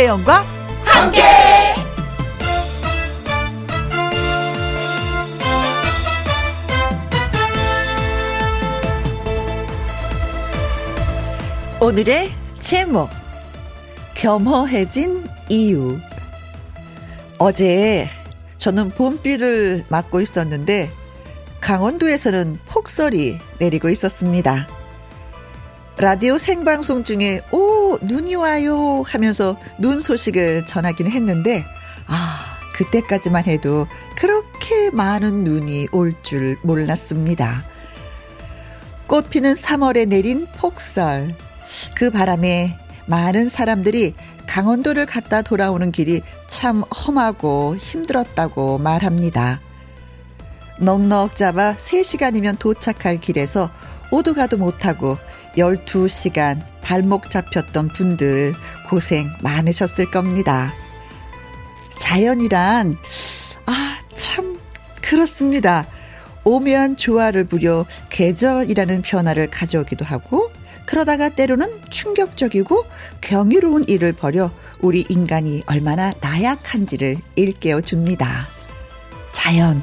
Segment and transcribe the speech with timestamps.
[0.00, 0.46] 김혜영과
[0.82, 1.22] 함께.
[11.82, 13.10] 오늘의 제목
[14.14, 15.98] 겸허해진 이유
[17.38, 18.08] 어제
[18.56, 20.90] 저는 봄비를 맞고 있었는데
[21.60, 24.79] 강원도에서는 폭설이 내리고 있었습니다.
[26.00, 31.62] 라디오 생방송 중에 오 눈이 와요 하면서 눈 소식을 전하기는 했는데
[32.06, 33.86] 아 그때까지만 해도
[34.16, 37.64] 그렇게 많은 눈이 올 줄 몰랐습니다.
[39.08, 41.34] 꽃 피는 3월에 내린 폭설
[41.94, 44.14] 그 바람에 많은 사람들이
[44.46, 49.60] 강원도를 갔다 돌아오는 길이 참 험하고 힘들었다고 말합니다.
[50.78, 53.70] 넉넉 잡아 3시간이면 도착할 길에서
[54.10, 55.18] 오도 가도 못하고
[55.56, 58.54] 12시간 발목 잡혔던 분들
[58.88, 60.72] 고생 많으셨을 겁니다.
[61.98, 62.96] 자연이란,
[63.66, 64.58] 아, 참,
[65.02, 65.86] 그렇습니다.
[66.44, 70.50] 오묘한 조화를 부려 계절이라는 변화를 가져오기도 하고,
[70.86, 72.84] 그러다가 때로는 충격적이고
[73.20, 78.48] 경이로운 일을 벌여 우리 인간이 얼마나 나약한지를 일깨워 줍니다.
[79.30, 79.82] 자연.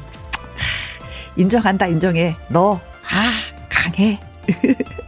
[1.37, 2.35] 인정한다, 인정해.
[2.49, 3.33] 너, 아,
[3.69, 4.19] 강해.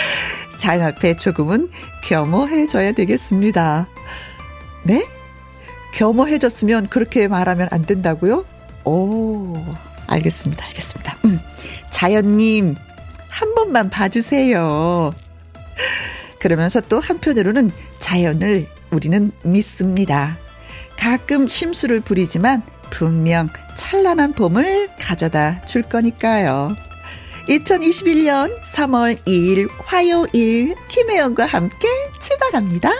[0.58, 1.70] 자연 앞에 조금은
[2.04, 3.86] 겸허해져야 되겠습니다.
[4.84, 5.06] 네?
[5.94, 8.44] 겸허해졌으면 그렇게 말하면 안 된다고요?
[8.84, 9.56] 오,
[10.06, 11.16] 알겠습니다, 알겠습니다.
[11.24, 11.40] 음,
[11.90, 12.76] 자연님,
[13.28, 15.14] 한 번만 봐주세요.
[16.38, 20.36] 그러면서 또 한편으로는 자연을 우리는 믿습니다.
[20.96, 26.74] 가끔 심수를 부리지만 분명 찬란한 봄을 가져다 줄 거니까요.
[27.48, 31.86] 2021년 3월 2일 화요일 김혜영과 함께
[32.20, 32.90] 출발합니다.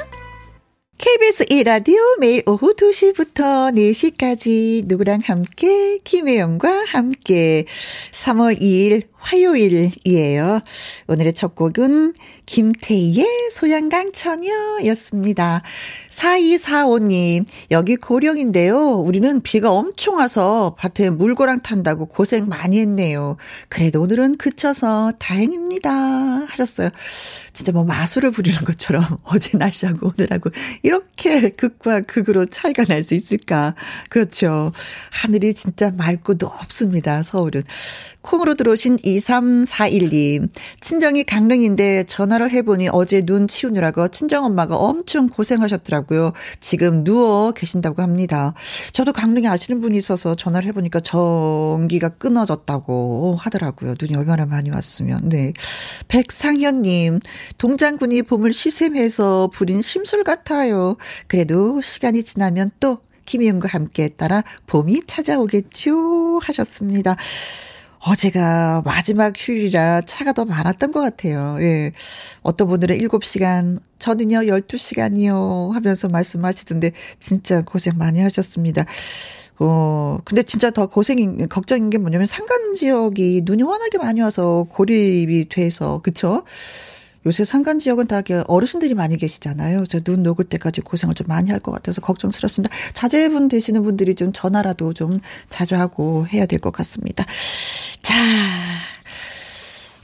[0.99, 7.67] KBS 1라디오 매일 오후 2시부터 4시까지 누구랑 함께 김혜영과 함께
[8.13, 10.61] 3월 2일 화요일이에요.
[11.09, 12.15] 오늘의 첫 곡은
[12.47, 15.63] 김태희의 소양강 처녀였습니다.
[16.11, 18.79] 4245님, 여기 고령인데요.
[18.93, 23.37] 우리는 비가 엄청 와서 밭에 물고랑 탄다고 고생 많이 했네요.
[23.69, 25.91] 그래도 오늘은 그쳐서 다행입니다.
[26.47, 26.91] 하셨어요.
[27.53, 30.51] 진짜 뭐 마술을 부리는 것처럼 어제 날씨하고 오늘하고
[30.83, 33.75] 이렇게 극과 극으로 차이가 날 수 있을까.
[34.09, 34.73] 그렇죠.
[35.11, 37.23] 하늘이 진짜 맑고 높습니다.
[37.23, 37.63] 서울은.
[38.27, 40.49] 콩으로 들어오신 2341님.
[40.81, 46.33] 친정이 강릉인데 전화를 해보니 어제 눈 치우느라고 친정엄마가 엄청 고생하셨더라고요.
[46.61, 48.53] 지금 누워 계신다고 합니다.
[48.93, 53.95] 저도 강릉에 아시는 분이 있어서 전화를 해보니까 전기가 끊어졌다고 하더라고요.
[54.01, 55.29] 눈이 얼마나 많이 왔으면.
[55.29, 55.53] 네.
[56.09, 57.21] 백상현님.
[57.59, 60.97] 동장군이 봄을 시샘해서 부린 심술 같아요.
[61.29, 67.17] 그래도 시간이 지나면 또 김희영과 함께 따라 봄이 찾아오겠죠 하셨습니다.
[68.01, 71.57] 어제가 마지막 휴일이라 차가 더 많았던 것 같아요.
[71.61, 71.93] 예.
[72.43, 78.85] 어떤 분들은 7시간, 저는요 12시간이요 하면서 말씀하시던데 진짜 고생 많이 하셨습니다.
[79.59, 85.49] 어, 근데 진짜 더 고생인, 걱정인 게 뭐냐면 산간 지역이 눈이 워낙에 많이 와서 고립이
[85.49, 86.45] 돼서, 그쵸?
[87.27, 89.85] 요새 산간 지역은 다 어르신들이 많이 계시잖아요.
[89.87, 92.75] 저눈 녹을 때까지 고생을 좀 많이 할 것 같아서 걱정스럽습니다.
[92.95, 95.21] 자제분 되시는 분들이 좀 전화라도 좀
[95.51, 97.25] 자주 하고 해야 될 것 같습니다.
[98.03, 98.15] 자,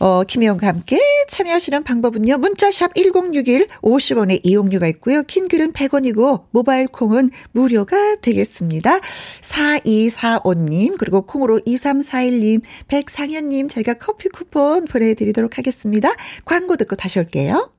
[0.03, 0.99] 어, 김혜영과 함께
[1.29, 2.39] 참여하시는 방법은요.
[2.39, 5.23] 문자샵 1061 50원의 이용료가 있고요.
[5.23, 8.99] 킹글은 100원이고 모바일 콩은 무료가 되겠습니다.
[9.43, 16.11] 4245님 그리고 콩으로 2341님 백상현님 저희가 커피 쿠폰 보내드리도록 하겠습니다.
[16.45, 17.71] 광고 듣고 다시 올게요.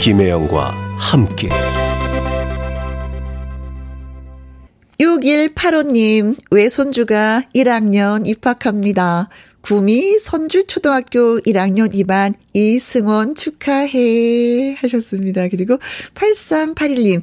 [0.00, 1.48] 김혜영과 함께
[4.98, 9.28] 6185님, 외손주가 1학년 입학합니다.
[9.66, 15.48] 구미 선주초등학교 1학년 2반 이승원 축하해 하셨습니다.
[15.48, 15.78] 그리고
[16.14, 17.22] 8381님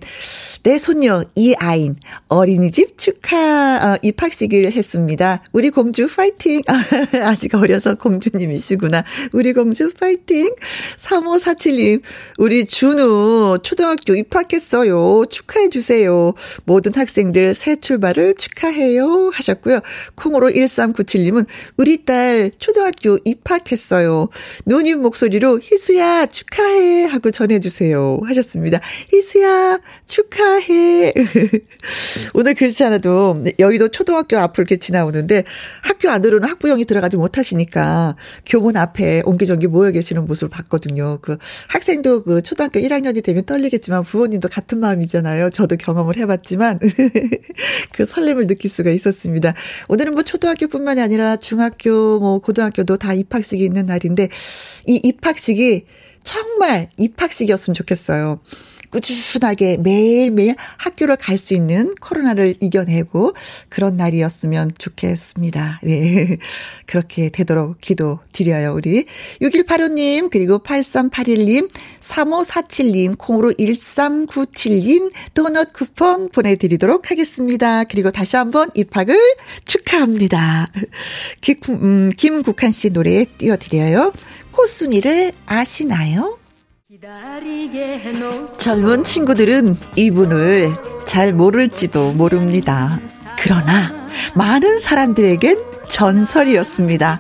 [0.64, 1.96] 내 손녀 이아인
[2.28, 5.42] 어린이집 축하 어, 입학식을 했습니다.
[5.54, 6.84] 우리 공주 파이팅 아,
[7.24, 9.06] 아직 어려서 공주님이시구나.
[9.32, 10.54] 우리 공주 파이팅
[10.98, 12.02] 3547님
[12.38, 15.24] 우리 준우 초등학교 입학했어요.
[15.30, 16.34] 축하해 주세요.
[16.66, 19.80] 모든 학생들 새 출발을 축하해요 하셨고요.
[20.16, 21.48] 콩으로 1397님은
[21.78, 24.28] 우리 딸딸 초등학교 입학했어요.
[24.66, 28.80] 누님 목소리로 희수야 축하해 하고 전해주세요 하셨습니다.
[29.12, 31.14] 희수야 축하해.
[32.34, 35.44] 오늘 그렇지 않아도 여의도 초등학교 앞을 이렇게 지나오는데
[35.84, 38.16] 학교 안으로는 학부형이 들어가지 못하시니까
[38.48, 41.20] 교문 앞에 옹기종기 모여 계시는 모습을 봤거든요.
[41.22, 41.38] 그
[41.68, 45.52] 학생도 그 초등학교 1학년이 되면 떨리겠지만 부모님도 같은 마음이잖아요.
[45.52, 46.80] 저도 경험을 해봤지만
[47.94, 49.54] 그 설렘을 느낄 수가 있었습니다.
[49.90, 54.30] 오늘은 뭐 초등학교뿐만이 아니라 중학교 뭐 고등학교도 다 입학식이 있는 날인데
[54.88, 55.86] 이 입학식이
[56.24, 58.40] 정말 입학식이었으면 좋겠어요.
[58.94, 63.34] 꾸준하게 매일매일 학교를 갈 수 있는 코로나를 이겨내고
[63.68, 65.82] 그런 날이었으면 좋겠습니다.
[65.84, 66.38] 네.
[66.86, 69.06] 그렇게 되도록 기도 드려요, 우리.
[69.42, 71.70] 6185님, 그리고 8381님,
[72.00, 77.84] 3547님, 콩으로 1397님, 도넛 쿠폰 보내드리도록 하겠습니다.
[77.84, 79.18] 그리고 다시 한번 입학을
[79.66, 80.68] 축하합니다.
[81.42, 84.14] 김, 음, 김국한 씨 노래 띄워드려요.
[84.52, 86.38] 코순이를 아시나요?
[88.58, 90.74] 젊은 친구들은 이분을
[91.04, 92.98] 잘 모를지도 모릅니다.
[93.38, 93.92] 그러나
[94.36, 97.20] 많은 사람들에겐 전설이었습니다.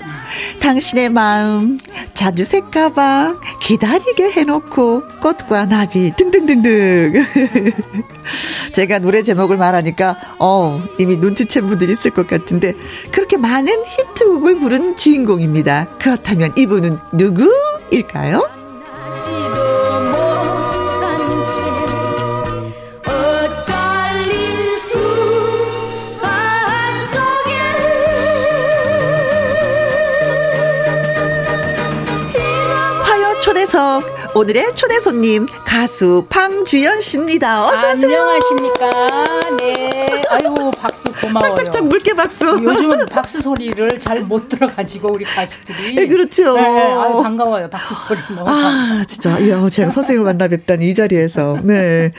[0.62, 1.80] 당신의 마음
[2.14, 7.26] 자주 색 가방 기다리게 해놓고 꽃과 나비 등등등등.
[8.72, 12.74] 제가 노래 제목을 말하니까 어 이미 눈치챈 분들이 있을 것 같은데
[13.12, 15.90] 그렇게 많은 히트곡을 부른 주인공입니다.
[16.00, 18.64] 그렇다면 이분은 누구일까요?
[19.94, 20.23] 초
[34.36, 37.68] 오늘의 초대 손님 가수 방주연 씨입니다.
[37.68, 38.20] 어서 오세요.
[38.20, 39.58] 안녕하십니까?
[39.60, 40.22] 네.
[40.30, 41.56] 아유 박수 고마워요.
[41.56, 42.46] 짝짝짝 물개 박수.
[42.48, 45.96] 요즘은 박수 소리를 잘 못 들어가지고 우리 가수들이.
[45.96, 46.56] 네, 그렇죠.
[46.56, 47.70] 네, 아유 반가워요.
[47.70, 48.50] 박수 소리 너무.
[48.50, 52.12] 아 진짜 이야 제가 선생님을 만나 뵙다니 이 자리에서 네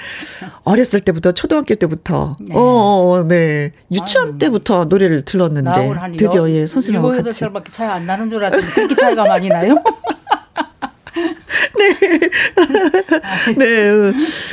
[0.62, 2.55] 어렸을 때부터 초등학교 때부터 네.
[2.55, 3.72] 어, 어 네.
[3.90, 7.44] 유치원 아유, 때부터 노래를 들었는데 드디어 예 선생님하고 같이.
[7.44, 9.82] 7살밖에 차이 안 나는 줄 알았더니 그렇게 차이가 많이 나요?
[11.78, 11.99] 네.
[13.56, 14.12] 네.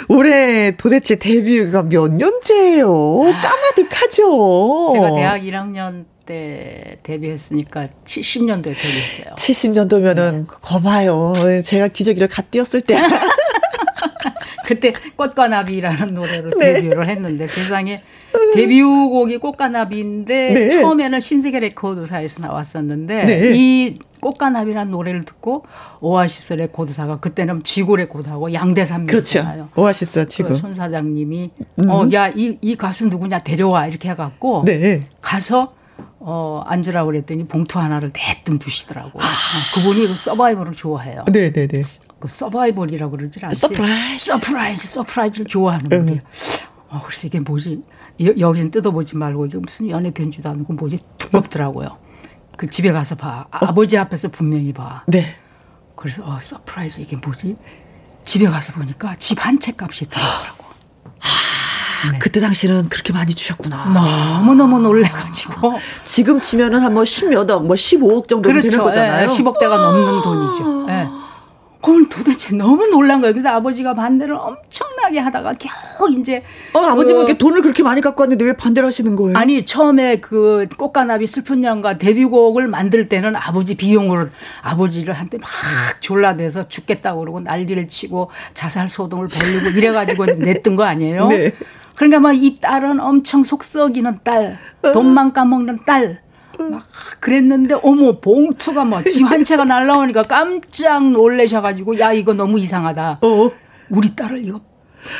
[0.09, 3.21] 올해 도대체 데뷔가 몇 년째예요?
[3.21, 4.91] 까마득하죠.
[4.93, 9.35] 제가 대학 1학년 때 데뷔했으니까 70년도에 데뷔했어요.
[9.35, 10.43] 70년도면은 네.
[10.47, 11.33] 거봐요.
[11.63, 12.97] 제가 기저귀를 갓 띄었을 때.
[14.65, 16.75] 그때 꽃과 나비라는 노래로 네.
[16.75, 18.01] 데뷔를 했는데 세상에
[18.55, 20.69] 데뷔곡이 꽃가나비인데 네.
[20.69, 23.51] 처음에는 신세계 레코드사에서 나왔었는데 네.
[23.53, 25.65] 이 꽃가나비라는 노래를 듣고
[25.99, 29.67] 오아시스 레코드사가 그때는 지구 레코드하고 양대산맥이잖아요.
[29.67, 29.81] 그렇죠.
[29.81, 30.49] 오아시스 지구.
[30.49, 31.89] 그 손 사장님이 음.
[31.89, 35.01] 어 야 이 이 가수 누구냐 데려와 이렇게 해갖고 네.
[35.19, 35.73] 가서
[36.23, 39.19] 어, 앉으라고 그랬더니 봉투 하나를 대뜸 주시더라고.
[39.19, 39.25] 아.
[39.25, 41.25] 어, 그분이 그 서바이벌을 좋아해요.
[41.31, 41.67] 네네네.
[41.67, 41.81] 네, 네.
[42.19, 43.59] 그 서바이벌이라고 그러질 않지.
[43.59, 44.25] surprise.
[44.25, 46.21] surprise, surprise를 좋아하는 분이에요.
[46.89, 47.81] 어, 그래서 이게 뭐지?
[48.19, 51.97] 여기는 뜯어보지 말고 이게 무슨 연애 편지도 아니고 뭐지 두껍더라고요.
[52.61, 53.47] 그 집에 가서 봐.
[53.51, 53.57] 어?
[53.65, 55.01] 아버지 앞에서 분명히 봐.
[55.07, 55.35] 네.
[55.95, 57.57] 그래서 어 surprise 이게 뭐지?
[58.23, 60.65] 집에 가서 보니까 집 한 채 값이 들어더라고.
[62.05, 62.19] 아, 네.
[62.19, 63.85] 그때 당시는 그렇게 많이 주셨구나.
[63.87, 65.79] 너무너무 놀래가지고.
[66.03, 68.69] 지금 치면은 한 뭐 10몇 억, 뭐 15억 정도 그렇죠.
[68.69, 69.25] 되는 거잖아요.
[69.27, 70.85] 네, 10억대가 넘는 돈이죠.
[70.85, 71.09] 네.
[71.81, 73.33] 그건 도대체 너무 놀란 거예요.
[73.33, 76.43] 그래서 아버지가 반대를 엄청나게 하다가 겨우 이제.
[76.73, 79.37] 어, 아버님은 그, 돈을 그렇게 많이 갖고 왔는데 왜 반대를 하시는 거예요?
[79.37, 84.27] 아니, 처음에 그 꽃가나비 슬픈 양과 데뷔곡을 만들 때는 아버지 비용으로
[84.61, 85.49] 아버지를 한테 막
[86.01, 91.27] 졸라대서 죽겠다고 그러고 난리를 치고 자살 소동을 벌리고 이래가지고 냈던 거 아니에요?
[91.27, 91.51] 네.
[91.95, 96.19] 그러니까 막 이 딸은 엄청 속 썩이는 딸, 돈만 까먹는 딸.
[96.61, 96.87] 막
[97.19, 103.19] 그랬는데 어머 봉투가 뭐집한 채가 날라오니까 깜짝 놀래셔가지고 야 이거 너무 이상하다.
[103.21, 103.51] 어?
[103.89, 104.61] 우리 딸을 이거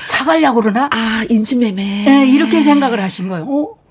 [0.01, 0.89] 사갈려고 그러나?
[0.91, 2.03] 아 인신매매.
[2.05, 3.45] 네, 이렇게 생각을 하신 거예요.
[3.45, 3.81] 어?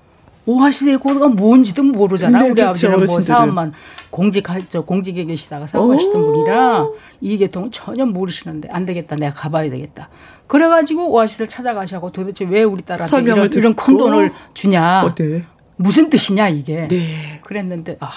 [0.45, 2.39] 오하시대 코드가 뭔지도 모르잖아.
[2.39, 3.73] 네, 우리 그렇죠, 아버지는 뭐 사업만
[4.09, 6.87] 공직할 저 공직에 계시다가 사업하시던 분이라
[7.21, 9.15] 이 계통은 전혀 모르시는데 안 되겠다.
[9.15, 10.09] 내가 가봐야 되겠다.
[10.47, 15.03] 그래가지고 오아시스를 찾아가셔고 도대체 왜 우리 딸한테 이런, 이런 큰 돈을 주냐.
[15.03, 15.45] 어, 네.
[15.75, 16.87] 무슨 뜻이냐 이게.
[16.87, 17.39] 네.
[17.43, 18.09] 그랬는데 아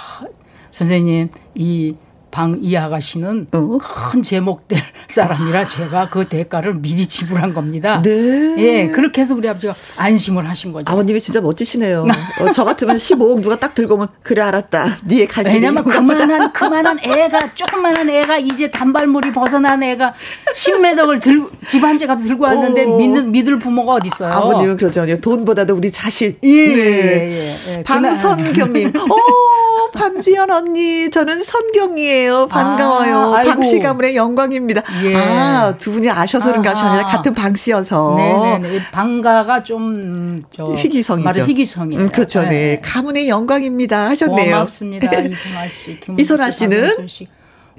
[0.70, 1.94] 선생님 이
[2.34, 3.78] 방 이 아가씨는 어?
[3.78, 5.68] 큰 제목될 사람이라 아.
[5.68, 8.02] 제가 그 대가를 미리 지불한 겁니다.
[8.02, 8.54] 네.
[8.58, 10.90] 예, 그렇게 해서 우리 아버지가 안심을 하신 거죠.
[10.90, 12.06] 아버님이 진짜 멋지시네요.
[12.40, 14.96] 어, 저 같으면 15억 누가 딱 들고 오면 그래 알았다.
[15.04, 20.14] 네의 갈 길이 왜냐면 그만한 그만한 애가 조그만한 애가 이제 단발머리 벗어난 애가
[20.54, 22.98] 10매덕을 들고 집 한 채 값 들고 왔는데 오.
[22.98, 24.32] 믿는 믿을 부모가 어디 있어요?
[24.32, 25.04] 아버님은 그러죠.
[25.20, 26.38] 돈보다도 우리 자식.
[26.42, 26.48] 예.
[26.48, 27.30] 네.
[27.30, 27.82] 예, 예.
[27.84, 28.88] 방선경님.
[28.96, 29.16] 오.
[29.94, 32.48] 방지연 언니, 저는 선경이에요.
[32.48, 33.34] 반가워요.
[33.34, 34.82] 아, 방씨 가문의 영광입니다.
[35.04, 35.14] 예.
[35.16, 38.14] 아, 두 분이 아셔서 그런 것이 아니라 같은 방씨여서.
[38.16, 40.64] 네네 방가가 좀, 저.
[40.74, 41.24] 희귀성이죠.
[41.24, 42.02] 맞아, 희귀성이에요.
[42.02, 42.42] 음, 그렇죠.
[42.42, 42.48] 네.
[42.48, 42.80] 네.
[42.82, 44.10] 가문의 영광입니다.
[44.10, 44.52] 하셨네요.
[44.52, 45.10] 고맙습니다.
[45.20, 46.00] 이선아 씨.
[46.18, 47.08] 이선아 씨는?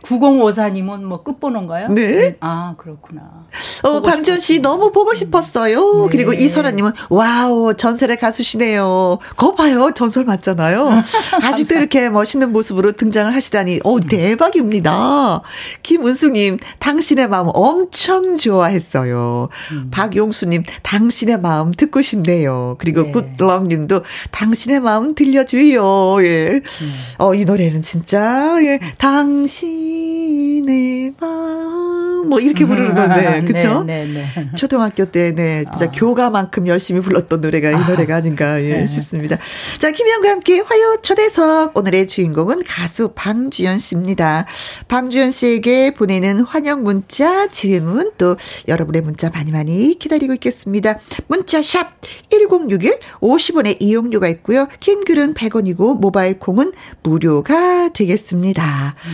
[0.05, 1.89] 9054님은 뭐 끝번호인가요?
[1.89, 2.07] 네.
[2.07, 2.38] 네.
[2.39, 3.45] 아, 그렇구나.
[3.83, 6.03] 어, 방준 씨 너무 보고 싶었어요.
[6.03, 6.09] 네.
[6.12, 9.17] 그리고 이선아님은 와우, 전설의 가수시네요.
[9.35, 9.91] 거 봐요.
[9.95, 11.03] 전설 맞잖아요.
[11.41, 15.41] 아직도 이렇게 멋있는 모습으로 등장을 하시다니, 오, 대박입니다.
[15.83, 19.50] 김은숙님, 당신의 마음 엄청 좋아했어요.
[19.71, 19.88] 음.
[19.91, 22.75] 박용수님, 당신의 마음 듣고 싶네요.
[22.79, 23.12] 그리고 네.
[23.12, 26.24] 굿럭님도 당신의 마음 들려줘요.
[26.25, 26.47] 예.
[26.55, 26.93] 음.
[27.19, 33.84] 어, 이 노래는 진짜, 예, 당신 당신의 마음 뭐 이렇게 부르는 건데 그렇죠?
[33.88, 34.50] 네, 네, 네.
[34.55, 35.91] 초등학교 때 네, 진짜 어.
[35.91, 37.88] 교가만큼 열심히 불렀던 노래가 이 아.
[37.88, 38.88] 노래가 아닌가 예, 네.
[38.88, 39.38] 싶습니다.
[39.79, 44.45] 자, 김영과 함께 화요 초대석 오늘의 주인공은 가수 방주연 씨입니다.
[44.88, 51.00] 방주연 씨에게 보내는 환영 문자, 질문 또 여러분의 문자 많이 많이 기다리고 있겠습니다.
[51.27, 51.93] 문자 샵
[52.29, 54.67] 1061 50원의 이용료가 있고요.
[54.79, 58.95] 긴 글은 100원이고 모바일 콩은 무료가 되겠습니다.
[59.05, 59.12] 음.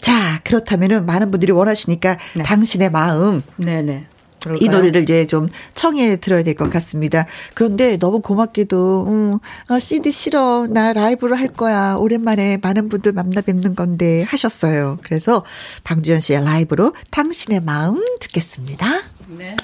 [0.00, 2.42] 자, 그렇다면은 많은 분들이 원하시니까 네.
[2.44, 3.42] 당신의 마음.
[3.56, 4.06] 네네.
[4.42, 4.64] 그럴까요?
[4.64, 7.24] 이 노래를 이제 좀 청해 들어야 될 것 같습니다.
[7.54, 9.38] 그런데 너무 고맙게도, 음,
[9.72, 10.66] 어, CD 싫어.
[10.68, 11.94] 나 라이브로 할 거야.
[11.98, 14.98] 오랜만에 많은 분들 만나 뵙는 건데 하셨어요.
[15.02, 15.44] 그래서
[15.84, 18.86] 방주현 씨의 라이브로 당신의 마음 듣겠습니다.
[19.28, 19.56] 네.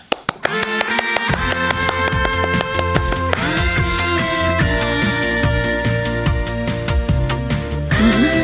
[8.00, 8.39] 노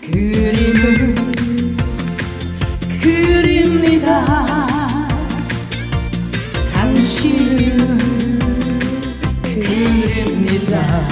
[0.00, 1.14] 그림을
[3.02, 4.66] 그립니다.
[6.72, 7.98] 당신을
[9.42, 11.08] 그립니다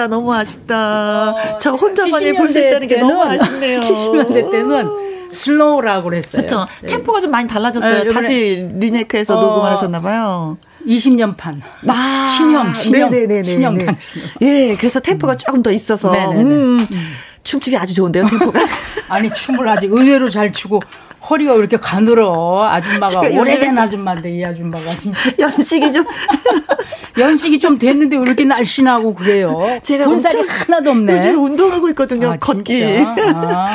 [0.00, 1.30] 아쉽다, 너무 아쉽다.
[1.30, 3.80] 어, 저 혼자만이 볼 수 있다는 게 너무 아쉽네요.
[3.80, 4.88] 70년대 때는
[5.32, 6.42] 슬로우라고 그랬어요.
[6.42, 6.66] 그렇죠.
[6.82, 6.88] 네.
[6.88, 8.04] 템포가 좀 많이 달라졌어요.
[8.04, 10.56] 네, 다시 리메이크해서 어, 녹음을 하셨나 봐요.
[10.86, 11.60] 20년 판.
[11.86, 13.10] 아, 신형, 신형.
[13.10, 13.42] 네네네.
[13.44, 13.96] 신형 판.
[14.42, 15.38] 예, 그래서 템포가 음.
[15.38, 16.12] 조금 더 있어서.
[16.32, 17.12] 음, 음.
[17.42, 18.60] 춤추기 아주 좋은데요, 템포가?
[19.08, 20.80] 아니, 춤을 아직 의외로 잘 추고
[21.28, 22.64] 허리가 왜 이렇게 가늘어.
[22.68, 25.18] 아줌마가 오래된 아줌마인데 이 아줌마가 진짜.
[25.38, 26.04] 연식이 좀
[27.18, 29.60] 연식이 좀 됐는데 왜 이렇게 날씬하고 그래요?
[29.82, 31.16] 제가 군살이 하나도 없네.
[31.16, 32.30] 요즘 운동하고 있거든요.
[32.30, 33.04] 아, 걷기.
[33.34, 33.68] 아,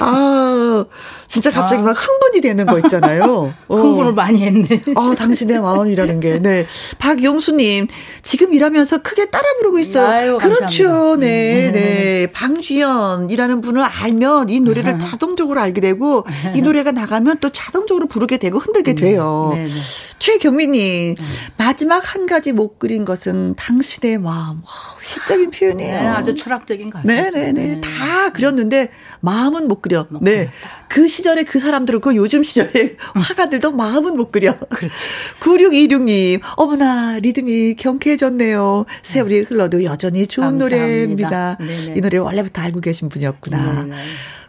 [0.00, 0.84] 아,
[1.28, 1.84] 진짜 갑자기 아.
[1.84, 3.52] 막 흥분이 되는 거 있잖아요.
[3.68, 3.76] 어.
[3.76, 4.82] 흥분을 많이 했네.
[4.96, 6.38] 아, 당신의 마음이라는 게.
[6.40, 6.66] 네.
[6.98, 7.86] 박용수님,
[8.22, 10.08] 지금 일하면서 크게 따라 부르고 있어요.
[10.08, 11.16] 아유, 그렇죠.
[11.16, 11.72] 네, 음.
[11.72, 12.26] 네.
[12.32, 14.98] 방주연이라는 분을 알면 이 노래를 음.
[14.98, 16.24] 자동적으로 알게 되고
[16.54, 18.94] 이 노래가 나가면 또 자동적으로 부르게 되고 흔들게 음.
[18.96, 19.52] 돼요.
[19.54, 19.70] 네, 네.
[20.18, 21.16] 최경민님,
[21.56, 24.60] 마지막 한 가지 못 그린 것은 당신의 마음.
[25.00, 26.00] 시적인 표현이에요.
[26.00, 27.06] 네, 아주 철학적인 가사.
[27.06, 27.52] 네네네.
[27.52, 27.80] 네.
[27.80, 28.90] 다 그렸는데
[29.20, 30.06] 마음은 못 그려.
[30.20, 30.50] 네.
[30.88, 34.58] 그 시절에 그 사람들은 그 요즘 시절에 화가들도 마음은 못 그려.
[34.58, 34.94] 그렇지.
[35.40, 38.86] 9626님, 어머나, 리듬이 경쾌해졌네요.
[39.02, 40.76] 세월이 흘러도 여전히 좋은 감사합니다.
[40.76, 41.56] 노래입니다.
[41.58, 41.94] 네네.
[41.96, 43.84] 이 노래 원래부터 알고 계신 분이었구나.
[43.84, 43.96] 네네.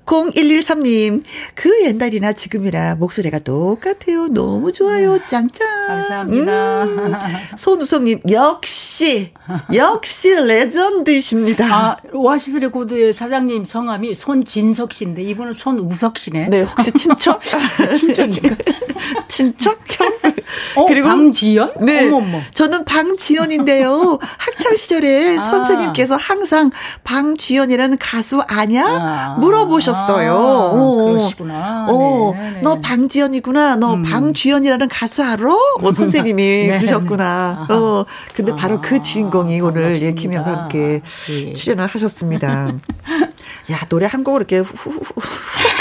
[0.10, 1.22] 0113님,
[1.54, 4.28] 그 옛날이나 지금이나 목소리가 똑같아요.
[4.28, 5.20] 너무 좋아요.
[5.28, 5.68] 짱짱.
[5.88, 6.84] 감사합니다.
[6.86, 7.14] 음.
[7.56, 9.32] 손우성님, 역시,
[9.72, 11.66] 역시 레전드이십니다.
[11.68, 16.48] 아, 오아시스 레코드의 사장님 성함이 손진석 씨인데 이분은 손우석 씨네.
[16.48, 17.42] 네, 혹시 친척?
[17.96, 18.56] 친척인가?
[19.28, 19.80] 친척?
[19.90, 20.12] 형?
[20.76, 21.74] 어, 그리고 방지연?
[21.82, 22.08] 네.
[22.08, 22.40] 어머머.
[22.54, 24.18] 저는 방지연인데요.
[24.22, 25.40] 학창 시절에 아.
[25.40, 26.72] 선생님께서 항상
[27.04, 28.86] 방주연이라는 가수 아냐?
[28.88, 29.38] 아.
[29.40, 29.99] 물어보셨어요.
[30.04, 30.34] 있어요.
[30.34, 31.12] 아, 어.
[31.14, 31.88] 그러시구나.
[31.90, 32.52] 어, 네네.
[32.52, 32.82] 네, 너 네.
[32.82, 33.76] 방지연이구나.
[33.76, 34.04] 너 음.
[34.04, 35.54] 방주연이라는 가수 알아?
[35.82, 36.80] 어, 선생님이 네.
[36.80, 37.68] 그러셨구나.
[37.70, 41.54] 어, 근데 바로 그 주인공이 아, 오늘 예, 김영과 함께 네.
[41.54, 42.74] 출연을 하셨습니다.
[43.72, 45.02] 야, 노래 한 곡을 이렇게 후후후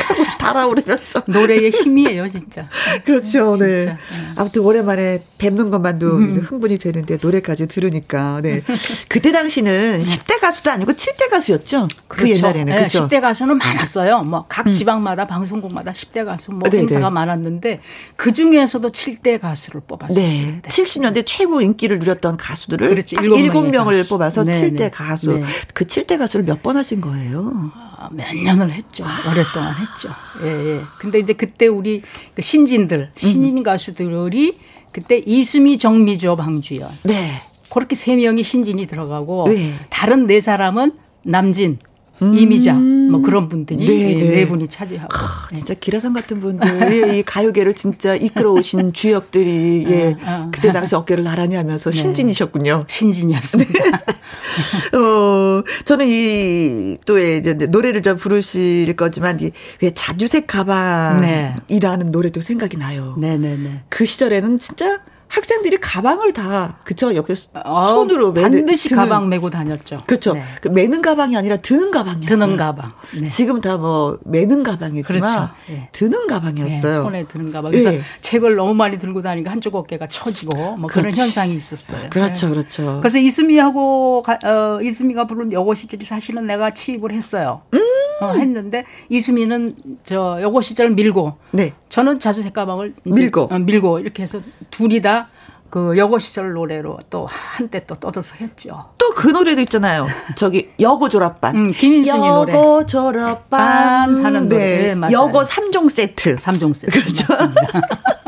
[0.09, 1.23] 하고 달아오르면서.
[1.27, 2.69] 노래의 힘이에요, 진짜.
[3.05, 3.83] 그렇죠, 네.
[3.83, 3.93] 진짜.
[3.95, 3.99] 네.
[4.37, 6.31] 아무튼 오랜만에 뵙는 것만도 음.
[6.45, 8.63] 흥분이 되는데 노래까지 들으니까, 네.
[9.09, 11.89] 그때 당시는 10대 가수도 아니고 7대 가수였죠?
[12.07, 12.33] 그 그렇죠.
[12.33, 12.67] 그 옛날에는.
[12.67, 13.09] 네, 그렇죠?
[13.09, 14.23] 10대 가수는 많았어요.
[14.25, 14.73] 뭐, 각 음.
[14.73, 15.29] 지방마다 음.
[15.29, 17.15] 방송국마다 10대 가수 뭐 네, 행사가 네.
[17.15, 17.81] 많았는데
[18.17, 20.15] 그 중에서도 7대 가수를 뽑았어요.
[20.19, 20.61] 네.
[20.65, 23.17] 70년대 최고 인기를 누렸던 가수들을 그렇죠.
[23.17, 24.09] 7명을 가수.
[24.09, 25.33] 뽑아서 네, 7대 가수.
[25.39, 25.45] 네.
[25.75, 27.71] 그 7대 가수를 몇 번 하신 거예요?
[28.01, 29.05] 아, 몇 년을 했죠.
[29.29, 30.09] 오랫동안 했죠.
[30.45, 30.81] 예, 예.
[31.01, 32.03] 근데 이제 그때 우리
[32.35, 33.63] 그 신진들, 신인 음.
[33.65, 34.57] 가수들이
[34.93, 36.89] 그때 이수미, 정미조, 방주연.
[37.07, 37.43] 네.
[37.71, 39.75] 그렇게 세 명이 신진이 들어가고 네.
[39.91, 40.93] 다른 네 사람은
[41.25, 41.81] 남진,
[42.23, 42.35] 음.
[42.35, 44.31] 이미자 뭐 그런 분들이 네, 네.
[44.31, 50.07] 네 분이 차지하고 아, 진짜 기라상 같은 분들 예, 이 가요계를 진짜 이끌어오신 주역들이 예
[50.07, 50.49] 어, 어.
[50.53, 51.99] 그때 당시 어깨를 나란히 하면서 네.
[51.99, 52.85] 신진이셨군요.
[52.89, 53.73] 신진이었습니다.
[53.73, 54.99] 네.
[54.99, 62.05] 어 저는 이또 이제 노래를 좀 부르실 거지만 이왜 자주색 가방이라는 네.
[62.11, 63.15] 노래도 생각이 나요.
[63.19, 63.85] 네네네.
[63.89, 69.51] 그 시절에는 진짜 학생들이 가방을 다 그쵸 옆에 어, 손으로 매는 반드시 드는, 가방 메고
[69.51, 69.99] 다녔죠.
[70.07, 70.35] 그렇죠.
[70.35, 70.43] 네.
[70.63, 72.29] 그 매는 가방이 아니라 드는 가방이었어요.
[72.29, 72.93] 드는 가방.
[73.21, 73.29] 네.
[73.29, 75.51] 지금 다 뭐 매는 가방이지만 그렇죠.
[75.69, 75.89] 네.
[75.93, 76.99] 드는 가방이었어요.
[76.99, 77.71] 네, 손에 드는 가방.
[77.71, 78.01] 그래서 네.
[78.23, 81.11] 책을 너무 많이 들고 다니까 한쪽 어깨가 처지고 뭐 그렇지.
[81.11, 82.09] 그런 현상이 있었어요.
[82.11, 82.53] 그렇죠, 네.
[82.55, 82.99] 그렇죠.
[83.01, 87.63] 그래서 이수미하고 어, 이수미가 부른 여고 시절이 사실은 내가 취입을 했어요.
[87.75, 87.79] 음.
[88.21, 91.73] 어, 했는데 이수미는 저 여고 시절 밀고 네.
[91.89, 95.29] 저는 자수색 가방을 밀고 어, 밀고 이렇게 해서 둘이 다
[95.71, 98.87] 그 여고 시절 노래로 또 한때 또 떠들서 했죠.
[98.97, 100.07] 또 그 노래도 있잖아요.
[100.37, 101.57] 저기 여고 졸업반.
[101.57, 102.53] 음, 김인순이 여고 노래.
[102.55, 104.65] 여고 졸업반 하는 노래.
[104.65, 105.13] 네, 네 맞아요.
[105.13, 106.37] 여고 3종 세트.
[106.37, 106.93] 3종 세트.
[106.93, 107.25] 그렇죠.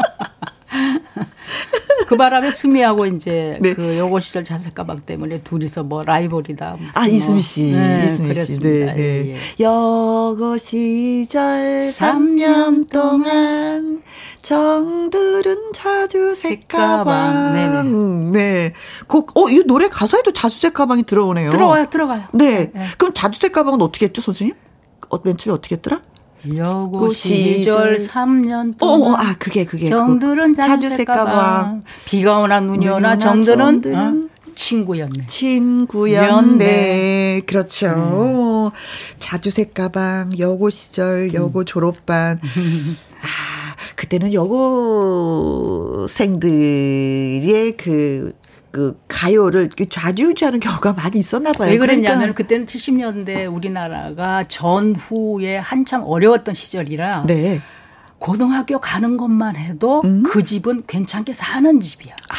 [2.10, 3.72] 그 바람에 수미하고 이제 네.
[3.72, 6.76] 그 여고 시절 자색 가방 때문에 둘이서 뭐 라이벌이다.
[6.94, 7.08] 아, 뭐.
[7.08, 7.70] 이수미 씨.
[7.70, 8.58] 네, 이수미 씨.
[8.58, 8.94] 네, 네.
[8.98, 9.64] 예, 예.
[9.64, 14.02] 여고 시절 3년 동안
[14.42, 17.52] 정들은 자주색 가방.
[17.54, 18.30] 네네.
[18.32, 18.72] 네.
[19.06, 21.52] 곡, 어, 이 노래 가사에도 자주색 가방이 들어오네요.
[21.52, 22.24] 들어가요, 들어가요.
[22.32, 22.72] 네.
[22.74, 22.86] 네.
[22.98, 24.56] 그럼 자주색 가방은 어떻게 했죠, 선생님?
[25.10, 26.02] 어, 맨 처음에 어떻게 했더라?
[26.56, 32.88] 여고 시절 3년 동안 어, 어, 아 그게 그게 정들은 자주색 가방 비가 오나 눈이
[32.88, 34.30] 오나 정들은, 정들은 어?
[34.54, 35.26] 친구였네.
[35.26, 36.60] 친구였네.
[37.46, 37.86] 그렇죠.
[37.88, 38.70] 음.
[39.18, 41.64] 자주색 가방, 여고 시절, 여고 음.
[41.64, 42.38] 졸업반.
[43.22, 46.16] 아, 그때는 여고생들의
[47.76, 48.32] 그
[48.70, 51.70] 그 가요를 좌지우지하는 경우가 많이 있었나 봐요.
[51.70, 52.36] 왜 그랬냐면 그러니까.
[52.36, 57.60] 그때는 70년대 우리나라가 전후에 한참 어려웠던 시절이라 네.
[58.18, 60.22] 고등학교 가는 것만 해도 음?
[60.22, 62.14] 그 집은 괜찮게 사는 집이야.
[62.14, 62.34] 아.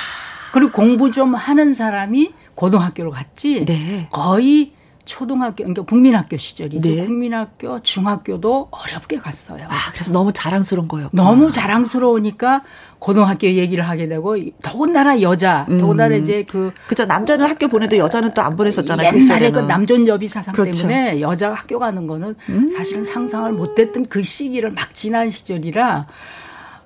[0.54, 4.08] 그리고 공부 좀 하는 사람이 고등학교를 갔지 네.
[4.12, 4.74] 거의
[5.12, 6.88] 초등학교, 그러니까 국민학교 시절이죠.
[6.88, 7.06] 네.
[7.06, 9.66] 국민학교, 중학교도 어렵게 갔어요.
[9.68, 11.10] 아, 그래서 너무 자랑스러운 거예요.
[11.12, 12.62] 너무 자랑스러우니까
[12.98, 15.80] 고등학교 얘기를 하게 되고 더군다나 여자, 음.
[15.80, 19.12] 더군다나 이제 그 그죠 남자는 학교 보내도 여자는 또 안 보냈었잖아요.
[19.12, 20.88] 그 옛날에 그, 그 남존 여비 사상 그렇죠.
[20.88, 22.70] 때문에 여자가 학교 가는 거는 음.
[22.70, 26.08] 사실은 상상을 못했던 그 시기를 막 지난 시절이라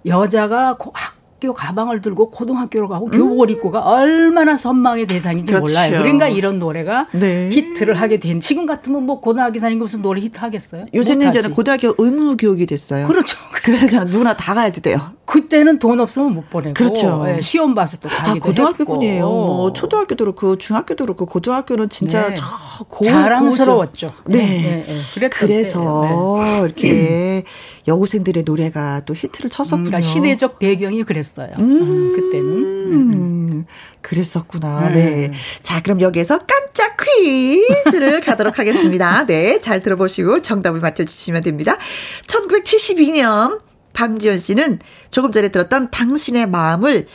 [0.07, 0.77] 여자가
[1.45, 3.51] 학 학교 가방을 들고 고등학교로 가고 교복을 음.
[3.51, 5.65] 입고 가 얼마나 선망의 대상인지 그렇죠.
[5.65, 6.01] 몰라요.
[6.01, 7.49] 그러니까 이런 노래가 네.
[7.51, 10.85] 히트를 하게 된 지금 같으면 뭐 고등학교 다니고 무슨 노래 히트하겠어요?
[10.93, 13.07] 요새는 이제는 고등학교 의무 교육이 됐어요.
[13.07, 13.37] 그렇죠.
[13.63, 14.97] 그래서 저는 누구나 다 가야지 돼요.
[15.25, 17.23] 그때는 돈 없으면 못 보내고 그렇죠.
[17.25, 19.25] 네, 시험 봐서 또 가기도 아, 고등학교뿐이에요.
[19.25, 22.35] 뭐 초등학교도 그렇고 중학교도 그렇고 고등학교는 진짜 네.
[22.87, 24.11] 고, 자랑스러웠죠.
[24.25, 24.37] 네.
[24.37, 24.85] 네.
[24.85, 25.29] 네.
[25.29, 26.61] 그래서 네.
[26.63, 27.43] 이렇게
[27.87, 29.81] 여고생들의 노래가 또 히트를 쳤었군요.
[29.81, 31.34] 음, 그러니까 시대적 배경이 그랬어요.
[31.43, 32.51] 음, 음 그때는.
[32.91, 33.65] 음.
[34.01, 34.89] 그랬었구나.
[34.89, 35.31] 네.
[35.63, 39.25] 자, 그럼 여기에서 깜짝 퀴즈를 가도록 하겠습니다.
[39.25, 39.59] 네.
[39.59, 41.77] 잘 들어보시고 정답을 맞춰주시면 됩니다.
[42.27, 43.59] 1972년
[43.93, 47.07] 박지현 씨는 조금 전에 들었던 당신의 마음을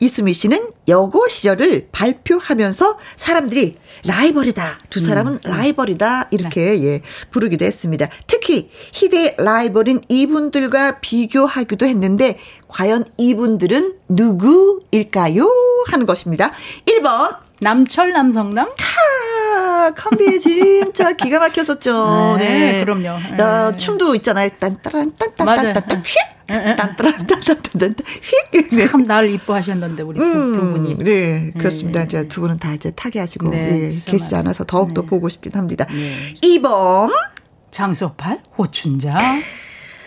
[0.00, 4.78] 이수미 씨는 여고 시절을 발표하면서 사람들이 라이벌이다.
[4.90, 5.40] 두 사람은 음.
[5.42, 6.28] 라이벌이다.
[6.30, 6.84] 이렇게 네.
[6.84, 8.08] 예, 부르기도 했습니다.
[8.26, 15.48] 특히 희대의 라이벌인 이분들과 비교하기도 했는데 과연 이분들은 누구일까요?
[15.86, 16.52] 하는 것입니다.
[16.86, 18.68] 1번 남철 남성남?
[18.76, 22.36] 카 컴비 진짜 기가 막혔었죠.
[22.38, 22.84] 네, 네.
[22.84, 23.18] 그럼요.
[23.36, 23.42] 네.
[23.42, 24.50] 어, 춤도 있잖아요.
[24.58, 26.16] 딴따란 딴딴딴딴 휙
[26.76, 27.94] 딴따란딴딴딴
[28.52, 28.90] 휙.
[28.90, 30.98] 참 나를 이뻐하셨는데 우리 음, 두 분이.
[30.98, 32.00] 네, 그렇습니다.
[32.00, 32.04] 네.
[32.06, 35.06] 이제 두 분은 다 이제 타계하시고 네, 예, 계시지 않아서 더욱 더 네.
[35.08, 35.86] 보고 싶긴 합니다.
[35.90, 36.34] 네.
[36.42, 37.10] 2번
[37.70, 39.16] 장소팔 호춘자.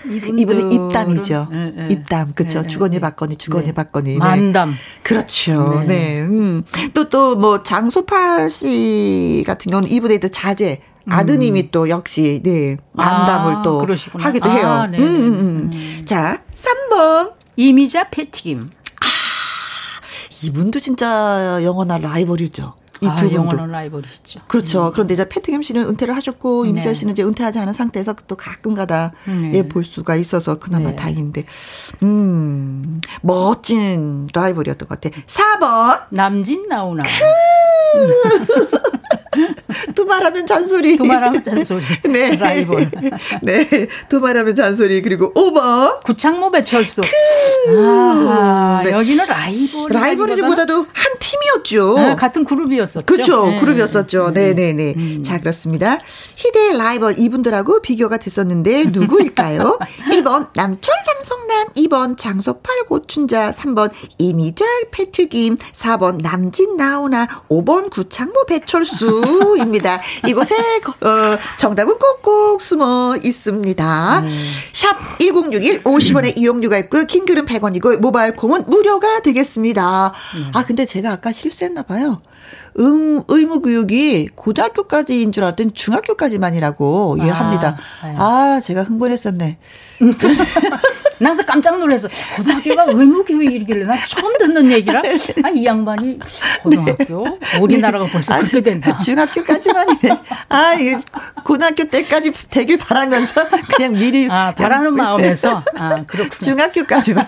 [0.06, 1.48] 이분은 입담이죠.
[1.52, 1.88] 네, 네.
[1.92, 2.34] 입담.
[2.34, 2.62] 그렇죠.
[2.62, 3.72] 네, 주거니 받거니 주거니 네.
[3.74, 4.18] 받거니.
[4.18, 4.74] 만담.
[5.04, 5.84] 그렇죠.
[5.88, 6.22] 네.
[6.22, 6.64] 음.
[6.94, 11.12] 또 또 뭐 장소팔 씨 같은 경우는 이분의 또 자제 음.
[11.14, 11.68] 아드님이 음.
[11.72, 14.24] 또 역시 네 만담을 아, 또 그러시구나.
[14.26, 14.68] 하기도 해요.
[14.68, 16.04] 아, 음, 음, 음, 음.
[16.06, 18.72] 자, 3번 이미자 패튀김.
[19.02, 19.06] 아,
[20.44, 22.74] 이분도 진짜 영원한 라이벌이죠.
[23.02, 24.42] 이두 아, 영원한 라이벌이시죠.
[24.48, 24.88] 그렇죠.
[24.88, 24.92] 음.
[24.94, 26.70] 그런데 이제 패트김 씨는 은퇴를 하셨고 네.
[26.70, 29.52] 임지아 씨는 이제 은퇴하지 않은 상태에서 또 가끔가다 네.
[29.56, 30.96] 예, 볼 수가 있어서 그나마 네.
[30.96, 31.46] 다행인데
[32.04, 35.16] 음 멋진 라이벌이었던 것 같아.
[35.26, 37.04] 4번 남진 나오나.
[39.96, 40.98] 두말하면 잔소리.
[40.98, 41.82] 두말하면 잔소리.
[42.10, 42.36] 네.
[42.36, 42.92] 라이벌.
[43.42, 43.88] 네.
[44.10, 45.02] 두말하면 잔소리.
[45.02, 46.04] 그리고 5번.
[46.04, 47.02] 구창모 배철수.
[47.70, 48.92] 아, 네.
[48.92, 49.90] 여기는 라이벌.
[49.90, 51.96] 라이벌이보다도 한 팀이었죠.
[51.98, 53.06] 네, 같은 그룹이었었죠.
[53.06, 53.46] 그렇죠.
[53.48, 53.60] 네.
[53.60, 54.32] 그룹이었었죠.
[54.32, 54.74] 네네네.
[54.74, 54.94] 네, 네.
[54.98, 55.24] 음.
[55.24, 55.98] 자, 그렇습니다.
[56.36, 59.80] 희대의 라이벌 이분들하고 비교가 됐었는데 누구일까요?
[60.12, 69.21] 1번 남철 남성남, 2번 장소팔 고춘자, 3번 이미자 패트김, 4번 남진 나오나, 5번 구창모 배철수
[69.58, 70.02] 입니다.
[70.28, 74.20] 이곳에 어, 정답은 꼭꼭 숨어 있습니다.
[74.20, 74.30] 음.
[74.74, 77.06] 샵 1061 50원의 이용료가 있고요.
[77.06, 80.14] 킹글은 100원이고 모바일 콩은 무료가 되겠습니다.
[80.36, 80.52] 음.
[80.54, 82.22] 아 근데 제가 아까 실수했나 봐요.
[82.80, 87.78] 음, 의무 교육이 고등학교까지인 줄 알았더니 중학교까지만이라고 아, 이해합니다.
[88.04, 88.16] 네.
[88.18, 89.58] 아, 제가 흥분했었네.
[91.22, 95.02] 나 그래서 깜짝 놀라서 고등학교가 의무교육이길래 나 처음 듣는 얘기라
[95.44, 96.18] 아, 이 양반이
[96.64, 97.60] 고등학교 네.
[97.62, 98.98] 우리나라가 벌써 아니, 그렇게 된다.
[98.98, 100.18] 중학교까지만이네.
[100.50, 100.98] 아, 이게
[101.44, 106.40] 고등학교 때까지 되길 바라면서 그냥 미리 아, 바라는 마음에서 아, 그렇군요.
[106.40, 107.26] 중학교까지만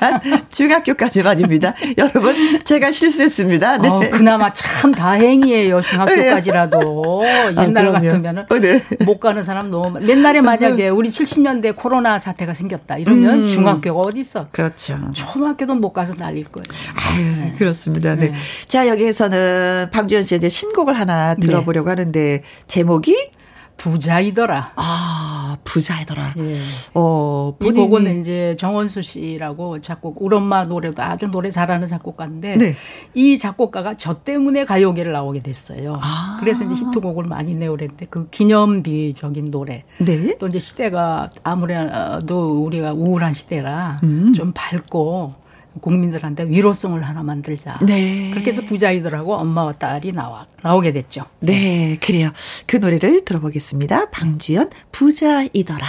[0.50, 1.76] 중학교까지만입니다.
[1.98, 3.78] 여러분, 제가 실수했습니다.
[3.78, 3.90] 네.
[3.90, 5.82] 어, 그나마 참 다행이에요.
[5.82, 8.82] 중학교까지라도 아, 옛날 아, 같으면은 어, 네.
[9.06, 13.48] 못 가는 사람 너무 옛날에 만약에 우리 70년대 코로나 사태가 생겼다 이러면 음.
[13.48, 14.48] 중학교 중학교가 어디 있어?
[14.52, 15.12] 그렇죠.
[15.14, 16.64] 초등학교도 못 가서 날릴 거예요.
[16.96, 17.54] 아, 네.
[17.58, 18.16] 그렇습니다.
[18.16, 18.30] 네.
[18.30, 18.34] 네.
[18.68, 21.92] 자, 여기에서는 방주현 씨 이제 신곡을 하나 들어보려고 네.
[21.92, 23.16] 하는데 제목이
[23.78, 24.74] 부자이더라.
[24.76, 26.36] 아, 부자이더라.
[26.38, 26.58] 예.
[26.94, 27.80] 어, 본인이...
[27.80, 32.76] 이 곡은 이제 정원수 씨라고 작곡, 우리 엄마 노래도 아주 노래 잘하는 작곡가인데 네.
[33.14, 35.98] 이 작곡가가 저 때문에 가요계를 나오게 됐어요.
[36.02, 36.38] 아.
[36.40, 39.84] 그래서 이제 히트곡을 많이 내오랬는데 그 기념비적인 노래.
[40.00, 40.38] 네.
[40.38, 44.34] 또 이제 시대가 아무래도 우리가 우울한 시대라 음.
[44.34, 45.43] 좀 밝고
[45.82, 47.80] 국민들한테 위로송을 하나 만들자.
[47.82, 48.30] 네.
[48.32, 51.26] 그렇게 해서 부자이들하고 엄마와 딸이 나와 나오게 됐죠.
[51.40, 52.30] 네, 그래요.
[52.68, 54.10] 그 노래를 들어보겠습니다.
[54.12, 55.88] 방주연 부자이더라.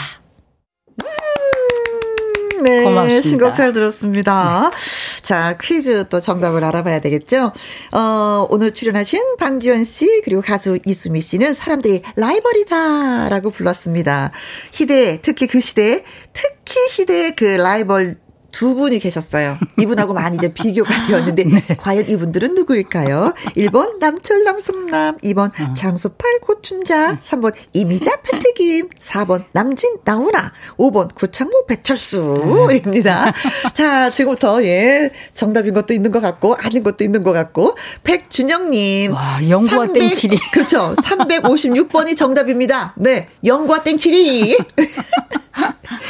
[1.03, 3.29] 음, 네, 고맙습니다.
[3.29, 4.71] 신곡 잘 들었습니다.
[4.71, 4.77] 네.
[5.23, 7.53] 자, 퀴즈 또 정답을 알아봐야 되겠죠?
[7.93, 14.33] 어, 오늘 출연하신 방지연 씨, 그리고 가수 이수미 씨는 사람들이 라이벌이다 라고 불렀습니다.
[14.73, 18.19] 희대, 특히 그 시대, 특히 시대의 그 라이벌
[18.55, 19.59] 두 분이 계셨어요.
[19.81, 21.65] 이분하고 많이 이제 비교가 되었는데 네.
[21.77, 23.35] 과연 이분들은 누구일까요?
[23.57, 25.75] 1번 남철 남 성남, 2번 어.
[25.75, 33.33] 장수팔 고춘자, 3번 이미자 패트김, 4번 남진 나훈아, 5번 구창모 배철수입니다.
[33.75, 39.15] 자, 지금부터 예 정답인 것도 있는 것 같고 아닌 것도 있는 것 같고 백준영님.
[39.15, 40.39] 와, 영구와 땡칠이.
[40.53, 40.95] 그렇죠.
[41.03, 42.95] 356번이 정답입니다.
[42.99, 44.59] 네, 영구와 땡칠이.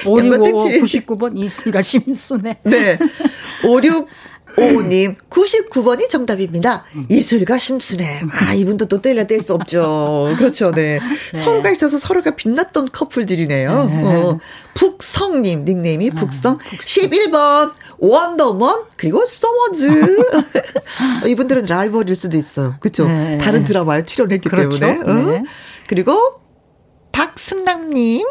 [0.04, 2.59] 56, 99번 이승가 심순애.
[2.64, 2.98] 네.
[3.64, 4.09] 56
[4.57, 6.85] 오님 99번이 정답입니다.
[7.09, 8.22] 이슬과 심순애.
[8.30, 10.35] 아 이분도 또 떼려 뗄 수 없죠.
[10.38, 10.70] 그렇죠.
[10.70, 11.00] 네.
[11.33, 11.38] 네.
[11.40, 13.85] 서로가 있어서 서로가 빛났던 커플들이네요.
[13.85, 14.02] 네.
[14.04, 14.38] 어.
[14.74, 16.14] 북성님 닉네임이 네.
[16.14, 16.59] 북성.
[16.59, 19.88] 11번 원더먼 그리고 소머즈.
[21.26, 22.76] 이분들은 라이벌일 수도 있어요.
[22.78, 23.07] 그렇죠.
[23.09, 23.38] 네.
[23.38, 24.78] 다른 드라마에 출연했기 그렇죠.
[24.78, 25.00] 때문에.
[25.00, 25.14] 어?
[25.33, 25.42] 네.
[25.88, 26.16] 그리고
[27.11, 28.24] 박승남님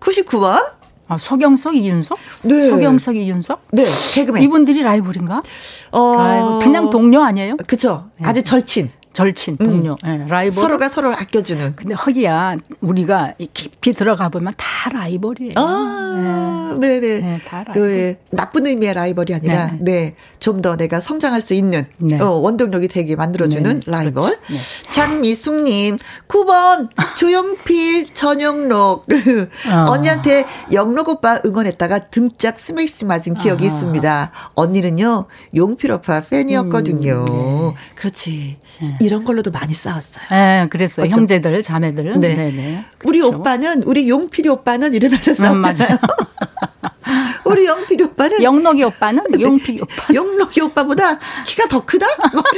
[0.00, 2.18] 99번 아, 서경석, 이윤석?
[2.44, 2.70] 네.
[2.70, 3.66] 서경석, 이윤석?
[3.72, 3.84] 네,
[4.14, 4.42] 개그맨.
[4.44, 5.42] 이분들이 라이벌인가?
[5.90, 6.14] 어.
[6.16, 6.58] 라이벌.
[6.60, 7.56] 그냥 동료 아니에요?
[7.66, 8.10] 그쵸.
[8.18, 8.28] 네.
[8.28, 8.90] 아주 절친.
[9.12, 9.66] 절친, 음.
[9.66, 10.18] 동료, 음.
[10.18, 10.52] 네, 라이벌.
[10.52, 11.74] 서로가 서로를 아껴주는.
[11.76, 15.54] 근데 허기야, 우리가 깊이 들어가 보면 다 라이벌이에요.
[15.56, 17.18] 아, 네, 네.
[17.18, 17.40] 네.
[17.44, 17.74] 다 라이벌.
[17.74, 20.14] 그 나쁜 의미의 라이벌이 아니라, 네, 네.
[20.38, 22.20] 좀더 내가 성장할 수 있는 네.
[22.20, 24.36] 어, 원동력이 되게 만들어주는 네, 라이벌.
[24.36, 24.40] 그렇죠.
[24.48, 24.90] 네.
[24.90, 29.90] 장미숙님, 9번 조영필 전영록 어.
[29.90, 33.66] 언니한테 영록 오빠 응원했다가 등짝 스매시 맞은 기억이 아.
[33.66, 34.32] 있습니다.
[34.54, 37.24] 언니는요 용필 오빠 팬이었거든요.
[37.28, 38.58] 음, 그렇지.
[39.00, 40.24] 이런 걸로도 많이 싸웠어요.
[40.30, 41.04] 네, 그랬어요.
[41.04, 41.20] 그렇죠?
[41.20, 42.20] 형제들, 자매들.
[42.20, 42.34] 네.
[42.34, 42.84] 네네.
[43.04, 43.38] 우리 그렇죠.
[43.38, 45.98] 오빠는, 우리 용필이 오빠는 이러면서 음, 싸웠잖아요.
[47.44, 49.42] 우리 용필이 오빠는 영록이 오빠는 네.
[49.42, 50.14] 용필이 오빠.
[50.14, 52.06] 영록이 오빠보다 키가 더 크다?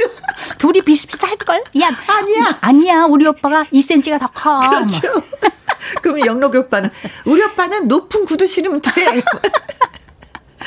[0.59, 1.63] 둘이 비슷비슷할 걸?
[1.81, 2.57] 야, 아니야.
[2.61, 3.03] 아니야.
[3.05, 4.59] 우리 오빠가 2cm가 더 커.
[4.69, 4.99] 그렇죠.
[6.01, 6.89] 그럼 영록이 오빠는
[7.25, 8.91] 우리 오빠는 높은 구두 신으면 돼.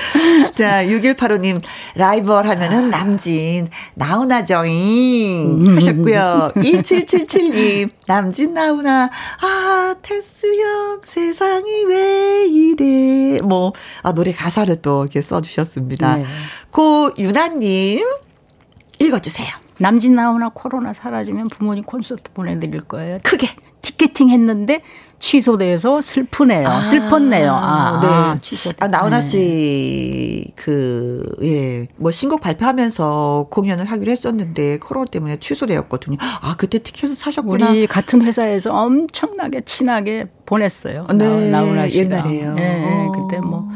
[0.54, 1.60] 자, 6185님,
[1.94, 6.52] 라이벌 하면은 남진, 나훈아 정인 하셨고요.
[6.56, 9.10] 2777님, 남진, 나훈아,
[9.42, 13.38] 아, 테스 형, 세상이 왜 이래.
[13.42, 16.16] 뭐, 아, 노래 가사를 또 이렇게 써주셨습니다.
[16.16, 16.24] 네.
[16.70, 18.04] 고유나님,
[18.98, 19.48] 읽어주세요.
[19.78, 23.18] 남진, 나훈아 코로나 사라지면 부모님 콘서트 보내드릴 거예요.
[23.22, 23.48] 크게.
[23.86, 24.82] 티켓팅 했는데
[25.18, 26.66] 취소돼서 슬프네요.
[26.68, 27.52] 아, 슬펐네요.
[27.52, 28.08] 아, 네.
[28.08, 28.72] 아, 취소.
[28.80, 29.26] 아, 나훈아 네.
[29.26, 36.18] 씨, 그, 예, 뭐 신곡 발표하면서 공연을 하기로 했었는데 코로나 때문에 취소되었거든요.
[36.20, 37.70] 아, 그때 티켓을 사셨구나.
[37.70, 41.06] 우리 같은 회사에서 엄청나게 친하게 보냈어요.
[41.14, 41.50] 네.
[41.50, 42.10] 나훈아 씨랑.
[42.10, 42.54] 옛날에요.
[42.54, 43.68] 네, 그때 뭐.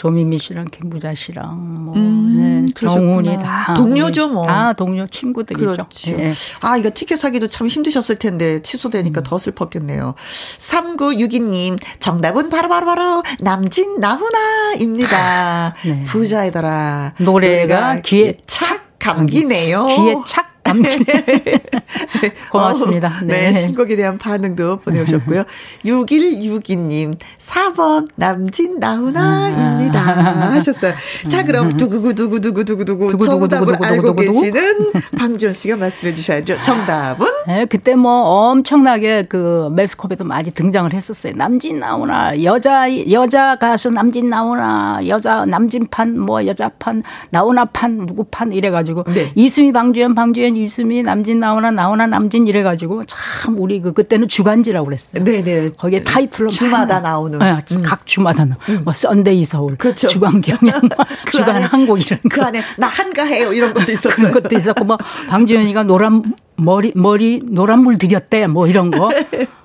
[0.00, 4.46] 조미미 씨랑 김부자 씨랑 뭐 음, 네, 정훈이 다 동료죠 뭐.
[4.46, 5.72] 다 동료 친구들이죠.
[5.72, 6.16] 그렇죠.
[6.16, 6.32] 네.
[6.62, 9.22] 아 이거 티켓 사기도 참 힘드셨을 텐데 취소되니까 음.
[9.22, 10.14] 더 슬펐겠네요.
[10.56, 15.74] 3962님 정답은 바로바로 바로, 바로 남진 나훈아입니다.
[15.84, 16.04] 네.
[16.04, 17.16] 부자이더라.
[17.18, 19.84] 노래가, 노래가 귀에 착 감기네요.
[19.84, 20.59] 귀에 착
[22.50, 23.20] 고맙습니다.
[23.24, 23.50] 네.
[23.50, 23.60] 네.
[23.60, 25.44] 신곡에 대한 반응도 보내오셨고요.
[25.84, 30.00] 6162님, 4번 남진 나훈아입니다.
[30.00, 30.94] 하셨어요.
[31.28, 36.60] 자, 그럼 두구구두구두구두구두구 정답을 알고 계시는 방주연 씨가 말씀해 주셔야죠.
[36.60, 37.26] 정답은?
[37.46, 41.32] 네, 그때 뭐 엄청나게 그 매스컴에도 많이 등장을 했었어요.
[41.36, 49.32] 남진 나훈아, 여자, 여자 가수 남진 나훈아, 여자 남진판, 뭐 여자판, 나훈아판, 누구판 이래가지고 네.
[49.34, 55.24] 이수미 방주연, 방주연 이수미, 남진 나훈아 나훈아 남진 이래가지고 참 우리 그 그때는 주간지라고 그랬어요.
[55.24, 55.70] 네네.
[55.76, 57.38] 거기에 타이틀로 주마다 나오는.
[57.38, 57.82] 네, 음.
[57.82, 58.56] 각 주마다 나.
[58.68, 58.82] 음.
[58.84, 60.08] 뭐 썬데이 서울, 그렇죠.
[60.08, 60.80] 주간 경향,
[61.26, 64.14] 그 주간 안에, 한국 이런 그 안에 나 한가해요 이런 것도 있었어요.
[64.14, 64.96] 그런 것도 있었고 뭐
[65.28, 66.22] 방지현이가 노란
[66.56, 69.10] 머리 머리 노란 물 들였대 뭐 이런 거.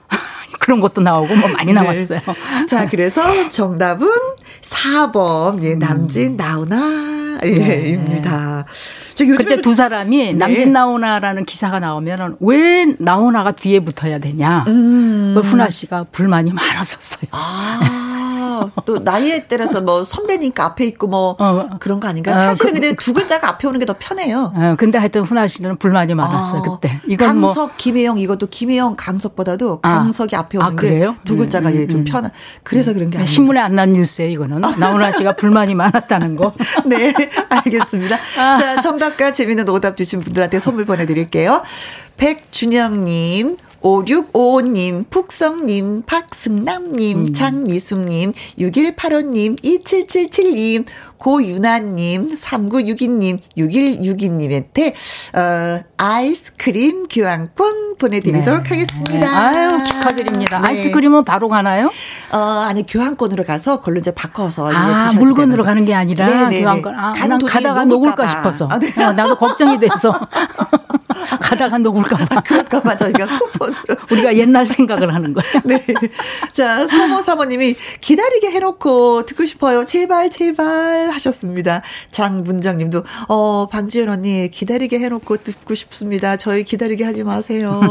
[0.65, 1.73] 그런 것도 나오고 뭐 많이 네.
[1.73, 2.21] 나왔어요.
[2.67, 4.07] 자, 그래서 정답은
[4.61, 5.61] 4번.
[5.61, 7.89] 예, 남진 나오나 예, 네.
[7.89, 8.65] 입니다.
[9.15, 10.33] 그때 두 사람이 네.
[10.33, 14.65] 남진 나오나라는 기사가 나오면 왜 나오나가 뒤에 붙어야 되냐.
[14.67, 15.37] 음.
[15.37, 17.29] 훈아 씨가 불만이 많았었어요.
[17.29, 18.04] 아.
[18.85, 21.69] 또 나이에 따라서 뭐 선배니까 앞에 있고 뭐 어.
[21.79, 22.31] 그런 거 아닌가?
[22.31, 24.51] 요 사실은 어, 그, 근데 두 글자가 앞에 오는 게 더 편해요.
[24.55, 26.99] 어, 근데 하여튼 훈아 씨는 불만이 많았어요, 아, 그때.
[27.07, 27.75] 이건 뭐 강석, 뭐.
[27.77, 29.93] 김혜영 이것도 김혜영, 강석보다도 아.
[29.99, 32.03] 강석이 아, 앞에 오는 아, 게두 글자가 음, 음, 좀 음.
[32.05, 32.31] 편한.
[32.63, 33.27] 그래서 그런 게 아니에요.
[33.29, 34.61] 신문에 안 난 뉴스에 이거는.
[34.79, 36.53] 나훈아 씨가 불만이 많았다는 거.
[36.87, 37.13] 네,
[37.49, 38.17] 알겠습니다.
[38.39, 38.55] 아.
[38.55, 41.61] 자, 정답과 재미있는 오답 주신 분들한테 선물 보내 드릴게요.
[42.17, 47.33] 백준영님, 5655님, 푹성님, 박승남님, 음.
[47.33, 50.85] 장미숙님, 6185님, 2777님,
[51.25, 54.93] 고윤아님, 3962님, 6162님한테,
[55.35, 58.69] 어, 아이스크림 교환권 보내드리도록 네.
[58.69, 59.49] 하겠습니다.
[59.51, 59.57] 네.
[59.57, 60.59] 아유, 축하드립니다.
[60.59, 60.67] 네.
[60.67, 61.89] 아이스크림은 바로 가나요?
[62.31, 64.71] 어, 아니, 교환권으로 가서, 걸로 이제 바꿔서.
[64.71, 66.49] 아, 물건으로 가는 게 아니라, 네네네.
[66.49, 66.61] 네, 네.
[66.61, 66.93] 교환권.
[66.93, 68.67] 아, 난 가다가 녹을까 싶어서.
[68.69, 69.03] 아, 네.
[69.03, 70.13] 어, 나도 걱정이 됐어.
[71.39, 72.41] 가다가 녹을까봐.
[72.45, 73.95] 그럴까봐 저희가 쿠폰으로.
[74.11, 75.45] 우리가 옛날 생각을 하는 거야.
[75.63, 75.83] 네.
[76.51, 79.85] 자, 사모 사모님이 기다리게 해놓고 듣고 싶어요.
[79.85, 81.81] 제발, 제발 하셨습니다.
[82.11, 86.37] 장문정 님도, 어, 방지연 언니 기다리게 해놓고 듣고 싶습니다.
[86.37, 87.81] 저희 기다리게 하지 마세요.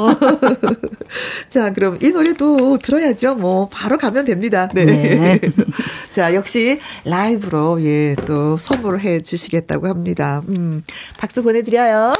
[1.48, 3.36] 자, 그럼 이 노래도 들어야죠.
[3.36, 4.68] 뭐, 바로 가면 됩니다.
[4.74, 4.84] 네.
[4.84, 5.40] 네.
[6.10, 10.42] 자, 역시 라이브로, 예, 또 선물을 해 주시겠다고 합니다.
[10.48, 10.82] 음,
[11.18, 12.12] 박수 보내드려요.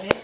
[0.00, 0.23] 네.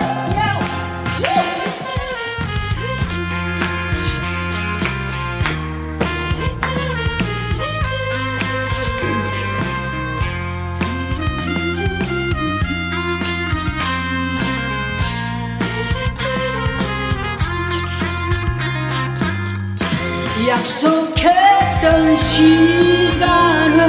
[20.71, 23.81] 약속했던 시간을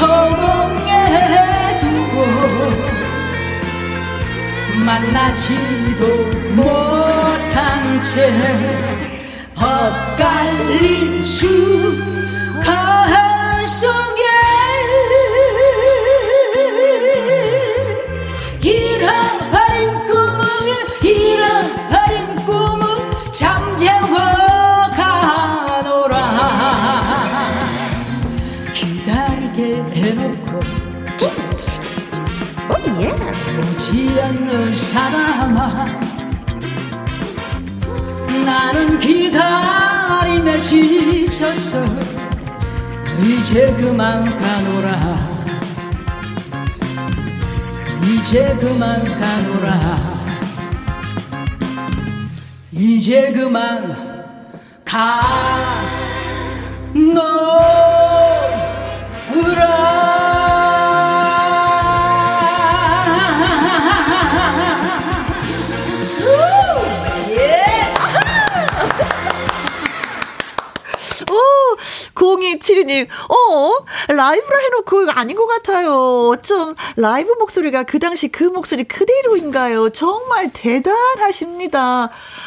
[0.00, 2.16] 허공에 두고
[4.82, 6.06] 만나지도
[6.54, 8.32] 못한 채
[9.54, 11.66] 엇갈린 수간
[13.66, 14.41] 속에
[34.92, 35.86] 사람아
[38.44, 41.82] 나는 기다림에 지쳐서
[43.22, 45.32] 이제 그만 가노라.
[48.04, 49.80] 이제 그만 가노라.
[52.72, 53.96] 이제 그만
[54.84, 55.72] 가노라
[72.60, 76.34] 칠이님, 어, 라이브로 해놓고 아닌 것 같아요.
[76.42, 79.90] 좀 라이브 목소리가 그 당시 그 목소리 그대로인가요?
[79.90, 82.04] 정말 대단하십니다.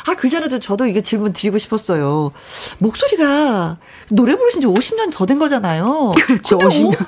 [0.07, 2.31] 아, 그 전에도 저도 이게 질문 드리고 싶었어요.
[2.79, 3.77] 목소리가
[4.09, 6.13] 노래 부르신 지 50년 더 된 거잖아요.
[6.15, 7.01] 그렇죠, 50년.
[7.01, 7.05] 어,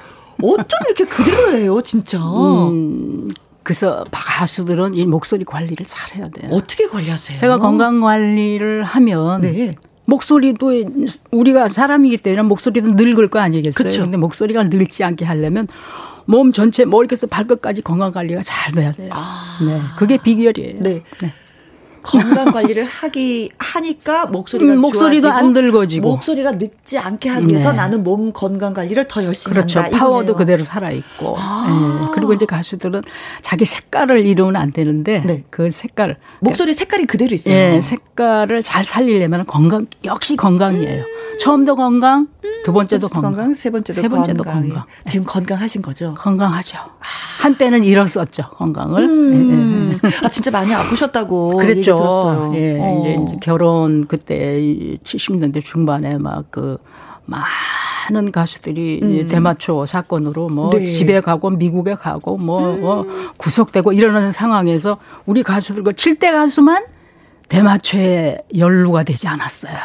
[0.47, 2.17] 어쩜 이렇게 그대로예요, 진짜.
[2.19, 3.29] 음.
[3.63, 6.49] 그래서 가수들은 이 목소리 관리를 잘 해야 돼요.
[6.53, 7.37] 어떻게 관리하세요?
[7.37, 9.75] 제가 건강 관리를 하면 네.
[10.07, 10.85] 목소리도
[11.31, 13.89] 우리가 사람이기 때문에 목소리도 늙을 거 아니겠어요.
[13.89, 14.03] 그쵸.
[14.03, 15.67] 근데 목소리가 늙지 않게 하려면
[16.25, 19.09] 몸 전체 머리부터 발끝까지 건강 관리가 잘 돼야 돼요.
[19.13, 19.59] 아.
[19.65, 19.81] 네.
[19.97, 20.79] 그게 비결이에요.
[20.79, 21.03] 네.
[21.21, 21.33] 네.
[22.07, 27.77] 건강 관리를 하기 하니까 목소리가 음, 목소리도 안 들거지고 목소리가 늙지 않게 하기 위해서 네.
[27.77, 29.81] 나는 몸 건강 관리를 더 열심히 그렇죠.
[29.81, 29.97] 한다.
[29.97, 30.37] 파워도 이거네요.
[30.37, 31.35] 그대로 살아 있고.
[31.37, 32.07] 아.
[32.07, 32.11] 네.
[32.13, 33.01] 그리고 이제 가수들은
[33.41, 35.43] 자기 색깔을 잃으면 안 되는데 네.
[35.49, 37.53] 그 색깔 목소리 색깔이 그대로 있어요.
[37.53, 41.01] 예, 색깔을 잘 살리려면 건강 역시 건강이에요.
[41.03, 41.16] 음.
[41.39, 42.27] 처음도 건강,
[42.63, 44.63] 두 번째도 건강, 건강 세 번째도, 세 번째도 건강.
[44.63, 44.83] 건강.
[45.05, 46.13] 지금 건강하신 거죠?
[46.15, 46.77] 건강하죠.
[46.77, 47.27] 아.
[47.39, 49.03] 한때는 잃었었죠 건강을.
[49.03, 49.99] 음.
[50.03, 50.11] 예, 예.
[50.23, 52.51] 아 진짜 많이 아프셨다고 그랬죠.
[52.55, 52.99] 예, 어.
[52.99, 54.59] 이제, 이제 결혼 그때
[55.03, 56.77] 70년대 중반에 막그
[57.25, 59.27] 많은 가수들이 음.
[59.27, 60.85] 대마초 사건으로 뭐 네.
[60.85, 62.81] 집에 가고 미국에 가고 뭐, 음.
[62.81, 63.05] 뭐
[63.37, 66.85] 구속되고 이러는 상황에서 우리 가수들과 7대 가수만
[67.49, 69.75] 대마초에 연루가 되지 않았어요.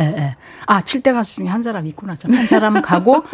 [0.00, 0.36] 예, 예.
[0.66, 2.16] 아, 7대 가수 중에 한 사람 있구나.
[2.22, 3.24] 한 사람 가고,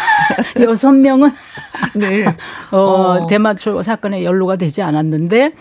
[0.60, 1.30] 여섯 명은,
[1.94, 2.24] 네.
[2.70, 5.52] 어, 어, 대마초 사건에 연루가 되지 않았는데,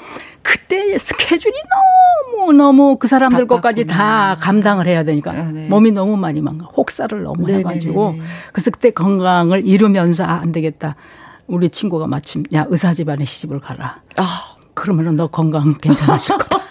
[0.41, 1.53] 그때 스케줄이
[2.37, 5.67] 너무, 너무 그 사람들 것까지 다 감당을 해야 되니까, 아, 네.
[5.67, 6.65] 몸이 너무 많이 망가.
[6.65, 8.29] 혹사를 너무 네, 해가지고, 네, 네, 네.
[8.53, 10.95] 그래서 그때 건강을 잃으면서, 아, 안 되겠다.
[11.47, 14.01] 우리 친구가 마침, 야, 의사 집안에 시집을 가라.
[14.17, 14.55] 아.
[14.75, 16.64] 그러면은 너 건강 괜찮아질 거다.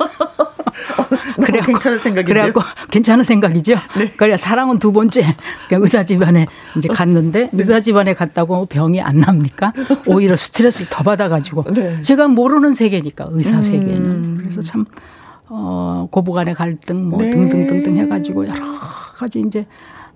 [1.42, 2.24] 그래 괜찮은 생각이에요.
[2.26, 2.60] 그래갖고
[2.90, 3.74] 괜찮은 생각이죠.
[3.98, 4.10] 네.
[4.16, 5.36] 그래 사랑은 두 번째
[5.70, 7.50] 의사 집안에 이제 갔는데 네.
[7.52, 9.72] 의사 집안에 갔다고 병이 안 납니까?
[10.06, 12.02] 오히려 스트레스를 더 받아가지고 네.
[12.02, 13.62] 제가 모르는 세계니까 의사 음.
[13.62, 14.84] 세계는 그래서 참
[15.48, 17.30] 어, 고부간의 갈등 뭐 네.
[17.30, 18.64] 등등등등 해가지고 여러
[19.16, 19.66] 가지 이제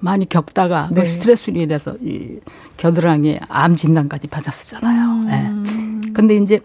[0.01, 1.01] 많이 겪다가 그 네.
[1.01, 2.39] 그 스트레스로 인해서 이
[2.77, 5.05] 겨드랑이에 암 진단까지 받았었잖아요.
[5.11, 6.03] 음.
[6.05, 6.13] 네.
[6.13, 6.61] 근데 이제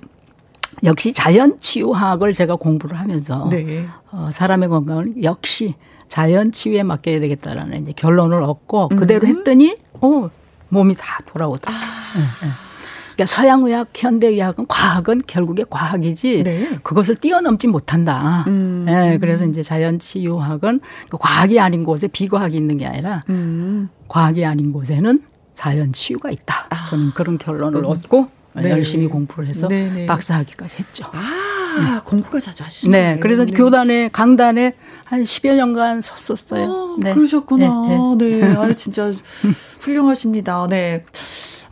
[0.84, 3.88] 역시 자연 치유학을 제가 공부를 하면서 네.
[4.12, 5.76] 어, 사람의 건강을 역시
[6.10, 9.38] 자연 치유에 맡겨야 되겠다라는 이제 결론을 얻고 그대로 음.
[9.38, 10.30] 했더니 어
[10.70, 11.82] 몸이 다 돌아오더라고요.
[11.82, 12.18] 아.
[12.18, 12.54] 네, 네.
[13.14, 16.80] 그러니까 서양 의학, 현대 의학은 과학은 결국에 과학이지 네.
[16.84, 18.44] 그것을 뛰어넘지 못한다.
[18.48, 18.84] 음.
[18.86, 23.90] 네, 그래서 이제 자연 치유학은 그 과학이 아닌 곳에 비과학이 있는 게 아니라 음.
[24.08, 25.22] 과학이 아닌 곳에는
[25.54, 26.68] 자연 치유가 있다.
[26.70, 26.86] 아.
[26.90, 27.86] 저는 그런 결론을 음.
[27.86, 28.70] 얻고 네.
[28.70, 29.94] 열심히 공부를 해서 네네.
[29.94, 30.06] 네.
[30.06, 31.06] 박사학위까지 했죠.
[31.12, 32.02] 아, 네.
[32.06, 33.14] 공부가 자주 하시네.
[33.16, 33.20] 네.
[33.20, 33.54] 그래서 네.
[33.54, 34.76] 교단에 강단에
[35.06, 36.64] 한 10여 년간 섰었어요.
[36.64, 37.14] 아, 네.
[37.14, 38.16] 그러셨구나.
[38.18, 38.40] 네.
[38.40, 38.56] 네.
[38.56, 39.12] 아, 진짜
[39.80, 40.68] 훌륭하십니다.
[40.70, 41.04] 네.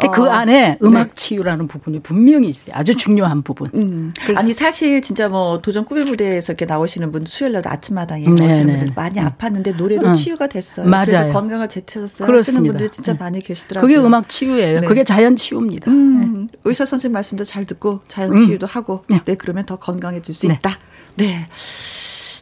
[0.09, 0.31] 그 어.
[0.31, 1.11] 안에 음악 네.
[1.15, 2.75] 치유라는 부분이 분명히 있어요.
[2.75, 3.69] 아주 중요한 부분.
[3.75, 4.13] 음.
[4.35, 8.65] 아니 사실 진짜 뭐 도전 꿈의 무대에서 이렇게 나오시는 분 수요일 날 아침마당에 네, 나오시는
[8.67, 8.77] 네.
[8.77, 9.29] 분들 많이 음.
[9.29, 10.13] 아팠는데 노래로 음.
[10.13, 10.87] 치유가 됐어요.
[10.87, 11.05] 맞아요.
[11.05, 11.67] 그래서 건강을.
[11.71, 12.37] 그렇습니다.
[12.37, 13.19] 하시는 분들 진짜 네.
[13.19, 13.87] 많이 계시더라고요.
[13.87, 14.79] 그게 음악 치유예요.
[14.81, 14.87] 네.
[14.87, 15.91] 그게 자연 치유입니다.
[15.91, 16.47] 음.
[16.51, 16.59] 네.
[16.65, 18.69] 의사 선생님 말씀도 잘 듣고 자연 치유도 음.
[18.69, 20.77] 하고 네 그러면 더 건강해질 수 있다.
[21.15, 21.47] 네.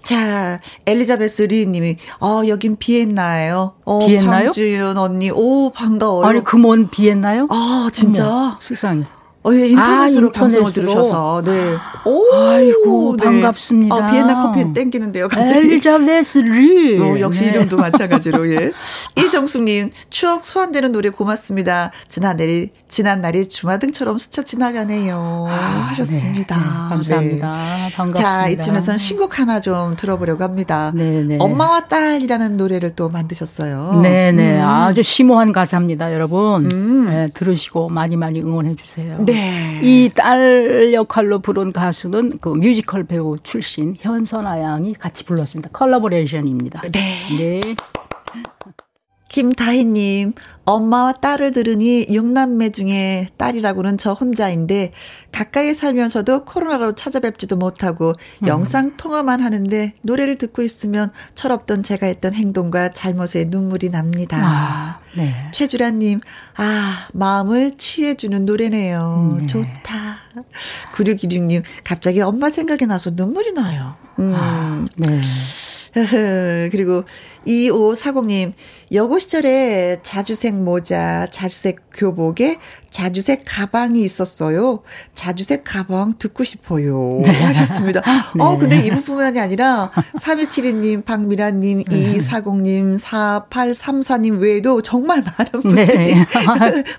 [0.09, 3.75] 자, 엘리자베스 리 님이, 어, 여긴 비엔나예요.
[3.85, 4.45] 어, 비엔나요?
[4.45, 6.25] 방주연 언니, 오, 반가워요.
[6.25, 7.45] 아니, 그 먼 비엔나요?
[7.51, 8.27] 아, 진짜?
[8.27, 9.03] 어머, 세상에.
[9.41, 11.43] 어, 예, 인터넷으로 아, 방송을 들으셔서.
[11.45, 11.75] 네.
[12.03, 13.23] 오, 아이고, 네.
[13.23, 13.95] 반갑습니다.
[13.95, 15.59] 어, 비엔나 커피 땡기는데요, 갑자기.
[15.59, 16.99] 엘리자베스 리.
[16.99, 17.49] 어, 역시 네.
[17.51, 18.71] 이름도 마찬가지로, 예.
[19.17, 21.91] 이정숙님, 추억 소환되는 노래 고맙습니다.
[22.09, 25.47] 지난 날이, 지난 날이 주마등처럼 스쳐 지나가네요.
[25.49, 25.53] 아,
[25.91, 26.55] 하셨습니다.
[26.55, 26.61] 네.
[26.61, 26.89] 네.
[26.89, 27.47] 감사합니다.
[27.53, 27.93] 네.
[27.95, 28.21] 반갑습니다.
[28.21, 30.91] 자, 이쯤에서는 신곡 하나 좀 들어보려고 합니다.
[30.93, 31.21] 네네.
[31.23, 31.37] 네.
[31.39, 34.01] 엄마와 딸이라는 노래를 또 만드셨어요.
[34.03, 34.57] 네네.
[34.59, 34.65] 음.
[34.65, 36.69] 아주 심오한 가사입니다, 여러분.
[36.69, 37.05] 음.
[37.09, 39.17] 네, 들으시고 많이 많이 응원해 주세요.
[39.31, 39.79] 네.
[39.81, 45.69] 이 딸 역할로 부른 가수는 그 뮤지컬 배우 출신 현선아 양이 같이 불렀습니다.
[45.71, 46.81] collaboration입니다.
[46.91, 47.27] 네.
[47.37, 47.75] 네.
[49.29, 50.33] 김다희님,
[50.65, 54.91] 엄마와 딸을 들으니 6남매 중에 딸이라고는 저 혼자인데
[55.31, 58.13] 가까이 살면서도 코로나로 찾아뵙지도 못하고
[58.43, 58.47] 음.
[58.47, 64.37] 영상 통화만 하는데 노래를 듣고 있으면 철없던 제가 했던 행동과 잘못에 눈물이 납니다.
[64.41, 65.33] 아, 네.
[65.53, 66.21] 최주라님,
[66.57, 69.37] 아, 마음을 취해주는 노래네요.
[69.41, 69.47] 네.
[69.47, 70.17] 좋다.
[70.93, 73.95] 9616님, 갑자기 엄마 생각이 나서 눈물이 나요.
[74.17, 74.33] 음.
[74.35, 75.21] 아, 네.
[76.71, 77.03] 그리고
[77.47, 78.53] 2540님,
[78.93, 82.57] 여고 시절에 자주색 모자, 자주색 교복에
[82.89, 84.81] 자주색 가방이 있었어요.
[85.13, 87.19] 자주색 가방 듣고 싶어요.
[87.21, 87.29] 네.
[87.31, 88.01] 하셨습니다.
[88.35, 88.43] 네.
[88.43, 92.17] 어, 근데 이 부분만이 아니라 3272님, 박미라님, 네.
[92.17, 96.25] 2240님, 4834님 외에도 정말 많은 분들이 네.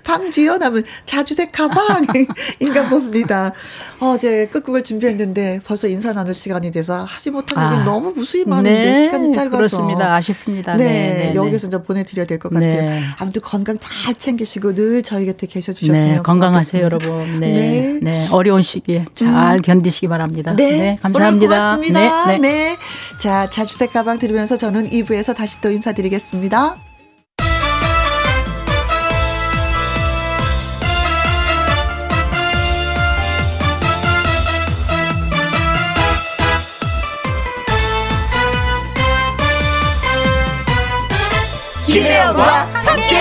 [0.03, 3.51] 방주연 하면 자주색 가방인가 봅니다.
[3.99, 7.83] 어제 끝곡을 준비했는데 벌써 인사 나눌 시간이 돼서 하지 못한 얘기 아.
[7.83, 9.01] 너무 무수히 많은데 네.
[9.03, 9.57] 시간이 짧아서.
[9.57, 10.15] 그렇습니다.
[10.15, 10.75] 아쉽 습니다.
[10.75, 10.83] 네.
[10.85, 13.01] 네, 네 여기서 좀 보내드려야 될 것 같아요.
[13.17, 17.39] 아무튼 건강 잘 챙기시고 늘 저희 곁에 계셔 주셨으면 네, 건강하세요, 여러분.
[17.39, 17.51] 네.
[17.51, 17.99] 네.
[18.01, 18.27] 네.
[18.31, 19.61] 어려운 시기에 잘 음.
[19.61, 20.53] 견디시기 바랍니다.
[20.55, 20.77] 네.
[20.77, 21.75] 네 감사합니다.
[21.75, 22.25] 고맙습니다.
[22.25, 22.49] 네, 네.
[22.49, 22.77] 네.
[23.19, 26.90] 자, 자주색 가방 들으면서 저는 2부에서 다시 또 인사드리겠습니다.
[41.91, 43.17] 김혜영과 함께.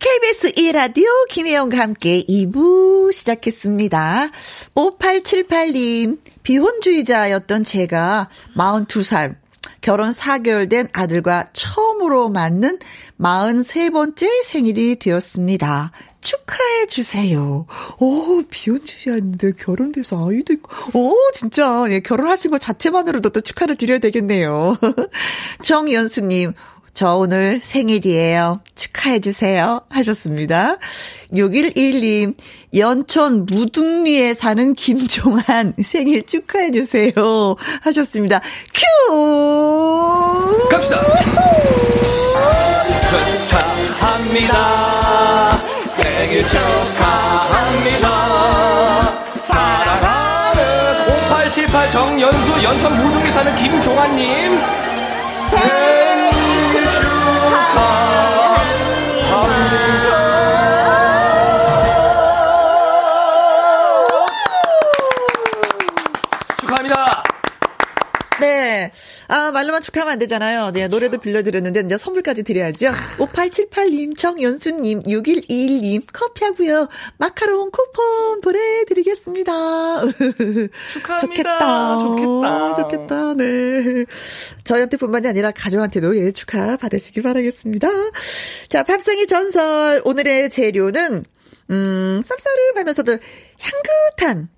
[0.00, 4.30] KBS 1라디오 김혜영과 함께 2부 시작했습니다.
[4.74, 9.36] 5878님, 비혼주의자였던 제가 42살,
[9.80, 12.80] 결혼 4개월 된 아들과 처음으로 맞는
[13.20, 15.92] 43번째 생일이 되었습니다.
[16.20, 17.66] 축하해 주세요.
[17.98, 20.70] 오, 비혼주의였는데 결혼돼서 아이도 있고.
[20.98, 24.76] 오, 진짜, 예, 결혼하신 것 자체만으로도 또 축하를 드려야 되겠네요.
[25.62, 26.52] 정연수님,
[26.92, 28.60] 저 오늘 생일이에요.
[28.74, 29.80] 축하해 주세요.
[29.88, 30.76] 하셨습니다.
[31.32, 32.34] 6121님,
[32.76, 37.12] 연천 무등리에 사는 김종한 생일 축하해 주세요.
[37.82, 38.40] 하셨습니다.
[38.74, 40.68] 큐!
[40.68, 41.00] 갑시다!
[44.00, 45.59] 축하합니다.
[46.30, 48.08] 생일 축하합니다.
[49.34, 50.62] 사랑하는
[51.28, 54.60] 5878 정연수 연천 무등리 사는 김종환님
[55.50, 55.99] 생일
[69.30, 70.72] 아, 말로만 축하하면 안 되잖아요.
[70.72, 72.90] 네, 노래도 빌려드렸는데, 이제 선물까지 드려야죠.
[73.18, 79.52] 5878님, 정연수님, 6121님, 커피하고요 마카롱 쿠폰 보내드리겠습니다.
[80.92, 81.18] 축하합니다.
[81.20, 81.98] 좋겠다.
[81.98, 82.72] 좋겠다.
[82.72, 83.34] 좋겠다.
[83.34, 84.04] 네.
[84.64, 87.88] 저희한테 뿐만이 아니라 가족한테도 예, 축하 받으시기 바라겠습니다.
[88.68, 90.02] 자, 밥상의 전설.
[90.04, 91.24] 오늘의 재료는,
[91.70, 93.20] 음, 쌉싸름하면서도
[93.60, 94.48] 향긋한,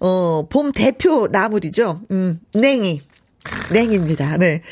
[0.00, 2.02] 어, 봄 대표 나물이죠.
[2.12, 3.09] 음, 냉이.
[3.72, 4.36] 냉입니다.
[4.36, 4.62] 네.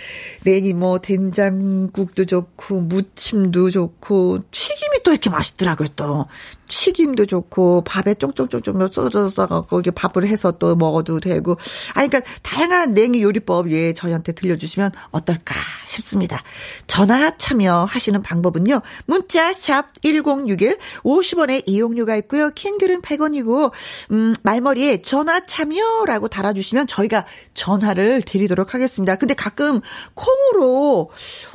[0.45, 5.89] 냉이 뭐 된장국도 좋고 무침도 좋고 튀김이 또 이렇게 맛있더라고요.
[5.97, 6.27] 또
[6.69, 11.53] 튀김도 좋고 밥에 쫑쫑쫑쫑 써져서 거기 밥을 해서 또 먹어도 되고.
[11.95, 15.55] 아 그러니까 다양한 냉이 요리법 예 저희한테 들려주시면 어떨까
[15.87, 16.43] 싶습니다.
[16.87, 18.83] 전화 참여하시는 방법은요.
[19.07, 22.51] 문자 샵 1061 50원의 이용료가 있고요.
[22.51, 23.73] 킹글은 100원이고
[24.13, 29.17] 음 말머리에 전화 참여라고 달아주시면 저희가 전화를 드리도록 하겠습니다.
[29.17, 29.81] 근데 가끔
[30.15, 31.11] 콩으로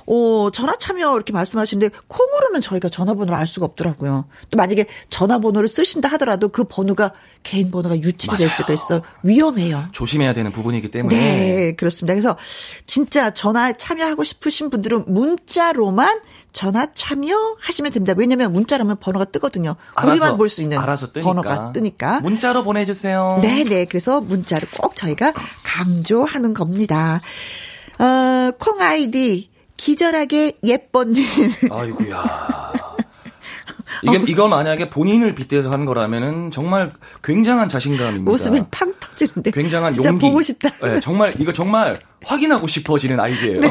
[0.05, 4.25] 어 전화 참여 이렇게 말씀하시는데 콩으로는 저희가 전화번호를 알 수가 없더라고요.
[4.49, 9.85] 또 만약에 전화번호를 쓰신다 하더라도 그 번호가 개인 번호가 유출이 될 수가 있어 위험해요.
[9.91, 11.15] 조심해야 되는 부분이기 때문에.
[11.15, 12.13] 네, 그렇습니다.
[12.13, 12.37] 그래서
[12.87, 16.21] 진짜 전화 참여하고 싶으신 분들은 문자로만
[16.53, 18.13] 전화 참여하시면 됩니다.
[18.15, 19.75] 왜냐면 문자라면 번호가 뜨거든요.
[20.03, 20.77] 우리만 볼 수 있는.
[21.23, 22.19] 번호가 뜨니까.
[22.21, 23.39] 문자로 보내주세요.
[23.41, 23.85] 네, 네.
[23.85, 25.33] 그래서 문자를 꼭 저희가
[25.63, 27.21] 강조하는 겁니다.
[27.99, 29.49] 어, 콩 아이디
[29.83, 31.25] 기절하게 예뻐님.
[31.69, 32.71] 아이구야.
[34.03, 38.31] 이게 이건 만약에 본인을 빗대서 하는 거라면은 정말 굉장한 자신감입니다.
[38.31, 39.51] 웃음이 팡 터지는데.
[39.51, 40.25] 굉장한 진짜 용기.
[40.25, 40.69] 보고 싶다.
[40.81, 43.59] 네, 정말 이거 정말 확인하고 싶어지는 아이디예요.
[43.59, 43.69] 네.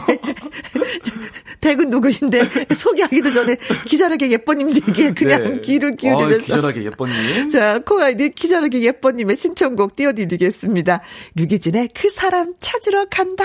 [1.62, 2.42] 대구 누구신데
[2.74, 3.56] 소개하기도 전에
[3.86, 5.60] 기절하게 예뻐님 얘기에 그냥 네.
[5.62, 6.44] 귀를 어, 기울이면서.
[6.44, 7.48] 기절하게 예뻐님.
[7.48, 11.00] 자, 콩아이디 기절하게 예뻐님의 신청곡 띄워드리겠습니다.
[11.36, 13.44] 류기진의 그 사람 찾으러 간다.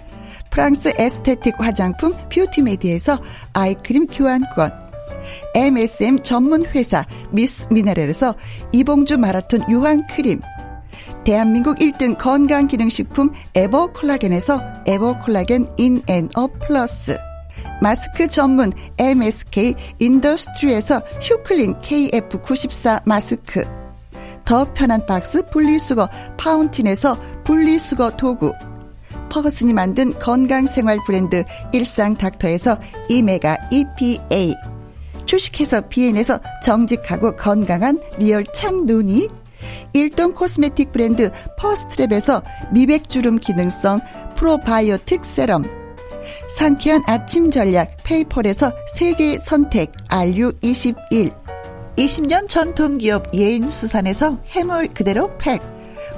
[0.51, 3.19] 프랑스 에스테틱 화장품 뷰티메디에서
[3.53, 4.71] 아이크림 교환권,
[5.55, 8.35] MSM 전문 회사 미스 미네랄에서
[8.73, 10.41] 이봉주 마라톤 유황 크림,
[11.23, 17.17] 대한민국 1등 건강기능식품 에버콜라겐에서 에버콜라겐 인앤업 플러스.
[17.81, 23.63] 마스크 전문 MSK 인더스트리에서 휴클린 KF94 마스크.
[24.45, 28.53] 더 편한 박스 분리수거 파운틴에서 분리수거 도구
[29.31, 32.77] 퍼거슨이 만든 건강생활 브랜드 일상닥터에서
[33.09, 34.55] 오메가 EPA
[35.25, 39.29] 주식회사 비엔에서 정직하고 건강한 리얼 참눈이
[39.93, 44.01] 일동 코스메틱 브랜드 퍼스트랩에서 미백주름 기능성
[44.35, 45.63] 프로바이오틱 세럼
[46.49, 51.33] 상쾌한 아침 전략 페이펄에서 세계 선택 RU21
[51.97, 55.61] 20년 전통기업 예인수산에서 해물 그대로 팩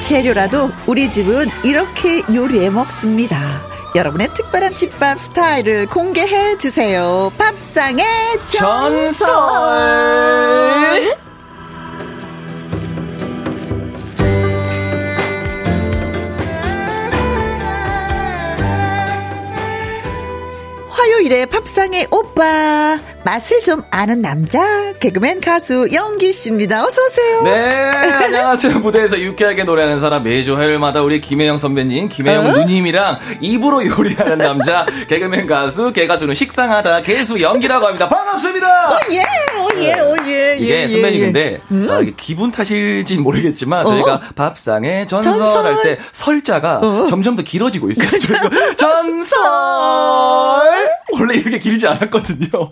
[0.00, 3.36] 재료라도 우리 집은 이렇게 요리해 먹습니다.
[3.94, 7.32] 여러분의 특별한 집밥 스타일을 공개해 주세요.
[7.36, 8.04] 밥상의
[8.46, 9.28] 전설.
[20.88, 26.84] 화요일에 밥상의 오빠 맛을 좀 아는 남자 개그맨 가수 영기 씨입니다.
[26.84, 27.42] 어서 오세요.
[27.42, 27.50] 네,
[28.24, 28.78] 안녕하세요.
[28.78, 32.52] 무대에서 유쾌하게 노래하는 사람 매주 화요일마다 우리 김혜영 선배님, 김혜영 어?
[32.52, 38.08] 누님이랑 입으로 요리하는 남자 개그맨 가수 개가수는 식상하다 개수 영기라고 합니다.
[38.08, 38.66] 반갑습니다.
[38.90, 39.24] 오예,
[39.76, 40.56] 오예, 오예.
[40.58, 41.88] 이게 예, 선배님 예, 근데 음?
[41.90, 44.20] 아, 기분 탓일진 모르겠지만 저희가 어?
[44.34, 47.06] 밥상의 전설, 전설, 할때 설자가 어?
[47.08, 48.08] 점점 더 길어지고 있어요.
[48.18, 49.40] 저희가 전설
[51.12, 52.70] 원래 이렇게 길지 않았거든요.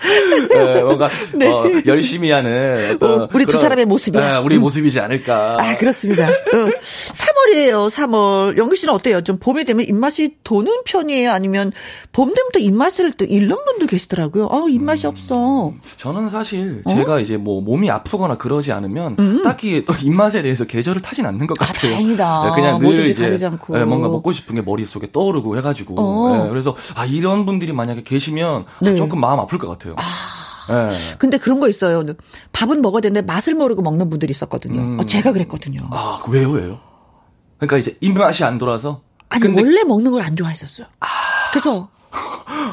[0.00, 1.48] 네, 뭔가 네.
[1.48, 4.32] 어, 열심히 하는 어떤 어, 우리 두 사람의 모습이야.
[4.32, 4.62] 네, 우리 음.
[4.62, 5.56] 모습이지 않을까.
[5.58, 6.28] 아 그렇습니다.
[6.28, 6.30] 어,
[6.80, 7.90] 3월이에요.
[7.90, 8.56] 3월.
[8.56, 9.22] 영규 씨는 어때요?
[9.22, 11.30] 좀 봄이 되면 입맛이 도는 편이에요?
[11.30, 11.72] 아니면
[12.12, 14.48] 봄 되면부터 입맛을 또 잃는 분도 계시더라고요.
[14.50, 15.72] 아 입맛이 음, 없어.
[15.96, 16.94] 저는 사실 어?
[16.94, 19.42] 제가 이제 뭐 몸이 아프거나 그러지 않으면 음.
[19.42, 21.92] 딱히 또 입맛에 대해서 계절을 타진 않는 것 아, 같아요.
[21.92, 22.42] 아, 다행이다.
[22.44, 25.94] 네, 그냥 늘 이제 네, 뭔가 먹고 싶은 게 머릿속에 떠오르고 해가지고.
[25.98, 26.36] 어.
[26.44, 28.94] 네, 그래서 아 이런 분들이 만약에 계시면 네.
[28.96, 29.87] 조금 마음 아플 것 같아요.
[29.96, 30.02] 아.
[30.68, 30.90] 네.
[31.18, 32.04] 근데 그런 거 있어요.
[32.52, 34.80] 밥은 먹어야 되는데 맛을 모르고 먹는 분들이 있었거든요.
[34.80, 35.00] 음.
[35.00, 35.80] 어, 제가 그랬거든요.
[35.90, 36.78] 아, 그 왜요, 왜요?
[37.56, 39.00] 그러니까 이제 입맛이 안 돌아서?
[39.30, 39.62] 아니, 근데...
[39.62, 40.86] 원래 먹는 걸 안 좋아했었어요.
[41.00, 41.06] 아.
[41.50, 41.88] 그래서,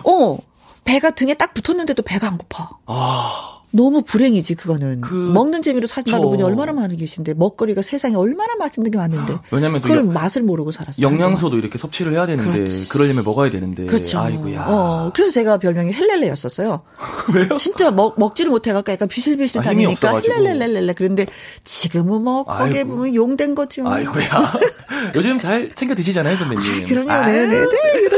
[0.03, 0.38] 어,
[0.84, 2.70] 배가 등에 딱 붙었는데도 배가 안 고파.
[2.86, 3.55] 아.
[3.76, 8.90] 너무 불행이지 그거는 그, 먹는 재미로 사신다는 분이 얼마나 많이 계신데 먹거리가 세상에 얼마나 맛있는
[8.90, 11.06] 게 많은데 왜냐면 그걸 여, 맛을 모르고 살았어요.
[11.06, 12.88] 영양소도 이렇게 섭취를 해야 되는데 그렇지.
[12.88, 14.20] 그러려면 먹어야 되는데 그렇죠.
[14.20, 14.66] 아이고야.
[14.68, 16.84] 어, 그래서 제가 별명이 헬렐레였었어요.
[17.36, 17.54] 왜요?
[17.56, 21.26] 진짜 먹 먹지를 못해 갖고 약간 비실비실 아, 다니니까 헬렐렐렐렐레 그런데
[21.66, 23.86] 지금은 뭐 거기에 보면 용된 거죠.
[23.88, 24.54] 아이고야.
[25.16, 26.86] 요즘 잘 챙겨 드시잖아요 선배님.
[26.86, 27.26] 아, 그럼요.
[27.26, 27.60] 네네 네, 네.
[27.60, 27.66] 네.
[27.66, 28.14] 음.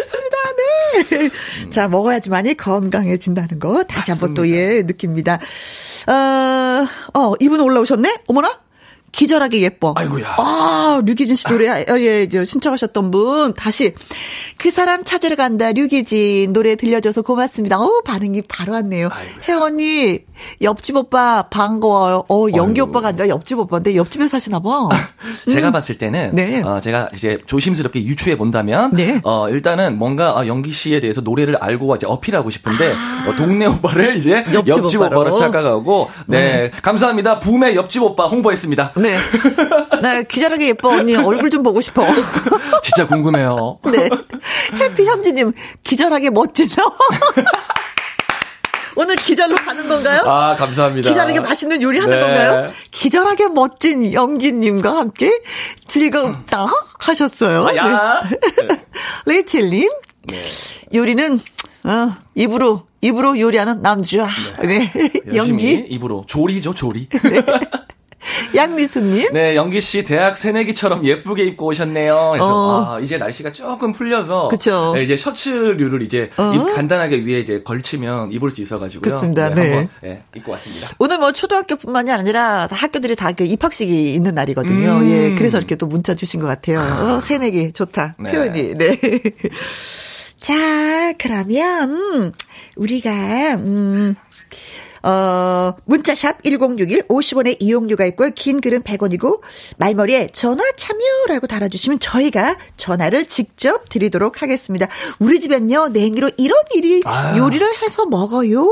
[1.69, 5.39] 자 먹어야지만이 건강해진다는 거 다시 한번 또 예 느낍니다.
[6.07, 6.85] 어,
[7.19, 8.21] 어, 이분 올라오셨네?
[8.27, 8.59] 어머나?
[9.18, 9.93] 기절하게 예뻐.
[9.95, 10.36] 아이고야.
[10.38, 13.95] 아, 류기진 씨 노래, 아, 예, 저 신청하셨던 분, 다시.
[14.57, 16.53] 그 사람 찾으러 간다, 류기진.
[16.53, 17.80] 노래 들려줘서 고맙습니다.
[17.80, 19.09] 어 반응이 바로 왔네요.
[19.47, 20.20] 혜원이,
[20.61, 22.26] 옆집 오빠 반가워요.
[22.30, 22.89] 어, 연기 아이고.
[22.89, 24.88] 오빠가 아니라 옆집 오빠인데 옆집에 사시나 봐.
[25.49, 25.74] 제가 음.
[25.74, 26.61] 봤을 때는, 네.
[26.61, 29.20] 어, 제가 이제 조심스럽게 유추해 본다면, 네.
[29.24, 33.30] 어, 일단은 뭔가 어, 연기 씨에 대해서 노래를 알고 이제 어필하고 싶은데, 아.
[33.30, 36.38] 어, 동네 오빠를 이제 옆집, 옆집 오빠로 착각하고, 네.
[36.38, 36.72] 네.
[36.84, 37.39] 감사합니다.
[37.39, 38.93] 붐의 옆집 오빠 홍보했습니다.
[38.97, 39.07] 네.
[40.01, 42.05] 나 기자라게 예뻐 언니 얼굴 좀 보고 싶어.
[42.84, 43.80] 진짜 궁금해요.
[43.91, 44.10] 네.
[44.80, 45.53] 해피 현지님
[45.84, 46.84] 기절하게 멋지다.
[48.95, 50.24] 오늘 기절로 가는 건가요?
[50.26, 51.08] 아, 감사합니다.
[51.08, 52.26] 기절하게 맛있는 요리 하는 네.
[52.26, 52.74] 건가요?
[52.89, 55.39] 기절하게 멋진 연기님과 함께
[55.88, 56.66] 즐겁다
[56.99, 57.68] 하셨어요.
[57.68, 58.24] 아, 야.
[58.28, 58.86] 네.
[59.28, 59.88] 레이첼님.
[60.24, 60.43] 네.
[60.95, 61.39] 요리는,
[61.84, 64.28] 어, 입으로, 입으로 요리하는 남주아.
[64.64, 64.91] 네.
[64.91, 65.12] 네.
[65.36, 65.74] 연기.
[65.89, 66.24] 입으로.
[66.28, 67.08] 조리죠, 조리.
[68.51, 68.57] 네.
[68.59, 69.34] 양미수님.
[69.34, 72.32] 네, 영기 씨 대학 새내기처럼 예쁘게 입고 오셨네요.
[72.34, 72.95] 그래서 어.
[72.95, 74.91] 아, 이제 날씨가 조금 풀려서 그쵸.
[74.93, 76.51] 네, 이제 셔츠류를 이제 어.
[76.53, 79.01] 입, 간단하게 위에 이제 걸치면 입을 수 있어가지고요.
[79.01, 79.53] 그렇습니다.
[79.53, 79.89] 네, 네.
[80.01, 80.89] 네 입고 왔습니다.
[80.99, 84.97] 오늘 뭐 초등학교뿐만이 아니라 학교들이 다 그 입학식이 있는 날이거든요.
[84.97, 85.09] 음.
[85.11, 86.80] 예, 그래서 이렇게 또 문자 주신 것 같아요.
[86.80, 88.15] 어, 새내기 좋다.
[88.19, 88.32] 네.
[88.32, 88.73] 표현이.
[88.73, 88.99] 네.
[90.38, 92.34] 자, 그러면
[92.75, 94.15] 우리가 음.
[95.03, 98.31] 어, 문자샵 1061 50원의 이용료가 있고요.
[98.35, 99.41] 긴 글은 100원이고
[99.77, 104.87] 말머리에 전화 참여라고 달아주시면 저희가 전화를 직접 드리도록 하겠습니다.
[105.19, 107.37] 우리 집엔요 냉기로 이런 일이 아.
[107.37, 108.67] 요리를 해서 먹어요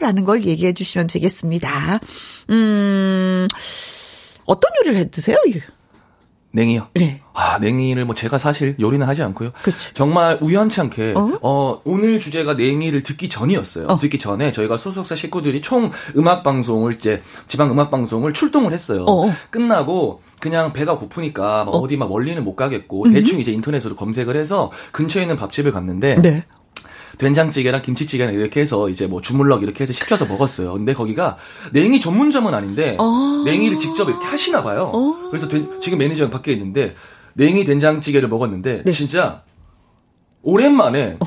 [0.00, 2.00] 라는 걸 얘기해 주시면 되겠습니다.
[2.50, 3.48] 음,
[4.44, 5.36] 어떤 요리를 해 드세요?
[6.52, 6.88] 냉이요?
[6.94, 7.20] 네.
[7.34, 9.52] 아, 냉이를 뭐 제가 사실 요리는 하지 않고요.
[9.62, 9.92] 그치.
[9.92, 11.38] 정말 우연찮게 어?
[11.42, 11.80] 어?
[11.84, 13.86] 오늘 주제가 냉이를 듣기 전이었어요.
[13.88, 13.98] 어.
[13.98, 19.04] 듣기 전에 저희가 소속사 식구들이 총 음악 방송을 이제 지방 음악 방송을 출동을 했어요.
[19.04, 19.26] 어.
[19.26, 19.32] 어.
[19.50, 21.86] 끝나고 그냥 배가 고프니까 막 어.
[21.86, 23.12] 디막 멀리는 못 가겠고 음.
[23.12, 26.44] 대충 이제 인터넷으로 검색을 해서 근처에 있는 밥집을 갔는데 네.
[27.18, 30.72] 된장찌개랑 김치찌개랑 이렇게 해서 이제 뭐 주물럭 이렇게 해서 시켜서 먹었어요.
[30.74, 31.36] 근데 거기가
[31.72, 33.42] 냉이 전문점은 아닌데 어.
[33.44, 34.90] 냉이를 직접 이렇게 하시나 봐요.
[34.92, 35.28] 어.
[35.30, 36.94] 그래서 된, 지금 매니저가 밖에 있는데
[37.34, 38.92] 냉이 된장찌개를 먹었는데 네.
[38.92, 39.42] 진짜
[40.42, 41.26] 오랜만에 어.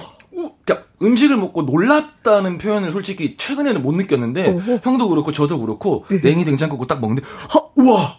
[0.63, 4.79] 그러니까 음식을 먹고 놀랐다는 표현을 솔직히 최근에는 못 느꼈는데 어허.
[4.83, 6.19] 형도 그렇고 저도 그렇고 네.
[6.21, 7.23] 냉이 된장국 딱 먹는데
[7.53, 8.17] 허, 우와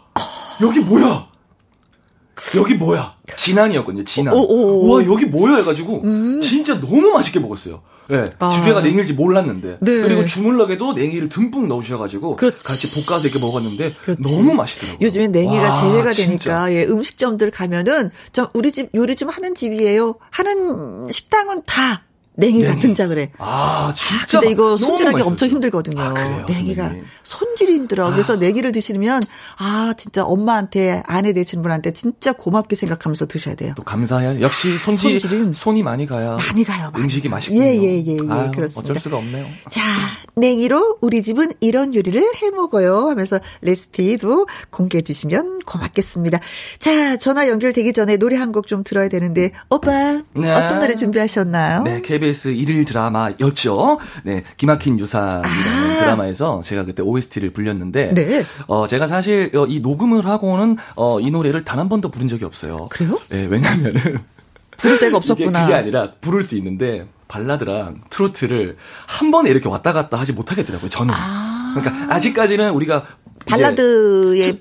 [0.62, 1.29] 여기 뭐야
[2.56, 3.12] 여기 뭐야?
[3.36, 4.04] 진안이었거든요.
[4.04, 4.34] 진안.
[4.34, 6.40] 와 여기 뭐야 해가지고 음.
[6.40, 7.82] 진짜 너무 맛있게 먹었어요.
[8.08, 8.48] 네, 아.
[8.48, 10.02] 주제가 냉이일지 몰랐는데 네.
[10.02, 12.58] 그리고 주물럭에도 냉이를 듬뿍 넣으셔가지고 그렇지.
[12.66, 14.20] 같이 볶아서 이렇게 먹었는데 그렇지.
[14.22, 15.06] 너무 맛있더라고요.
[15.06, 20.16] 요즘에 냉이가 와, 제외가 되니까 예, 음식점들 가면은 좀 우리 집 요리 좀 하는 집이에요.
[20.30, 22.02] 하는 식당은 다
[22.40, 22.80] 냉이가 냉이.
[22.80, 23.30] 등장을 해.
[23.38, 24.38] 아, 진짜.
[24.38, 26.00] 아, 근데 이거 손질하기 엄청 힘들거든요.
[26.00, 26.12] 아,
[26.48, 27.04] 냉이가 선생님.
[27.22, 28.08] 손질이 힘들어.
[28.08, 28.10] 아.
[28.12, 29.22] 그래서 냉이를 드시면
[29.58, 33.72] 아, 진짜 엄마한테 아내 되신 분한테 진짜 고맙게 생각하면서 드셔야 돼요.
[33.76, 34.40] 또 감사해요.
[34.40, 36.90] 역시 손질 손질은 손이 많이 가야 많이 가요.
[36.92, 37.62] 많이 음식이 맛있군요.
[37.62, 38.16] 예, 예, 예, 예.
[38.30, 38.80] 아유, 그렇습니다.
[38.92, 39.46] 어쩔 수가 없네요.
[39.70, 39.82] 자,
[40.36, 46.38] 냉이로 우리 집은 이런 요리를 해 먹어요 하면서 레시피도 공개해 주시면 고맙겠습니다.
[46.78, 50.50] 자, 전화 연결되기 전에 노래 한 곡 좀 들어야 되는데 오빠 네.
[50.52, 51.82] 어떤 노래 준비하셨나요?
[51.84, 53.98] 네, KBS 일일 드라마였죠.
[54.24, 55.96] 네, 기막힌 유산이라는 아.
[56.00, 58.44] 드라마에서 제가 그때 OST를 불렸는데, 네.
[58.66, 62.44] 어, 제가 사실 어, 이 녹음을 하고는 어, 이 노래를 단 한 번도 부른 적이
[62.44, 62.88] 없어요.
[62.90, 63.18] 그래요?
[63.30, 64.18] 네, 왜냐면은
[64.76, 65.62] 부를 데가 없었구나.
[65.62, 68.76] 그게 아니라 부를 수 있는데 발라드랑 트로트를
[69.06, 70.90] 한 번에 이렇게 왔다 갔다 하지 못하겠더라고요.
[70.90, 71.14] 저는.
[71.16, 71.74] 아.
[71.74, 73.06] 그러니까 아직까지는 우리가
[73.46, 74.60] 발라드의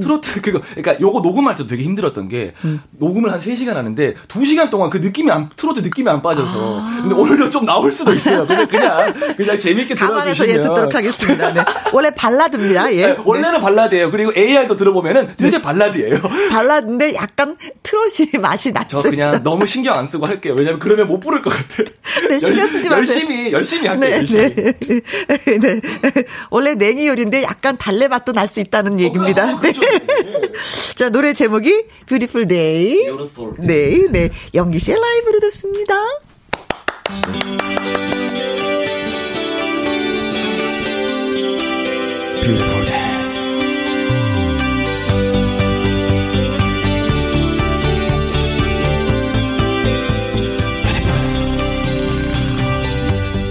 [0.00, 2.80] 트로트 그거 그러니까 요거 녹음할 때도 되게 힘들었던 게 음.
[2.98, 6.98] 녹음을 한 3시간 하는데 2시간 동안 그 느낌이 안 트로트 느낌이 안 빠져서 아.
[7.00, 8.46] 근데 오늘도 좀 나올 수도 있어요.
[8.46, 11.52] 근데 그냥 그냥 재밌게 들어주시면 예 듣도록 하겠습니다.
[11.52, 11.60] 네.
[11.92, 12.92] 원래 발라드입니다.
[12.94, 13.06] 예.
[13.06, 13.60] 네, 원래는 네.
[13.60, 14.10] 발라드예요.
[14.10, 15.62] 그리고 AR도 들어보면은 되게 네.
[15.62, 16.20] 발라드예요.
[16.50, 19.10] 발라드인데 약간 트롯이 맛이 날수 있어요.
[19.10, 20.54] 그냥 너무 신경 안 쓰고 할게요.
[20.56, 21.86] 왜냐면 그러면 못 부를 것 같아요.
[22.28, 22.98] 네, 신경 쓰지 마세요.
[22.98, 24.10] 열심히 열심히 할게요.
[24.10, 24.54] 네, 열심히.
[24.54, 25.58] 네.
[25.58, 25.80] 네.
[26.50, 29.54] 원래 냉이 요리인데 약간 달래 맛도 날 수 있다는 얘기입니다.
[29.54, 29.69] 어, 네.
[30.96, 33.04] 자, 노래 제목이 Beautiful Day.
[33.04, 33.54] Beautiful.
[33.58, 34.30] 네, 네.
[34.54, 35.94] 영기 씨의 라이브로 듣습니다.
[42.42, 43.10] Beautiful Day.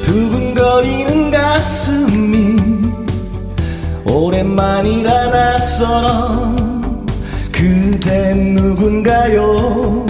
[0.03, 2.48] 두근거리는 가슴이
[4.09, 7.05] 오랜만이라 낯선
[7.51, 10.05] 그대 누군가요?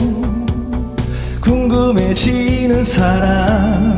[1.42, 3.98] 궁금해지는 사람.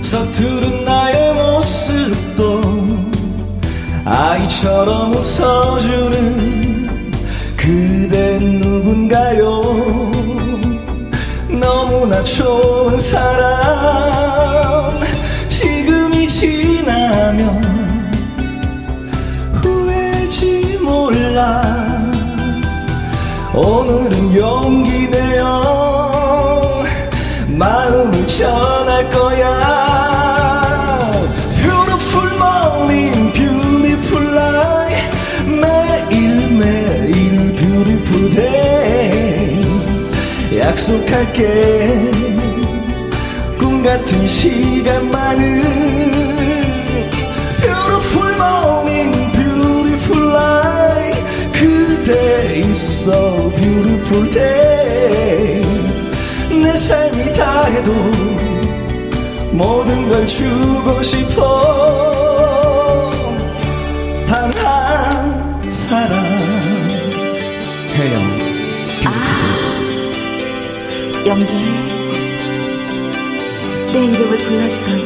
[0.00, 2.60] 서투른 나의 모습도
[4.04, 7.10] 아이처럼 웃어주는
[7.56, 9.60] 그대 누군가요?
[11.48, 14.83] 너무나 좋은 사람
[21.34, 22.12] 몰라
[23.52, 26.84] 오늘은 용기 내어
[27.48, 29.64] 마음을 전할 거야
[31.56, 35.10] Beautiful morning, beautiful night
[36.06, 39.60] 매일매일 beautiful day
[40.56, 42.12] 약속할게
[43.58, 46.23] 꿈 같은 시간만을
[52.04, 53.48] 그대 있어.
[53.56, 55.62] Beautiful day.
[56.50, 57.92] 내 삶이 다 해도
[59.52, 61.42] 모든 걸 주고 싶어.
[64.28, 66.12] 단 한 사람.
[67.94, 68.22] 해영
[69.06, 69.10] 아,
[71.26, 71.46] 연기.
[73.92, 75.04] 내 이름을 불러주다니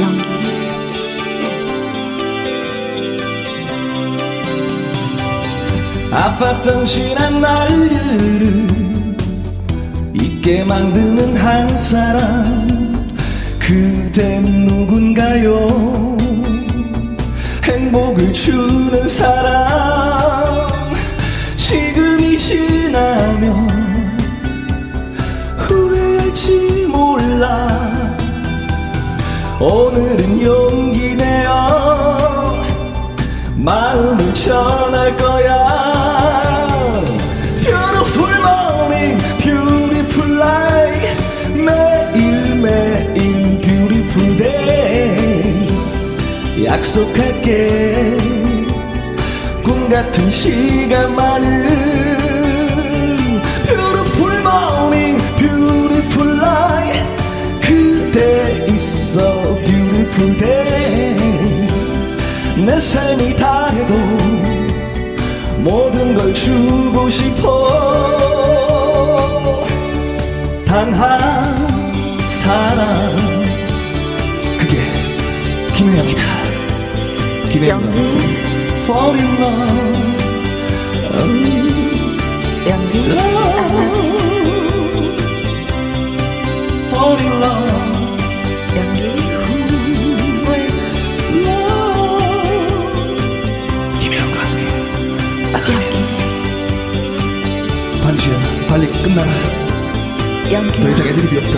[0.00, 0.69] 연기
[6.10, 8.66] 아팠던 지난 날들을
[10.12, 12.98] 잊게 만드는 한 사람.
[13.60, 15.68] 그댄 누군가요?
[17.62, 20.68] 행복을 주는 사람.
[21.54, 23.68] 지금이 지나면
[25.58, 27.68] 후회할지 몰라.
[29.60, 32.56] 오늘은 용기 내어
[33.54, 35.59] 마음을 전할 거야
[46.80, 48.16] 약속할게
[49.62, 51.68] 꿈 같은 시간만을
[53.66, 57.04] Beautiful morning, beautiful night
[57.60, 59.20] 그대 있어
[59.62, 61.68] beautiful day
[62.56, 63.94] 내 삶이 다 해도
[65.58, 67.68] 모든 걸 주고 싶어
[70.64, 73.16] 단 한 사람
[74.58, 74.76] 그게
[75.74, 76.29] 김혜영이다
[77.60, 77.84] 김혜영이
[78.84, 80.16] Fall in love
[82.70, 84.00] 연기 love
[86.88, 87.80] Fall in love
[95.52, 95.70] 함께
[98.00, 98.36] 반주야
[98.68, 99.30] 빨리 끝나라
[100.48, 101.56] 더 이상 애드립이 없다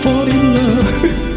[0.00, 1.31] Fall in love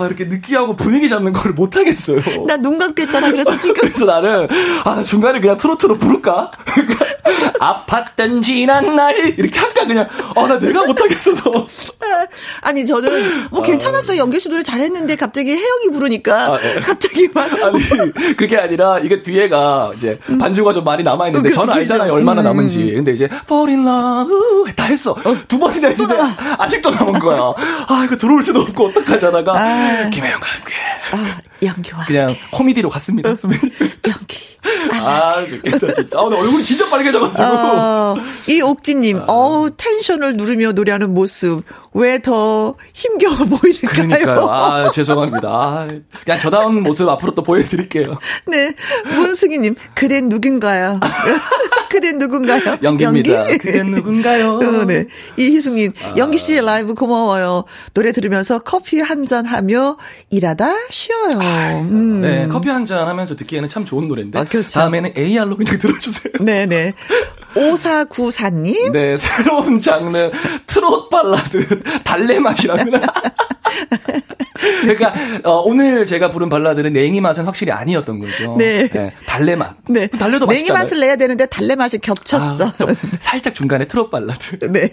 [0.00, 2.20] 막 이렇게 느끼하고 분위기 잡는 거를 못 하겠어요.
[2.46, 3.30] 나 눈 감겠잖아.
[3.30, 3.74] 그래서 지금.
[3.74, 4.48] 그래서 나는
[4.84, 6.50] 아 중간에 그냥 트로트로 부를까?
[7.60, 9.14] 아팠던 지난 날.
[9.38, 9.86] 이렇게 할까?
[9.86, 11.66] 그냥 어나 내가 못 하겠어서
[12.62, 16.80] 아니 저는 뭐 괜찮았어요 연기 씨 노래 잘했는데 갑자기 혜영이 부르니까 아, 예.
[16.80, 17.80] 갑자기 막 아니
[18.36, 22.12] 그게 아니라 이게 뒤에가 이제 반주가 좀 많이 남아 있는데 음, 저는 알잖아요.
[22.12, 22.44] 얼마나 음.
[22.44, 25.14] 남은지 근데 이제 fall in love 다 했어
[25.48, 26.16] 두 번이나 했는데
[26.58, 27.52] 아직도 남은 거야
[27.88, 30.10] 아 이거 들어올 수도 없고 어떡하지 하다가 아.
[30.10, 30.74] 김혜영과 함께
[31.12, 33.70] 아, 연기와 그냥 코미디로 갔습니다 선배님
[34.06, 34.38] 연기
[34.92, 41.62] 아 좋겠다 진짜 아, 얼굴이 진짜 빨개져가지고 어, 이 옥진님, 어우, 텐션을 누르며 노래하는 모습,
[41.94, 43.88] 왜 더 힘겨워 보이는가요?
[44.08, 44.50] 그러니까요.
[44.50, 45.48] 아, 죄송합니다.
[45.48, 45.88] 아,
[46.24, 48.18] 그냥 저다운 모습 앞으로 또 보여드릴게요.
[48.48, 48.74] 네.
[49.06, 51.00] 문승희님, 그댄 누군가요?
[51.90, 52.78] 그댄 누군가요?
[52.82, 53.40] 연기입니다.
[53.40, 53.58] 연기?
[53.58, 54.54] 그댄 누군가요?
[54.62, 55.06] 어, 네.
[55.36, 57.64] 이희숙님, 연기 씨 라이브 고마워요.
[57.92, 59.98] 노래 들으면서 커피 한 잔 하며
[60.30, 61.80] 일하다 쉬어요.
[61.90, 62.22] 음.
[62.22, 64.38] 네, 커피 한 잔 하면서 듣기에는 참 좋은 노래인데.
[64.38, 64.68] 아, 그렇죠.
[64.80, 66.32] 다음에는 AR로 그냥 들어주세요.
[66.40, 66.94] 네네.
[67.54, 70.30] 5494님, 네, 새로운 장르,
[70.66, 73.00] 트롯 발라드, 달래 맛이랍니다.
[74.82, 78.56] 그러니까, 어, 오늘 제가 부른 발라드는 냉이 맛은 확실히 아니었던 거죠.
[78.58, 78.88] 네.
[79.26, 79.76] 달래 맛.
[79.88, 80.06] 네.
[80.08, 80.82] 달래도 냉이 맛있잖아요.
[80.82, 82.64] 맛을 내야 되는데 달래 맛이 겹쳤어.
[82.66, 84.58] 아, 좀 살짝 중간에 트롯 발라드.
[84.70, 84.88] 네.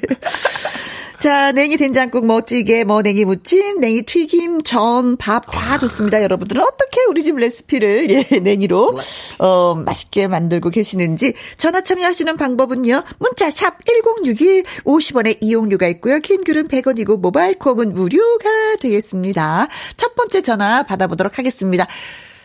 [1.19, 6.21] 자, 냉이 된장국, 뭐 찌개, 뭐 냉이 무침, 냉이 튀김, 전, 밥 다 좋습니다.
[6.21, 8.99] 여러분들은 어떻게 우리 집 레시피를 예, 냉이로
[9.39, 13.01] 어 맛있게 만들고 계시는지 전화 참여하시는 방법은요.
[13.17, 16.19] 문자 샵 1061, 50원의 이용료가 있고요.
[16.19, 19.56] 긴 글은 100원이고 모바일 콩은 무료가 되겠습니다.
[19.95, 21.85] 첫 번째 전화 받아보도록 하겠습니다.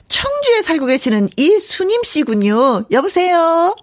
[0.08, 2.84] 청주에 살고 계시는 이수님 씨군요.
[2.90, 3.74] 여보세요.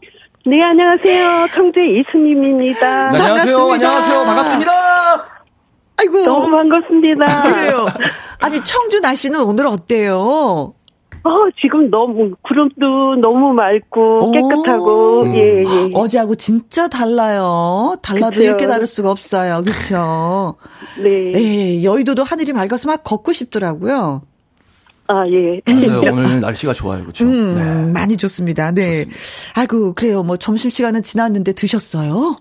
[0.46, 1.48] 네, 안녕하세요.
[1.54, 3.10] 청주 이수님입니다.
[3.10, 3.58] 네, 안녕하세요.
[3.58, 3.88] 반갑습니다.
[3.88, 4.24] 안녕하세요.
[4.26, 5.42] 반갑습니다.
[5.98, 6.22] 아이고.
[6.24, 7.42] 너무 반갑습니다.
[7.44, 7.88] 그래요.
[8.40, 10.74] 아니, 청주 날씨는 오늘 어때요?
[11.24, 11.30] 어,
[11.62, 14.32] 지금 너무, 구름도 너무 맑고 오.
[14.32, 15.36] 깨끗하고, 음.
[15.36, 15.90] 예, 예.
[15.94, 17.96] 어제하고 진짜 달라요.
[18.02, 18.42] 달라도 그쵸.
[18.44, 19.62] 이렇게 다를 수가 없어요.
[19.64, 20.56] 그렇죠.
[21.02, 21.34] 네.
[21.36, 24.22] 예, 여의도도 하늘이 맑아서 막 걷고 싶더라고요.
[25.08, 25.60] 아, 예.
[25.66, 26.02] 맞아요.
[26.14, 27.02] 오늘 날씨가 좋아요.
[27.02, 27.26] 그렇죠?
[27.26, 27.92] 음, 네.
[28.00, 28.72] 많이 좋습니다.
[28.72, 29.06] 네.
[29.56, 30.24] 아이고, 그래요.
[30.24, 32.38] 뭐 점심 시간은 지났는데 드셨어요?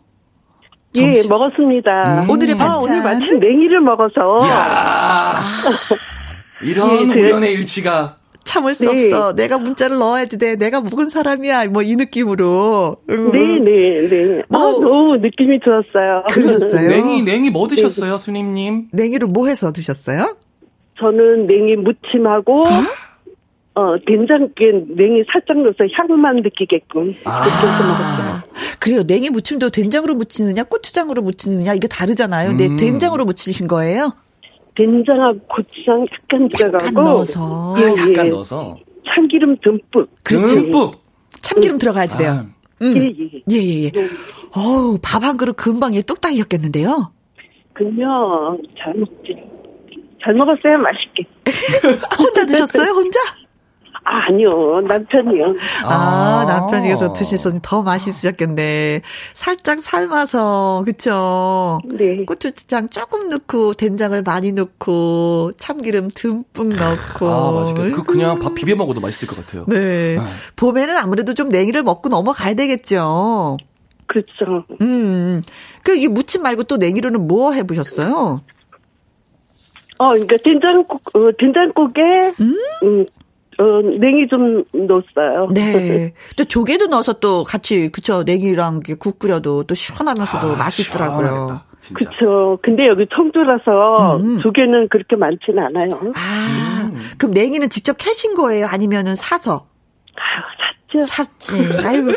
[0.96, 1.28] 예, 점심.
[1.30, 2.22] 먹었습니다.
[2.24, 2.30] 음.
[2.30, 2.90] 오늘의 아, 반찬.
[2.98, 4.46] 오늘 마침 냉이를 먹어서.
[4.46, 5.34] 이야.
[6.64, 8.17] 이런 예, 그- 우연의 일치가.
[8.48, 9.12] 참을 수 네.
[9.12, 9.34] 없어.
[9.34, 10.56] 내가 문자를 넣어야지 돼.
[10.56, 11.66] 내가 먹은 사람이야.
[11.66, 12.96] 뭐 이 느낌으로.
[13.10, 13.30] 음.
[13.32, 14.38] 네, 네, 네.
[14.40, 14.80] 아, 뭐.
[14.80, 16.24] 너무 느낌이 좋았어요.
[16.30, 16.88] 그러셨어요?
[16.88, 18.88] 냉이, 냉이 뭐 드셨어요, 수님님?
[18.92, 20.36] 냉이를 뭐 해서 드셨어요?
[20.98, 22.62] 저는 냉이 무침하고,
[23.74, 27.14] 어, 된장께 냉이 살짝 넣어서 향만 느끼게끔.
[27.24, 27.40] 아.
[27.40, 28.42] 그렇게 해서 먹었어요.
[28.80, 29.02] 그래요.
[29.06, 32.48] 냉이 무침도 된장으로 무치느냐, 고추장으로 무치느냐, 이게 다르잖아요.
[32.48, 32.76] 근데 음.
[32.76, 34.12] 된장으로 무치신 거예요?
[34.78, 36.86] 된장하고 고추장 약간 들어가고.
[36.86, 37.74] 약간 넣어서.
[37.78, 38.30] 예, 약간 예.
[38.30, 38.76] 넣어서.
[39.06, 40.08] 참기름 듬뿍.
[40.22, 40.54] 그렇지.
[40.54, 40.92] 듬뿍.
[41.40, 42.30] 참기름 들어가야지 돼요.
[42.30, 42.46] 아,
[42.82, 42.92] 음.
[42.96, 43.42] 예, 예.
[43.50, 44.08] 예, 예, 예.
[44.56, 47.12] 어우, 밥 한 그릇 금방 이 뚝딱이었겠는데요?
[47.74, 49.36] 그러면 잘 먹지.
[50.22, 51.24] 잘 먹었어요, 맛있게.
[52.18, 53.18] 혼자 드셨어요, 혼자?
[54.10, 55.44] 아, 아니요, 남편이요.
[55.84, 56.44] 아, 아.
[56.46, 59.02] 남편이서 드셨으니 더 맛있으셨겠네.
[59.34, 61.78] 살짝 삶아서, 그쵸?
[61.84, 62.24] 네.
[62.24, 67.28] 고추장 조금 넣고, 된장을 많이 넣고, 참기름 듬뿍 넣고.
[67.28, 67.96] 아, 맛있겠다.
[67.96, 69.66] 그, 그냥 밥 비벼 먹어도 맛있을 것 같아요.
[69.68, 70.16] 네.
[70.16, 70.18] 네.
[70.56, 73.58] 봄에는 아무래도 좀 냉이를 먹고 넘어가야 되겠죠.
[74.06, 74.64] 그렇죠.
[74.80, 75.42] 음.
[75.82, 78.40] 그, 이 무침 말고 또 냉이로는 뭐 해보셨어요?
[79.98, 82.00] 어, 그러니까 된장국, 어, 된장국에,
[82.40, 83.04] 음,
[83.58, 85.48] 어, 냉이 좀 넣었어요.
[85.52, 86.14] 네.
[86.36, 91.60] 또 조개도 넣어서 또 같이, 그쵸, 냉이랑 국 끓여도 또 시원하면서도 아, 맛있더라고요.
[91.92, 92.58] 그쵸.
[92.62, 94.40] 근데 여기 청주라서 음.
[94.40, 96.12] 조개는 그렇게 많지는 않아요.
[96.14, 97.00] 아, 음.
[97.18, 98.66] 그럼 냉이는 직접 캐신 거예요?
[98.66, 99.66] 아니면은 사서?
[100.14, 100.22] 아,
[100.88, 101.02] 샀죠.
[101.02, 101.52] 샀지.
[101.84, 102.12] 아이고.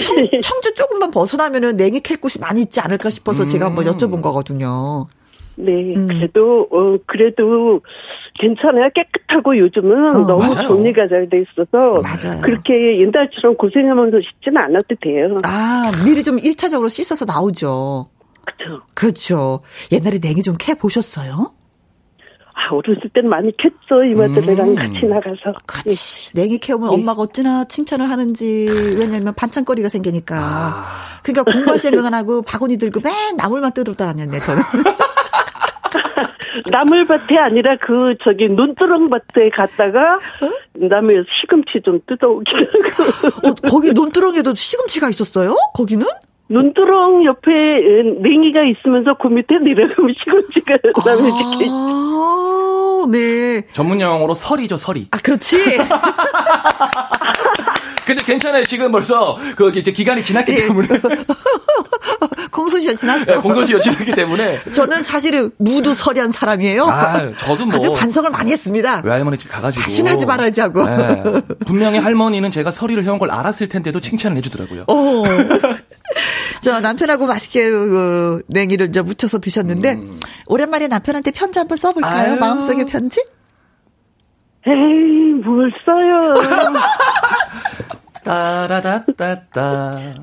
[0.00, 3.48] 청, 청주 조금만 벗어나면은 냉이 캘 곳이 많이 있지 않을까 싶어서 음.
[3.48, 5.06] 제가 한번 여쭤본 거거든요.
[5.56, 6.06] 네, 음.
[6.06, 7.80] 그래도 어 그래도
[8.38, 8.90] 괜찮아요.
[8.94, 10.68] 깨끗하고 요즘은 어, 너무 맞아요.
[10.68, 12.40] 정리가 잘 돼 있어서 맞아요.
[12.42, 15.38] 그렇게 옛날처럼 고생하면서 씻지는 않아도 돼요.
[15.44, 18.08] 아, 미리 좀 1차적으로 씻어서 나오죠.
[18.44, 18.82] 그렇죠.
[18.94, 19.60] 그렇죠.
[19.92, 21.50] 옛날에 냉이 좀 캐 보셨어요?
[22.58, 24.10] 아, 어렸을 때는 많이 캤죠.
[24.12, 24.74] 이마들이랑 음.
[24.76, 25.52] 같이 나가서.
[25.66, 26.32] 그렇지.
[26.34, 26.42] 네.
[26.42, 26.94] 냉이 캐오면 네.
[26.94, 28.66] 엄마가 어찌나 칭찬을 하는지.
[28.98, 30.36] 왜냐면 반찬거리가 생기니까.
[30.38, 30.84] 아.
[31.22, 34.62] 그러니까 공부할 생각은 하고 바구니 들고 맨 나물만 뜯었다 다녔네, 저는.
[36.70, 40.50] 나물밭에 아니라 그 저기 논두렁밭에 갔다가 어?
[40.74, 43.48] 남의 시금치 좀 뜯어오기도 하고.
[43.48, 45.56] 어, 거기 논두렁에도 시금치가 있었어요?
[45.74, 46.06] 거기는?
[46.48, 47.50] 눈두렁 옆에
[48.22, 51.66] 냉이가 있으면서 그 밑에 내려가면 시금치가 남의 집게.
[51.70, 53.66] 아, 네.
[53.72, 55.08] 전문 용어로 설이죠, 설이.
[55.10, 55.58] 아, 그렇지.
[58.06, 58.62] 근데 괜찮아요.
[58.64, 60.56] 지금 벌써 그 이제 기간이 지났기 예.
[60.66, 60.86] 때문에.
[62.52, 63.24] 공소시효 지났어.
[63.24, 64.60] 네, 공소시효 지났기 때문에.
[64.72, 66.84] 저는 사실은 무도 설이한 사람이에요.
[66.84, 67.74] 아, 저도 뭐.
[67.74, 69.02] 아주 반성을 많이 했습니다.
[69.04, 69.82] 외할머니 집 가가지고.
[69.82, 70.86] 다시는 하지 말아야지 하고.
[70.86, 71.22] 네.
[71.66, 74.84] 분명히 할머니는 제가 설이를 해온 걸 알았을 텐데도 칭찬을 해주더라고요.
[74.88, 75.24] 오.
[76.66, 80.18] 저 남편하고 맛있게 그 냉이를 이제 무쳐서 드셨는데 음.
[80.48, 82.32] 오랜만에 남편한테 편지 한번 써볼까요?
[82.32, 82.40] 아유.
[82.40, 83.24] 마음속의 편지?
[84.66, 86.34] 에이 뭘 써요?
[88.24, 90.14] 따라다따따.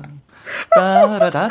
[0.76, 1.48] 따라다따.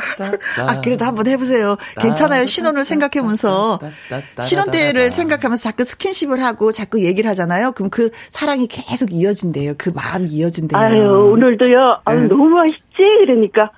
[0.59, 1.75] 아, 그래도 한번 해보세요.
[1.99, 2.45] 괜찮아요.
[2.45, 3.79] 신혼을 생각하면서.
[4.43, 7.71] 신혼 때를 생각하면서 자꾸 스킨십을 하고 자꾸 얘기를 하잖아요.
[7.71, 9.73] 그럼 그 사랑이 계속 이어진대요.
[9.79, 10.79] 그 마음이 이어진대요.
[10.79, 12.01] 아유, 오늘도요.
[12.05, 12.27] 아, 네.
[12.27, 12.97] 너무 맛있지?
[13.25, 13.71] 그러니까.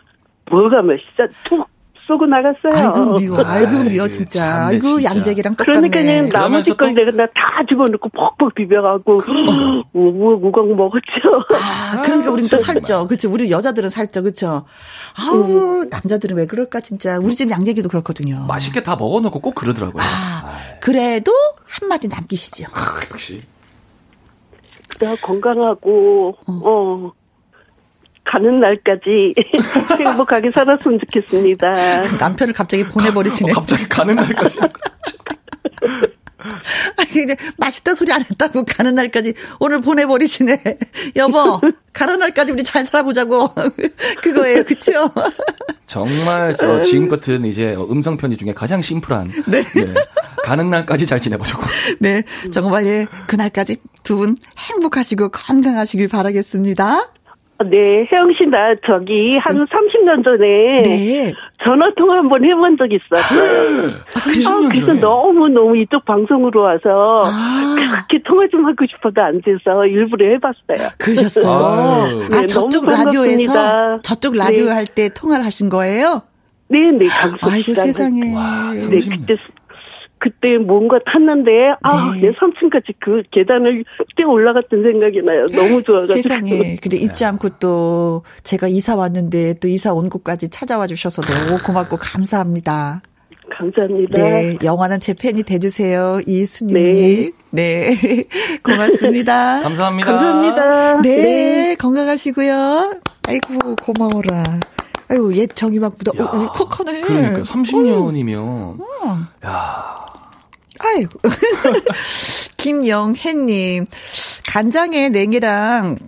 [0.49, 1.27] 뭐가 맛있어?
[1.43, 1.67] 툭
[2.07, 2.69] 쏘고 나갔어요.
[2.71, 4.67] 아이고 미워, 아이고 미워 진짜.
[4.67, 5.15] 아이고 진짜.
[5.15, 5.89] 양재기랑 똑같네.
[5.89, 9.21] 그러니까 나머지 걸 내가 다 집어넣고 퍽퍽 비벼가고
[9.93, 11.45] 우우 우걱 먹었죠.
[11.51, 13.31] 아 그러니까 우리는 또 살쪄, 그렇죠.
[13.31, 14.65] 우리 여자들은 살쪄, 그렇죠.
[15.17, 15.89] 아우 음.
[15.89, 17.17] 남자들은 왜 그럴까 진짜.
[17.17, 18.45] 우리 집 양재기도 그렇거든요.
[18.47, 20.03] 맛있게 다 먹어놓고 꼭 그러더라고요.
[20.03, 21.31] 아, 그래도
[21.65, 22.65] 한 마디 남기시죠.
[22.71, 23.41] 아, 역시.
[24.99, 26.51] 나 건강하고 어.
[26.63, 27.11] 어.
[28.25, 29.33] 가는 날까지
[29.99, 32.01] 행복하게 살았으면 좋겠습니다.
[32.19, 33.51] 남편을 갑자기 보내버리시네.
[33.51, 34.59] 어, 갑자기 가는 날까지.
[36.97, 40.59] 아니, 근데 맛있다 소리 안 했다고 가는 날까지 오늘 보내버리시네.
[41.15, 41.59] 여보,
[41.91, 43.53] 가는 날까지 우리 잘 살아보자고.
[44.21, 44.63] 그거예요.
[44.63, 45.09] 그쵸?
[45.87, 49.31] 정말 저 지금 같은 이제 음성 편지 중에 가장 심플한.
[49.47, 49.63] 네.
[49.63, 49.93] 네.
[50.43, 51.63] 가는 날까지 잘 지내보자고.
[51.99, 52.21] 네.
[52.51, 57.11] 정말 예, 그날까지 두 분 행복하시고 건강하시길 바라겠습니다.
[57.63, 61.33] 네, 혜영 씨, 나 저기 한 30년 전에 네.
[61.63, 63.91] 전화 통화 한번 해본 적 있었어요.
[63.91, 67.75] 아, 아, 그래서 너무 너무 이쪽 방송으로 와서 아.
[67.77, 70.89] 그렇게 통화 좀 하고 싶어도 안 돼서 일부러 해봤어요.
[70.99, 71.45] 그러셨어요?
[71.47, 74.71] 아, 네, 아 저쪽 라디오에서 저쪽 라디오 네.
[74.71, 76.23] 할때 통화를 하신 거예요?
[76.67, 78.33] 네, 네, 강수 아이고 세상에.
[78.35, 79.37] 와, 네, 그때
[80.25, 82.31] 그때 뭔가 탔는데 아내 네.
[82.31, 85.45] 3층까지 그 계단을 뛰어 올라갔던 생각이 나요.
[85.53, 86.19] 너무 좋아가지고.
[86.19, 86.77] 세상에.
[86.81, 87.25] 근데 잊지 네.
[87.25, 93.03] 않고 또 제가 이사 왔는데 또 이사 온 곳까지 찾아와 주셔서 너무 고맙고 감사합니다.
[93.55, 94.19] 감사합니다.
[94.19, 96.21] 네, 영화는 제 팬이 돼주세요.
[96.25, 97.31] 이수님님.
[97.51, 97.93] 네.
[97.93, 98.23] 네.
[98.65, 99.61] 고맙습니다.
[99.63, 100.11] 감사합니다.
[100.11, 101.01] 감사합니다.
[101.03, 101.75] 네, 네.
[101.75, 102.99] 건강하시고요.
[103.27, 104.43] 아이고, 고마워라.
[105.11, 107.01] 아유, 옛 정이막보다 울컥하네.
[107.01, 108.79] 그러니까 30년이면.
[108.81, 109.19] 어.
[109.45, 110.04] 야.
[110.79, 111.19] 아이고.
[112.57, 113.85] 김영혜님,
[114.47, 115.99] 간장에 냉이랑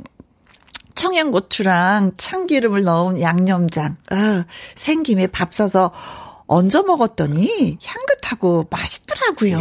[0.95, 4.45] 청양고추랑 참기름을 넣은 양념장, 어,
[4.75, 5.91] 생김에 밥 사서
[6.47, 9.57] 얹어 먹었더니 향긋 하고 맛있더라고요.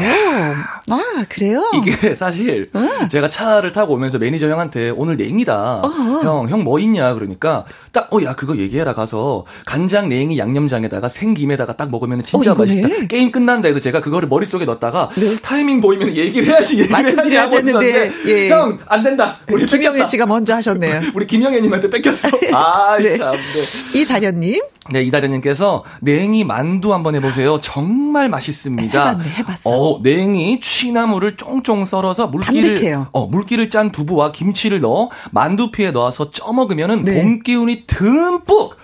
[0.90, 1.62] 아, 그래요?
[1.74, 3.08] 이게 사실 어.
[3.08, 5.82] 제가 차를 타고 오면서 매니저 형한테 오늘 냉이다.
[5.84, 5.88] 어.
[6.22, 7.14] 형, 형 뭐 있냐?
[7.14, 12.54] 그러니까 딱, 어, 야, 그거 얘기해라 가서 간장, 냉이, 양념장에다가 생김에다가 딱 먹으면 진짜 어,
[12.56, 12.88] 맛있다.
[13.08, 15.36] 게임 끝난다 해도 제가 그거를 머릿속에 넣었다가 네.
[15.42, 18.48] 타이밍 보이면 얘기를 해야지, 얘기를 해야지 했는데, 예.
[18.50, 19.38] 형, 안 된다.
[19.52, 21.02] 우리 김영애 씨가 먼저 하셨네요.
[21.14, 22.28] 우리 김영애님한테 뺏겼어.
[22.52, 23.16] 아, 네.
[23.16, 23.32] 참.
[23.34, 24.00] 네.
[24.00, 24.60] 이다련님.
[24.90, 27.60] 네, 이다련님께서 냉이 만두 한번 해보세요.
[27.60, 29.10] 정말 맛있 습니다.
[29.10, 29.70] 해봤네, 해봤어.
[29.70, 33.08] 어, 냉이 취나물을 쫑쫑 썰어서 물기를 담백해요.
[33.12, 37.22] 어 물기를 짠 두부와 김치를 넣어 만두피에 넣어서 쪄 먹으면은 네.
[37.22, 38.74] 봄 기운이 듬뿍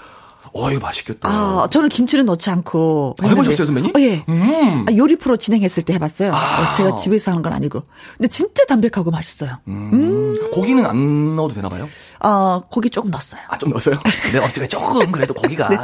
[0.55, 1.29] 어, 이거 맛있겠다.
[1.29, 3.17] 아, 저는 김치는 넣지 않고.
[3.23, 3.93] 아, 해보셨어요, 선배님?
[3.97, 4.25] 어, 예.
[4.29, 4.85] 음.
[4.89, 6.33] 아, 요리 프로 진행했을 때 해봤어요.
[6.35, 6.71] 아.
[6.71, 7.83] 어, 제가 집에서 하는 건 아니고.
[8.17, 9.59] 근데 진짜 담백하고 맛있어요.
[9.69, 9.91] 음.
[9.93, 10.51] 음.
[10.53, 11.89] 고기는 안 넣어도 되나 봐요?
[12.21, 13.41] 어, 고기 조금 넣었어요.
[13.49, 13.95] 아, 좀 넣었어요?
[14.33, 15.69] 네, 어떻게 조금 그래도 고기가.
[15.69, 15.77] 네.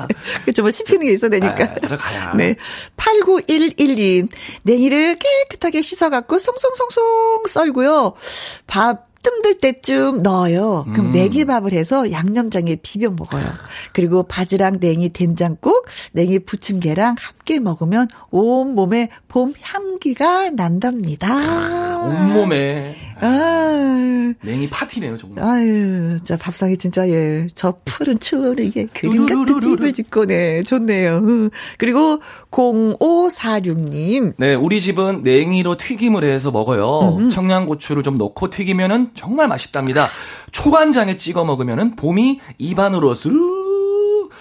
[0.45, 0.63] 그렇죠.
[0.63, 1.65] 뭐 씹히는 게 있어야 되니까.
[1.65, 2.35] 아, 들어가야.
[2.35, 2.55] 네.
[2.97, 4.29] 89112.
[4.63, 8.15] 냉이를 깨끗하게 씻어갖고 송송송송 썰고요.
[8.67, 10.87] 밥 뜸들 때쯤 넣어요.
[10.93, 11.11] 그럼 음.
[11.13, 13.45] 내기밥을 해서 양념장에 비벼 먹어요.
[13.93, 21.29] 그리고 바지락, 냉이, 된장국, 냉이 부침개랑 함께 먹으면 온 몸에 봄 향기가 난답니다.
[21.31, 22.97] 아, 온몸에.
[23.21, 24.35] 아.
[24.43, 25.45] 냉이 파티네요, 정말.
[25.45, 27.49] 아유, 자, 밥상이 진짜, 예.
[27.55, 30.63] 저 푸른 추운 이게 그림 같은 집을 짓고, 네.
[30.63, 31.23] 좋네요.
[31.77, 32.21] 그리고
[32.51, 34.35] 0546님.
[34.37, 37.17] 네, 우리 집은 냉이로 튀김을 해서 먹어요.
[37.19, 40.09] 음 청양고추를 좀 넣고 튀기면은 정말 맛있답니다.
[40.53, 43.58] 초간장에 찍어 먹으면은 봄이 입안으로 쓱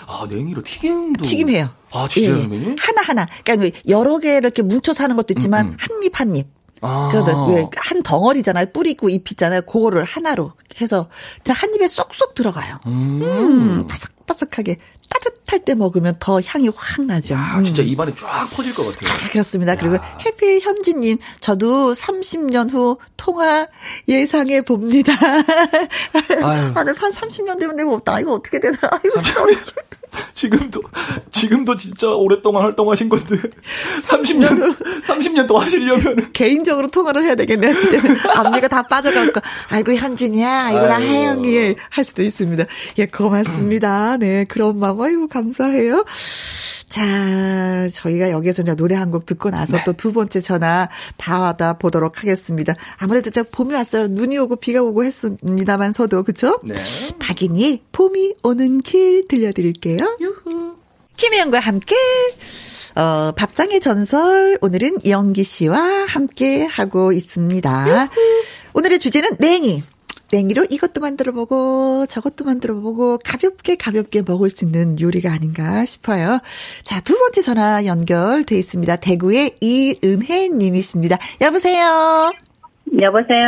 [0.08, 1.24] 아, 냉이로 튀김도.
[1.24, 1.70] 튀김해요.
[1.92, 2.76] 아, 진짜요, 예.
[2.80, 3.28] 하나하나.
[3.44, 5.78] 그러니까 여러 개 이렇게 뭉쳐서 하는 것도 있지만, 음, 음.
[5.80, 6.48] 한 입, 한 입.
[6.82, 7.10] 아.
[7.12, 8.68] 그한 덩어리잖아요.
[8.72, 9.62] 뿌리 있고 잎 있잖아요.
[9.62, 11.10] 그거를 하나로 해서
[11.48, 12.80] 한 입에 쏙쏙 들어가요.
[12.86, 13.22] 음.
[13.22, 14.78] 음 바삭바삭하게
[15.10, 17.36] 따뜻 할 때 먹으면 더 향이 확 나죠.
[17.36, 17.88] 아, 진짜 음.
[17.88, 19.12] 입안에 쫙 퍼질 것 같아요.
[19.12, 19.74] 아, 그렇습니다.
[19.74, 19.76] 야.
[19.76, 23.68] 그리고 해피 현지님, 저도 30년 후 통화
[24.08, 25.14] 예상해 봅니다.
[26.44, 26.72] 아유.
[26.76, 28.20] 아, 한 30년 되면 내가 없다.
[28.20, 28.78] 이거 어떻게 되나.
[28.92, 29.22] 아이고,
[30.34, 30.82] 지금도
[31.32, 33.38] 지금도 진짜 오랫동안 활동하신 건데
[34.08, 37.74] 30년 30년 또 하시려면 개인적으로 통화를 해야 되겠네요.
[37.74, 42.66] 그때는 앞니가 다 빠져갖고 아이고 현준이야, 이거 나 하영이 할 수도 있습니다.
[43.00, 44.18] 예, 고맙습니다.
[44.18, 46.04] 네, 그런 마음 아이고 감사해요.
[46.90, 49.84] 자, 저희가 여기서 이제 노래 한 곡 듣고 나서 네.
[49.86, 52.76] 또두 번째 전화 받아 보도록 하겠습니다.
[52.98, 54.08] 아무래도 저 봄이 왔어요.
[54.08, 56.60] 눈이 오고 비가 오고 했습니다만 서도 그쵸?
[56.64, 56.76] 네.
[57.20, 60.18] 박인희 봄이 오는 길 들려드릴게요.
[60.20, 60.76] 유후.
[61.18, 61.96] 김혜영과 함께
[62.96, 67.88] 어, 밥상의 전설 오늘은 이영기 씨와 함께 하고 있습니다.
[67.90, 68.44] 유후.
[68.74, 69.84] 오늘의 주제는 냉이.
[70.32, 76.40] 냉이로 이것도 만들어 보고 저것도 만들어 보고 가볍게 가볍게 먹을 수 있는 요리가 아닌가 싶어요.
[76.84, 78.98] 자, 두 번째 전화 연결돼 있습니다.
[78.98, 81.18] 대구의 이은혜 님이십니다.
[81.42, 82.32] 여보세요.
[83.02, 83.44] 여보세요.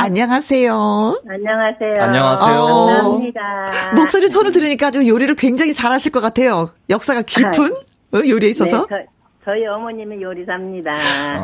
[0.00, 1.22] 안녕하세요.
[1.28, 1.94] 안녕하세요.
[1.98, 2.58] 안녕하세요.
[2.60, 3.92] 어, 감사합니다.
[3.94, 6.70] 목소리 톤을 들으니까 좀 요리를 굉장히 잘하실 것 같아요.
[6.90, 7.74] 역사가 깊은
[8.12, 8.86] 아, 요리에 있어서.
[8.86, 9.06] 네,
[9.44, 10.92] 저, 저희 어머님이 요리사입니다.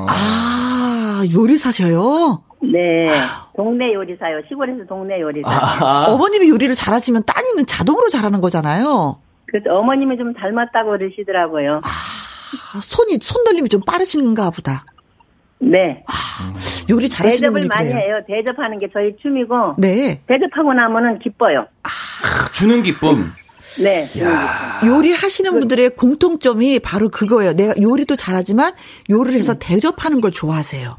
[0.08, 2.42] 아, 요리사셔요?
[2.62, 3.08] 네.
[3.56, 4.42] 동네 요리사요.
[4.48, 5.48] 시골에서 동네 요리사.
[5.48, 6.06] 아.
[6.08, 9.18] 어머님이 요리를 잘하시면 따님은 자동으로 잘하는 거잖아요.
[9.46, 11.80] 그래서 어머님이 좀 닮았다고 그러시더라고요.
[11.82, 14.84] 아, 손이, 손놀림이 좀 빠르신가 보다.
[15.60, 16.04] 네.
[16.06, 16.54] 아,
[16.90, 17.98] 요리 잘하시는 분이 많이 그래요.
[18.04, 18.20] 해요.
[18.26, 19.74] 대접하는 게 저희 춤이고.
[19.78, 20.20] 네.
[20.26, 21.66] 대접하고 나면은 기뻐요.
[21.82, 21.88] 아,
[22.52, 23.32] 주는 기쁨.
[23.82, 24.04] 네.
[24.86, 27.52] 요리하시는 분들의 공통점이 바로 그거예요.
[27.52, 28.72] 내가 요리도 잘하지만
[29.10, 30.96] 요리를 해서 대접하는 걸 좋아하세요.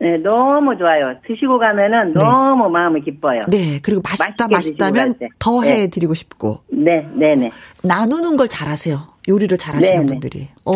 [0.00, 1.14] 네, 너무 좋아요.
[1.26, 2.24] 드시고 가면은 네.
[2.24, 3.44] 너무 마음이 기뻐요.
[3.48, 5.82] 네, 그리고 맛있다, 맛있다면 더 네.
[5.82, 6.60] 해드리고 싶고.
[6.68, 7.50] 네, 네, 네.
[7.82, 8.96] 나누는 걸 잘하세요.
[9.30, 10.06] 요리를 잘하시는.
[10.06, 10.48] 분들이.
[10.64, 10.72] 어,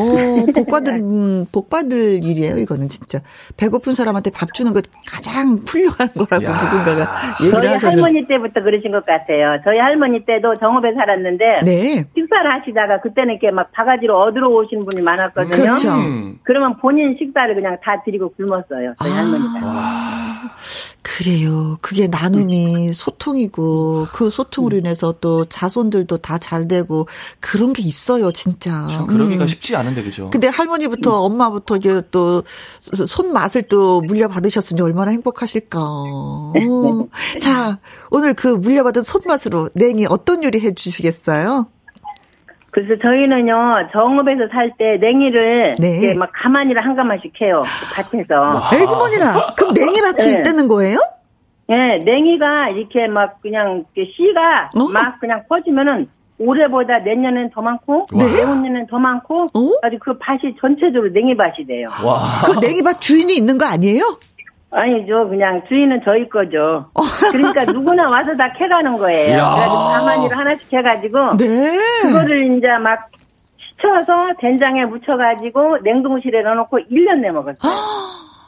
[0.55, 2.57] 복 받을 음, 복 받을 일이에요.
[2.59, 3.20] 이거는 진짜
[3.57, 6.57] 배고픈 사람한테 밥 주는 것 가장 훌륭한 거라고 야.
[6.57, 7.09] 누군가가
[7.42, 7.88] 얘기를 저희 하셔서.
[7.88, 9.61] 할머니 때부터 그러신 것 같아요.
[9.64, 12.05] 저희 할머니 때도 정읍에 살았는데 네.
[12.16, 15.50] 식사를 하시다가 그때는 이렇게 막 바가지로 얻으러 오신 분이 많았거든요.
[15.57, 15.88] 그렇죠.
[16.44, 18.94] 그러면 본인 식사를 그냥 다 드리고 굶었어요.
[18.98, 19.16] 저희 아.
[19.16, 20.55] 할머니가.
[21.02, 21.78] 그래요.
[21.80, 27.07] 그게 나눔이 소통이고 그 소통으로 인해서 또 자손들도 다 잘 되고
[27.40, 28.86] 그런 게 있어요, 진짜.
[28.90, 29.47] 참 그러기가 음.
[29.47, 30.28] 쉽지 않은데 그죠.
[30.28, 31.32] 근데 할머니부터 음.
[31.32, 32.42] 엄마부터 이게 또
[32.80, 35.80] 손맛을 또 물려받으셨으니 얼마나 행복하실까.
[35.80, 37.09] 오.
[37.40, 37.78] 자,
[38.11, 41.64] 오늘 그 물려받은 손맛으로 냉이 어떤 요리 해 주시겠어요?
[42.70, 45.90] 그래서 저희는요 정읍에서 살 때 냉이를 네.
[46.01, 47.62] 이렇게 막 가만히를 한 가마씩 해요
[47.95, 48.61] 밭에서.
[48.76, 50.41] 에그머니나 그럼 냉이 밭이 네.
[50.41, 50.99] 있다는 거예요?
[51.68, 54.88] 네, 냉이가 이렇게 막 그냥 씨가 어?
[54.92, 56.08] 막 그냥 퍼지면은
[56.38, 58.24] 올해보다 내년엔 더 많고 네?
[58.24, 59.70] 내후년엔 더 많고 어?
[59.82, 61.88] 아주 그 밭이 전체적으로 냉이밭이 돼요.
[62.04, 62.20] 와.
[62.44, 64.18] 그 냉이밭 주인이 있는 거 아니에요?
[64.70, 65.28] 아니죠.
[65.28, 66.86] 그냥 주인은 저희 거죠.
[66.94, 67.02] 어.
[67.30, 69.36] 그러니까 누구나 와서 다 캐가는 거예요.
[69.36, 71.78] 그래가지고 가만히를 하나씩 해가지고 네.
[72.02, 73.08] 그거를 이제 막
[73.56, 77.72] 시쳐서 된장에 묻혀가지고 냉동실에 넣어놓고 1년 내 먹었어요.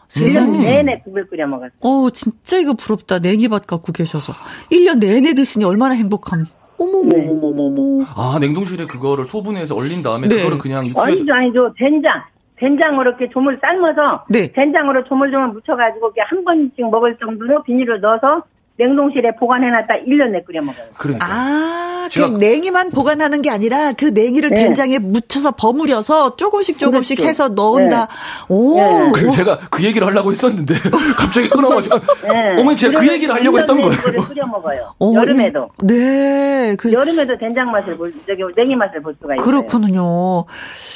[0.08, 0.58] 세상에.
[0.58, 1.70] 1년 내내 국을 끓여 먹었어요.
[1.80, 3.18] 어, 진짜 이거 부럽다.
[3.20, 4.32] 냉이밭 갖고 계셔서.
[4.72, 6.46] 1년 내내 드시니 얼마나 행복함.
[6.78, 8.04] 어머머머머머.
[8.04, 8.06] 네.
[8.16, 10.36] 아, 냉동실에 그거를 소분해서 얼린 다음에 네.
[10.36, 11.12] 그거를 그냥 육수에.
[11.12, 11.74] 아니죠, 아니죠.
[11.76, 12.22] 된장.
[12.58, 14.50] 된장으로 이렇게 조물 삶아서 네.
[14.52, 18.42] 된장으로 조물조물 묻혀가지고 이렇게 한 번씩 먹을 정도로 비닐을 넣어서
[18.78, 20.84] 냉동실에 보관해놨다 1년 내 끓여 먹어요.
[20.98, 21.26] 그러니까.
[21.26, 24.64] 아, 그 냉이만 보관하는 게 아니라 그 냉이를 네.
[24.64, 27.28] 된장에 묻혀서 버무려서 조금씩 조금씩 그렇죠.
[27.28, 28.06] 해서 넣은다.
[28.06, 28.14] 네.
[28.48, 28.76] 오.
[28.76, 29.10] 네.
[29.14, 30.74] 그리고 제가 그 얘기를 하려고 했었는데
[31.16, 31.98] 갑자기 끊어가지고.
[32.30, 32.60] 네.
[32.60, 34.24] 어머니 제가 그 얘기를 하려고 했던 거예요.
[34.28, 34.94] 끓여 먹어요.
[34.98, 35.68] 오, 여름에도.
[35.82, 36.76] 네.
[36.78, 39.44] 그, 여름에도 된장 맛을 볼, 저기 냉이 맛을 볼 수가 있어요.
[39.44, 40.44] 그렇군요.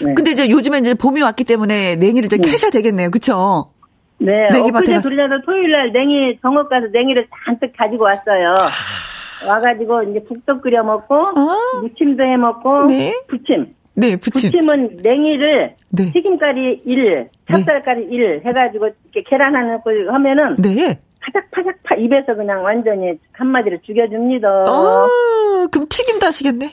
[0.05, 0.13] 네.
[0.15, 2.51] 근데 이제 요즘에 이제 봄이 왔기 때문에 냉이를 좀 네.
[2.51, 3.11] 캐셔야 되겠네요.
[3.11, 3.71] 그쵸?
[4.21, 8.55] 네, 엊그제 둘이나도 토요일 날 냉이 정업 가서 냉이를 잔뜩 가지고 왔어요.
[9.47, 13.19] 와가지고 이제 국도 끓여 먹고 아~ 무침도 해 먹고 네?
[13.29, 13.75] 부침.
[13.95, 14.51] 네, 부침.
[14.51, 16.13] 부침은 냉이를 네.
[16.13, 18.15] 튀김가리 1, 찹쌀가리 네.
[18.15, 21.01] 1 해가지고 이렇게 계란 하나 걸 하면은 네.
[21.21, 24.49] 파작파작 파 입에서 그냥 완전히 한마디로 죽여줍니다.
[24.49, 26.73] 아, 그럼 튀김도 하시겠네?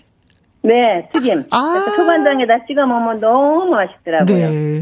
[0.68, 1.45] 네, 튀김.
[1.52, 1.94] 아.
[1.95, 4.49] 초간장에다 찍어 먹으면 너무 맛있더라고요.
[4.49, 4.81] 네.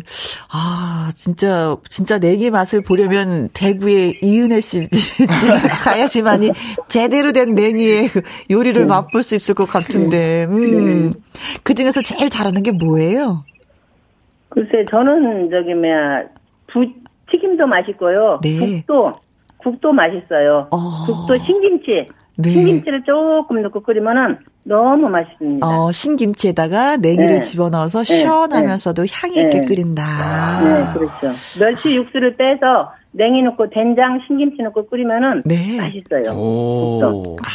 [0.51, 5.27] 아, 진짜, 진짜 내기 맛을 보려면 대구의 이은혜 씨 집
[5.83, 6.51] 가야지만이
[6.87, 8.87] 제대로 된 냉이의 그 요리를 네.
[8.87, 11.11] 맛볼 수 있을 것 같은데, 음.
[11.11, 11.19] 네.
[11.63, 13.43] 그 중에서 제일 잘하는 게 뭐예요?
[14.49, 16.23] 글쎄, 저는 저기, 뭐야,
[16.67, 16.85] 부,
[17.29, 18.39] 튀김도 맛있고요.
[18.41, 18.57] 네.
[18.57, 19.13] 국도,
[19.57, 20.67] 국도 맛있어요.
[20.71, 20.77] 어.
[21.05, 22.07] 국도 신김치.
[22.37, 22.49] 네.
[22.49, 24.37] 신김치를 조금 넣고 끓이면은
[24.67, 25.65] 너무 맛있습니다.
[25.65, 27.41] 어, 신김치에다가 냉이를 네.
[27.41, 28.15] 집어넣어서 네.
[28.15, 29.13] 시원하면서도 네.
[29.13, 29.65] 향이 있게 네.
[29.65, 30.03] 끓인다.
[30.63, 31.37] 네, 그렇죠.
[31.59, 35.77] 멸치 육수를 빼서 냉이 넣고 된장, 신김치 넣고 끓이면은 네.
[35.77, 36.35] 맛있어요.
[36.35, 37.35] 오.
[37.43, 37.47] 아,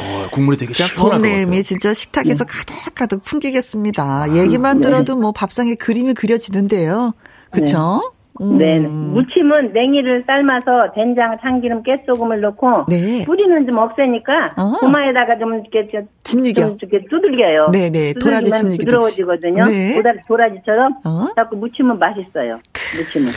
[0.00, 1.62] 어, 국물이 되게 시원할 것 같아요.
[1.62, 2.52] 진짜 식탁에서 네.
[2.52, 4.36] 가득가득 풍기겠습니다.
[4.36, 7.14] 얘기만 들어도 뭐 밥상에 그림이 그려지는데요.
[7.50, 8.12] 그렇죠?
[8.40, 8.58] 음.
[8.58, 8.78] 네.
[8.78, 13.24] 무침은 냉이를 삶아서 된장, 참기름, 깨소금을 넣고 네.
[13.24, 14.78] 뿌리는 좀 없애니까 어.
[14.80, 16.62] 고마에다가 좀 이렇게 진리겨.
[16.62, 17.70] 좀 이렇게 두들겨요.
[17.72, 18.14] 네, 네.
[18.14, 18.84] 도라지 진리겨.
[18.84, 19.64] 부드러워지거든요.
[19.64, 19.94] 네.
[19.96, 20.92] 도라지, 도라지처럼.
[21.04, 21.26] 어?
[21.34, 22.58] 자꾸 무침은 맛있어요.
[22.96, 23.32] 무침은.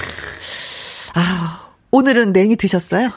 [1.16, 3.10] 아, 오늘은 냉이 드셨어요?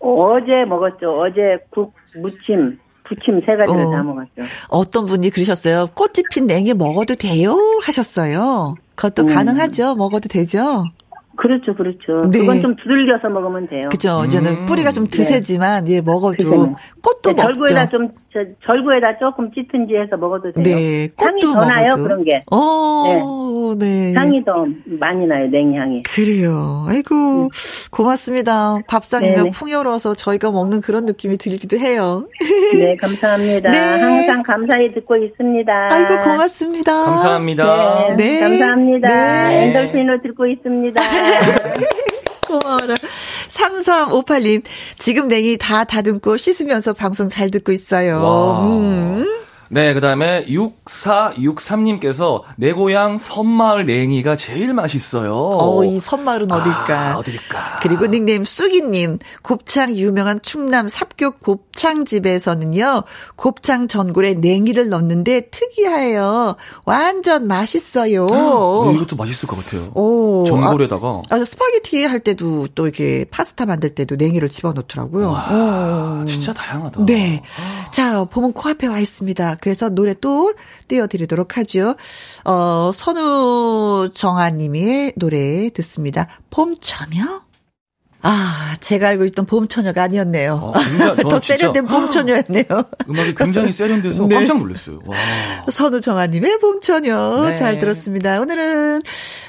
[0.00, 1.18] 어제 먹었죠.
[1.20, 3.90] 어제 국, 무침, 부침 세 가지를 어.
[3.90, 4.42] 다 먹었죠.
[4.68, 5.88] 어떤 분이 그러셨어요?
[5.94, 7.56] 꽃이 핀 냉이 먹어도 돼요?
[7.82, 8.74] 하셨어요.
[8.98, 9.34] 그것도 음.
[9.34, 9.94] 가능하죠.
[9.94, 10.84] 먹어도 되죠.
[11.38, 12.16] 그렇죠, 그렇죠.
[12.32, 12.40] 네.
[12.40, 13.82] 그건 좀 두들겨서 먹으면 돼요.
[13.90, 14.22] 그죠.
[14.22, 14.28] 음.
[14.28, 15.92] 저는 뿌리가 좀 드세지만, 네.
[15.94, 16.74] 예, 먹어도.
[17.00, 17.52] 꽃도 네, 먹죠.
[17.52, 20.64] 절구에다 좀, 저, 절구에다 조금 찌든지 해서 먹어도 돼요.
[20.64, 21.08] 네.
[21.16, 22.42] 향이 더 나요, 그런 게.
[22.50, 24.10] 어, 네.
[24.10, 24.14] 네.
[24.14, 26.02] 향이 더 많이 나요, 냉향이.
[26.02, 26.84] 그래요.
[26.88, 27.48] 아이고, 음.
[27.92, 28.80] 고맙습니다.
[28.88, 32.26] 밥상이면 네 풍요로워서 저희가 먹는 그런 느낌이 들기도 해요.
[32.74, 33.70] 네, 감사합니다.
[33.70, 33.78] 네.
[33.78, 35.88] 항상 감사히 듣고 있습니다.
[35.88, 37.04] 아이고, 고맙습니다.
[37.04, 38.14] 감사합니다.
[38.16, 38.40] 네.
[38.40, 38.40] 네.
[38.40, 39.08] 감사합니다.
[39.08, 39.64] 네.
[39.66, 41.00] 엔돌핀으로 듣고 있습니다.
[42.46, 42.94] 고마워라.
[43.48, 44.62] 3358님,
[44.98, 48.68] 지금 냉이 다 다듬고 씻으면서 방송 잘 듣고 있어요.
[48.80, 49.26] 음.
[49.70, 55.34] 네, 그 다음에 6463님께서 내 고향 섬마을 냉이가 제일 맛있어요.
[55.34, 57.12] 어, 이 섬마을은 어딜까?
[57.12, 57.80] 아, 어딜까?
[57.82, 63.02] 그리고 닉네임 쑥이님, 곱창 유명한 충남 삽교 곱창집에서는요,
[63.36, 66.56] 곱창 전골에 냉이를 넣는데 특이해요.
[66.84, 68.26] 완전 맛있어요.
[68.30, 69.90] 어, 이것도 맛있을 것 같아요.
[69.94, 71.22] 오, 전골에다가.
[71.30, 75.28] 아, 아, 스파게티 할 때도 또 이렇게 파스타 만들 때도 냉이를 집어넣더라고요.
[75.28, 77.04] 와, 진짜 다양하다.
[77.04, 77.42] 네.
[77.92, 79.57] 자, 봄은 코앞에 와 있습니다.
[79.60, 80.54] 그래서 노래 또
[80.88, 81.96] 띄워드리도록 하죠.
[82.44, 86.28] 어, 선우정아님의 노래 듣습니다.
[86.50, 87.48] 봄처녀?
[88.20, 90.54] 아, 제가 알고 있던 봄처녀가 아니었네요.
[90.54, 90.72] 어,
[91.22, 92.66] 더 세련된 봄처녀였네요.
[93.08, 94.34] 음악이 굉장히 세련돼서 네.
[94.34, 95.00] 깜짝 놀랐어요.
[95.06, 95.16] 와.
[95.70, 97.54] 선우정아님의 봄처녀 네.
[97.54, 98.40] 잘 들었습니다.
[98.40, 99.02] 오늘은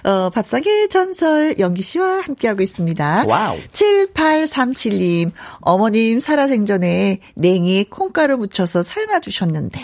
[0.04, 3.26] 어, 밥상의 전설 영기 씨와 함께하고 있습니다.
[3.28, 3.58] 와우.
[3.72, 5.32] 7837님,
[5.62, 9.80] 어머님 살아생전에 냉이 콩가루 묻혀서 삶아주셨는데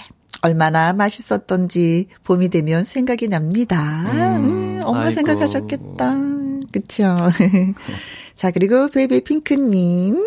[0.46, 4.04] 얼마나 맛있었던지 봄이 되면 생각이 납니다.
[4.12, 5.12] 음, 음 엄마 아이고.
[5.12, 6.16] 생각하셨겠다.
[6.72, 7.16] 그쵸.
[8.36, 10.24] 자, 그리고 베이비 핑크님.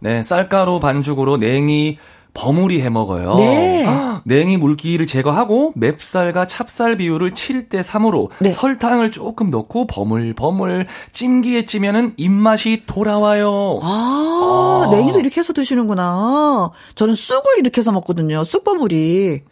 [0.00, 1.98] 네, 쌀가루 반죽으로 냉이
[2.38, 3.34] 버무리 해 먹어요.
[3.34, 3.84] 네.
[4.24, 8.52] 냉이 물기를 제거하고 멥쌀과 찹쌀 비율을 7대 3으로 네.
[8.52, 13.80] 설탕을 조금 넣고 버물 버물 찜기에 찌면은 입맛이 돌아와요.
[13.82, 16.70] 아, 아, 냉이도 이렇게 해서 드시는구나.
[16.94, 18.44] 저는 쑥을 이렇게 해서 먹거든요.
[18.44, 19.42] 쑥 버무리.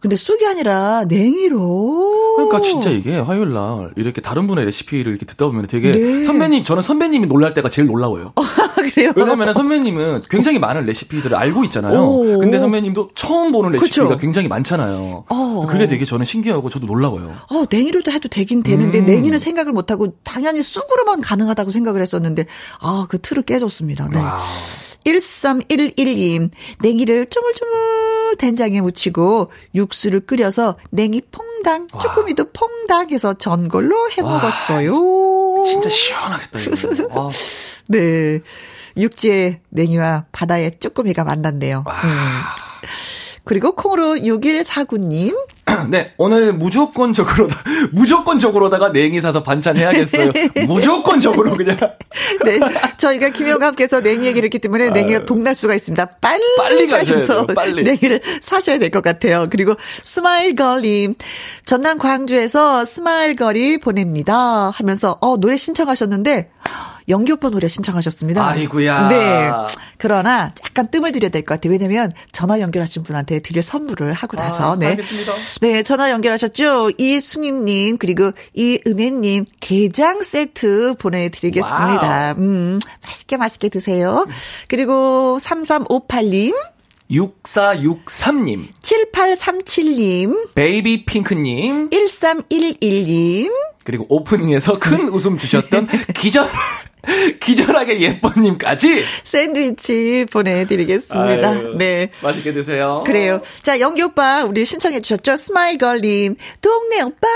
[0.00, 2.34] 근데 쑥이 아니라 냉이로.
[2.36, 6.24] 그러니까 진짜 이게 화요일 날 이렇게 다른 분의 레시피를 이렇게 듣다 보면 되게 네.
[6.24, 8.32] 선배님 저는 선배님이 놀랄 때가 제일 놀라워요.
[8.86, 9.12] 어, 그래요?
[9.16, 12.00] 왜냐면 선배님은 굉장히 많은 레시피들을 알고 있잖아요.
[12.00, 12.38] 오.
[12.38, 14.18] 근데 선배님도 처음 보는 레시피가 그쵸?
[14.18, 15.24] 굉장히 많잖아요.
[15.28, 15.66] 어.
[15.68, 17.36] 그게 되게 저는 신기하고 저도 놀라워요.
[17.50, 19.06] 어, 냉이로도 해도 되긴 되는데 음.
[19.06, 22.46] 냉이는 생각을 못 하고 당연히 쑥으로만 가능하다고 생각을 했었는데
[22.80, 24.08] 아, 그 틀을 깨줬습니다.
[24.08, 24.18] 네.
[24.18, 24.40] 와
[25.04, 26.50] 1311님,
[26.80, 35.62] 냉이를 쪼물쪼물 된장에 묻히고 육수를 끓여서 냉이 퐁당, 쭈꾸미도 퐁당 해서 전골로 해 먹었어요.
[35.64, 37.08] 진짜 시원하겠다, 이거.
[37.10, 37.30] 아.
[37.88, 38.40] 네.
[38.96, 41.84] 육지의 냉이와 바다의 쭈꾸미가 만났네요.
[41.86, 42.40] 음.
[43.44, 45.36] 그리고 콩으로 6149님.
[45.90, 47.48] 네, 오늘 무조건적으로,
[47.92, 50.30] 무조건적으로다가 냉이 사서 반찬 해야겠어요.
[50.66, 51.76] 무조건적으로 그냥.
[52.44, 52.60] 네,
[52.98, 56.04] 저희가 김영감께서 냉이 얘기를 했기 때문에 냉이가 동날 수가 있습니다.
[56.20, 57.82] 빨리, 빨리 가셔서 빨리.
[57.84, 59.46] 냉이를 사셔야 될 것 같아요.
[59.50, 59.74] 그리고
[60.04, 61.14] 스마일걸님,
[61.64, 64.70] 전남 광주에서 스마일걸이 보냅니다.
[64.70, 66.50] 하면서, 어, 노래 신청하셨는데,
[67.08, 68.46] 영기 오빠 노래 신청하셨습니다.
[68.46, 69.08] 아이고야.
[69.08, 69.50] 네.
[69.98, 71.72] 그러나 약간 뜸을 들여야 될 것 같아요.
[71.72, 74.72] 왜냐면 전화 연결하신 분한테 드릴 선물을 하고 나서.
[74.72, 74.86] 아, 네.
[74.88, 75.32] 알겠습니다.
[75.60, 75.82] 네.
[75.82, 76.90] 전화 연결하셨죠?
[76.98, 82.34] 이승임님, 그리고 이은혜님, 게장 세트 보내드리겠습니다.
[82.34, 82.34] 와우.
[82.38, 84.26] 음, 맛있게 맛있게 드세요.
[84.68, 86.54] 그리고 3358님.
[87.10, 88.68] 6463님.
[88.80, 90.54] 7837님.
[90.54, 91.90] 베이비 핑크님.
[91.90, 93.52] 1311님.
[93.84, 96.48] 그리고 오프닝에서 큰 웃음 주셨던 기절
[97.40, 101.48] 기절하게 예뻐님까지 샌드위치 보내드리겠습니다.
[101.48, 102.10] 아유, 네.
[102.22, 103.02] 맛있게 드세요.
[103.04, 103.40] 그래요.
[103.62, 105.36] 자, 영기 오빠, 우리 신청해 주셨죠?
[105.36, 107.26] 스마일걸님, 동네 오빠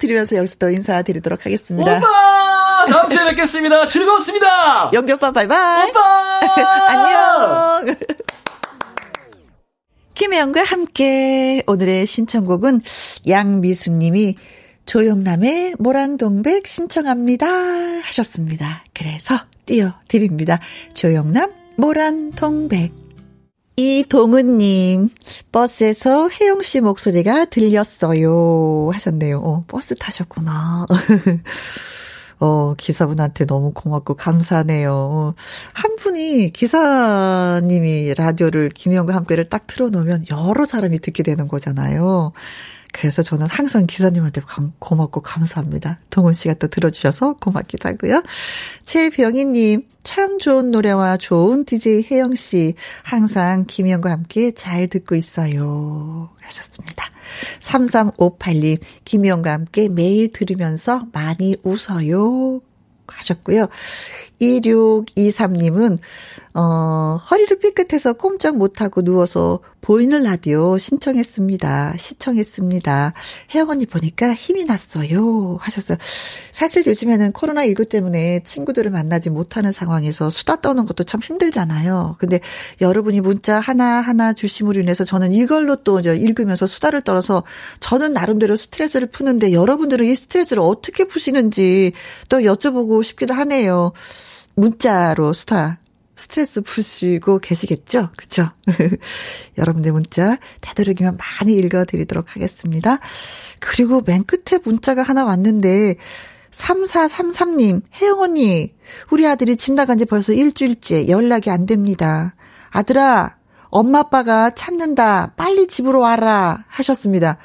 [0.00, 1.98] 들으면서 여기서 또 인사드리도록 하겠습니다.
[1.98, 2.06] 오빠!
[2.90, 3.86] 다음 주에 뵙겠습니다.
[3.86, 4.90] 즐거웠습니다.
[4.94, 5.90] 영기 오빠, 바이바이.
[5.90, 6.40] 오빠!
[6.88, 7.96] 안녕.
[10.14, 12.82] 김혜영과 함께 오늘의 신청곡은
[13.26, 14.36] 양미수님이
[14.90, 18.82] 조영남의 모란동백 신청합니다 하셨습니다.
[18.92, 20.58] 그래서 띄워드립니다.
[20.94, 22.92] 조영남 모란동백
[23.76, 25.08] 이동은님,
[25.52, 28.90] 버스에서 혜영 씨 목소리가 들렸어요.
[28.92, 29.38] 하셨네요.
[29.38, 30.86] 어, 버스 타셨구나.
[32.40, 35.34] 어, 기사분한테 너무 고맙고 감사하네요.
[35.72, 42.32] 한 분이 기사님이 라디오를 김희영과 함께를 딱 틀어놓으면 여러 사람이 듣게 되는 거잖아요.
[42.92, 44.42] 그래서 저는 항상 기사님한테
[44.78, 46.00] 고맙고 감사합니다.
[46.10, 48.22] 동훈 씨가 또 들어주셔서 고맙기도 하고요.
[48.84, 56.30] 최병희님, 참 좋은 노래와 좋은 DJ 혜영 씨, 항상 김희영과 함께 잘 듣고 있어요.
[56.40, 57.04] 하셨습니다.
[57.60, 62.60] 3358님, 김희영과 함께 매일 들으면서 많이 웃어요.
[63.06, 63.68] 하셨고요.
[64.40, 65.98] 2623님은,
[66.54, 71.94] 어, 허리를 삐끗해서 꼼짝 못하고 누워서 보이는 라디오 신청했습니다.
[71.96, 73.12] 시청했습니다.
[73.54, 75.56] 혜영 언니 보니까 힘이 났어요.
[75.60, 75.96] 하셨어요.
[76.52, 82.16] 사실 요즘에는 코로나19 때문에 친구들을 만나지 못하는 상황에서 수다 떠는 것도 참 힘들잖아요.
[82.18, 82.40] 근데
[82.80, 87.44] 여러분이 문자 하나하나 주심으로 인해서 저는 이걸로 또 이제 읽으면서 수다를 떨어서
[87.80, 91.92] 저는 나름대로 스트레스를 푸는데 여러분들은 이 스트레스를 어떻게 푸시는지
[92.28, 93.92] 또 여쭤보고 싶기도 하네요.
[94.60, 95.80] 문자로 수다
[96.16, 98.10] 스트레스 푸시고 계시겠죠?
[98.16, 98.50] 그쵸?
[99.56, 102.98] 여러분들 문자 되도록이면 많이 읽어드리도록 하겠습니다.
[103.58, 105.96] 그리고 맨 끝에 문자가 하나 왔는데
[106.50, 108.74] 3433님, 혜영 언니,
[109.10, 112.34] 우리 아들이 집 나간 지 벌써 일주일째 연락이 안 됩니다.
[112.68, 113.36] 아들아,
[113.70, 115.32] 엄마 아빠가 찾는다.
[115.36, 116.64] 빨리 집으로 와라.
[116.68, 117.38] 하셨습니다.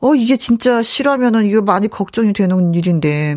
[0.00, 3.36] 어, 이게 진짜 싫어하면은 이거 많이 걱정이 되는 일인데.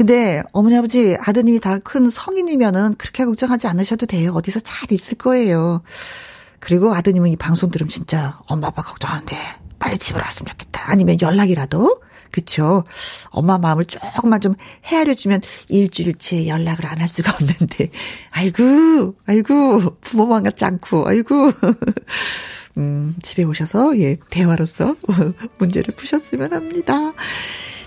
[0.00, 4.32] 근데 어머니 아버지 아드님이 다 큰 성인이면은 그렇게 걱정하지 않으셔도 돼요.
[4.34, 5.82] 어디서 잘 있을 거예요.
[6.58, 9.36] 그리고 아드님은 이 방송 들으면 진짜 엄마 아빠 걱정하는데
[9.78, 10.84] 빨리 집으로 왔으면 좋겠다.
[10.90, 12.00] 아니면 연락이라도
[12.30, 12.84] 그쵸.
[13.28, 14.54] 엄마 마음을 조금만 좀
[14.86, 17.90] 헤아려주면 일주일째 연락을 안 할 수가 없는데.
[18.30, 21.52] 아이고, 아이고, 부모만 같지 않고, 아이고.
[22.78, 24.94] 음, 집에 오셔서, 예, 대화로서
[25.58, 27.12] 문제를 푸셨으면 합니다.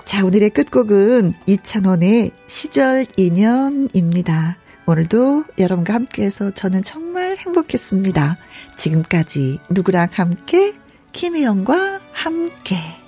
[0.06, 4.58] 자, 오늘의 끝곡은 이찬원의 시절 인연입니다.
[4.86, 8.38] 오늘도 여러분과 함께해서 저는 정말 행복했습니다.
[8.76, 10.74] 지금까지 누구랑 함께?
[11.14, 13.03] 김혜영과 함께.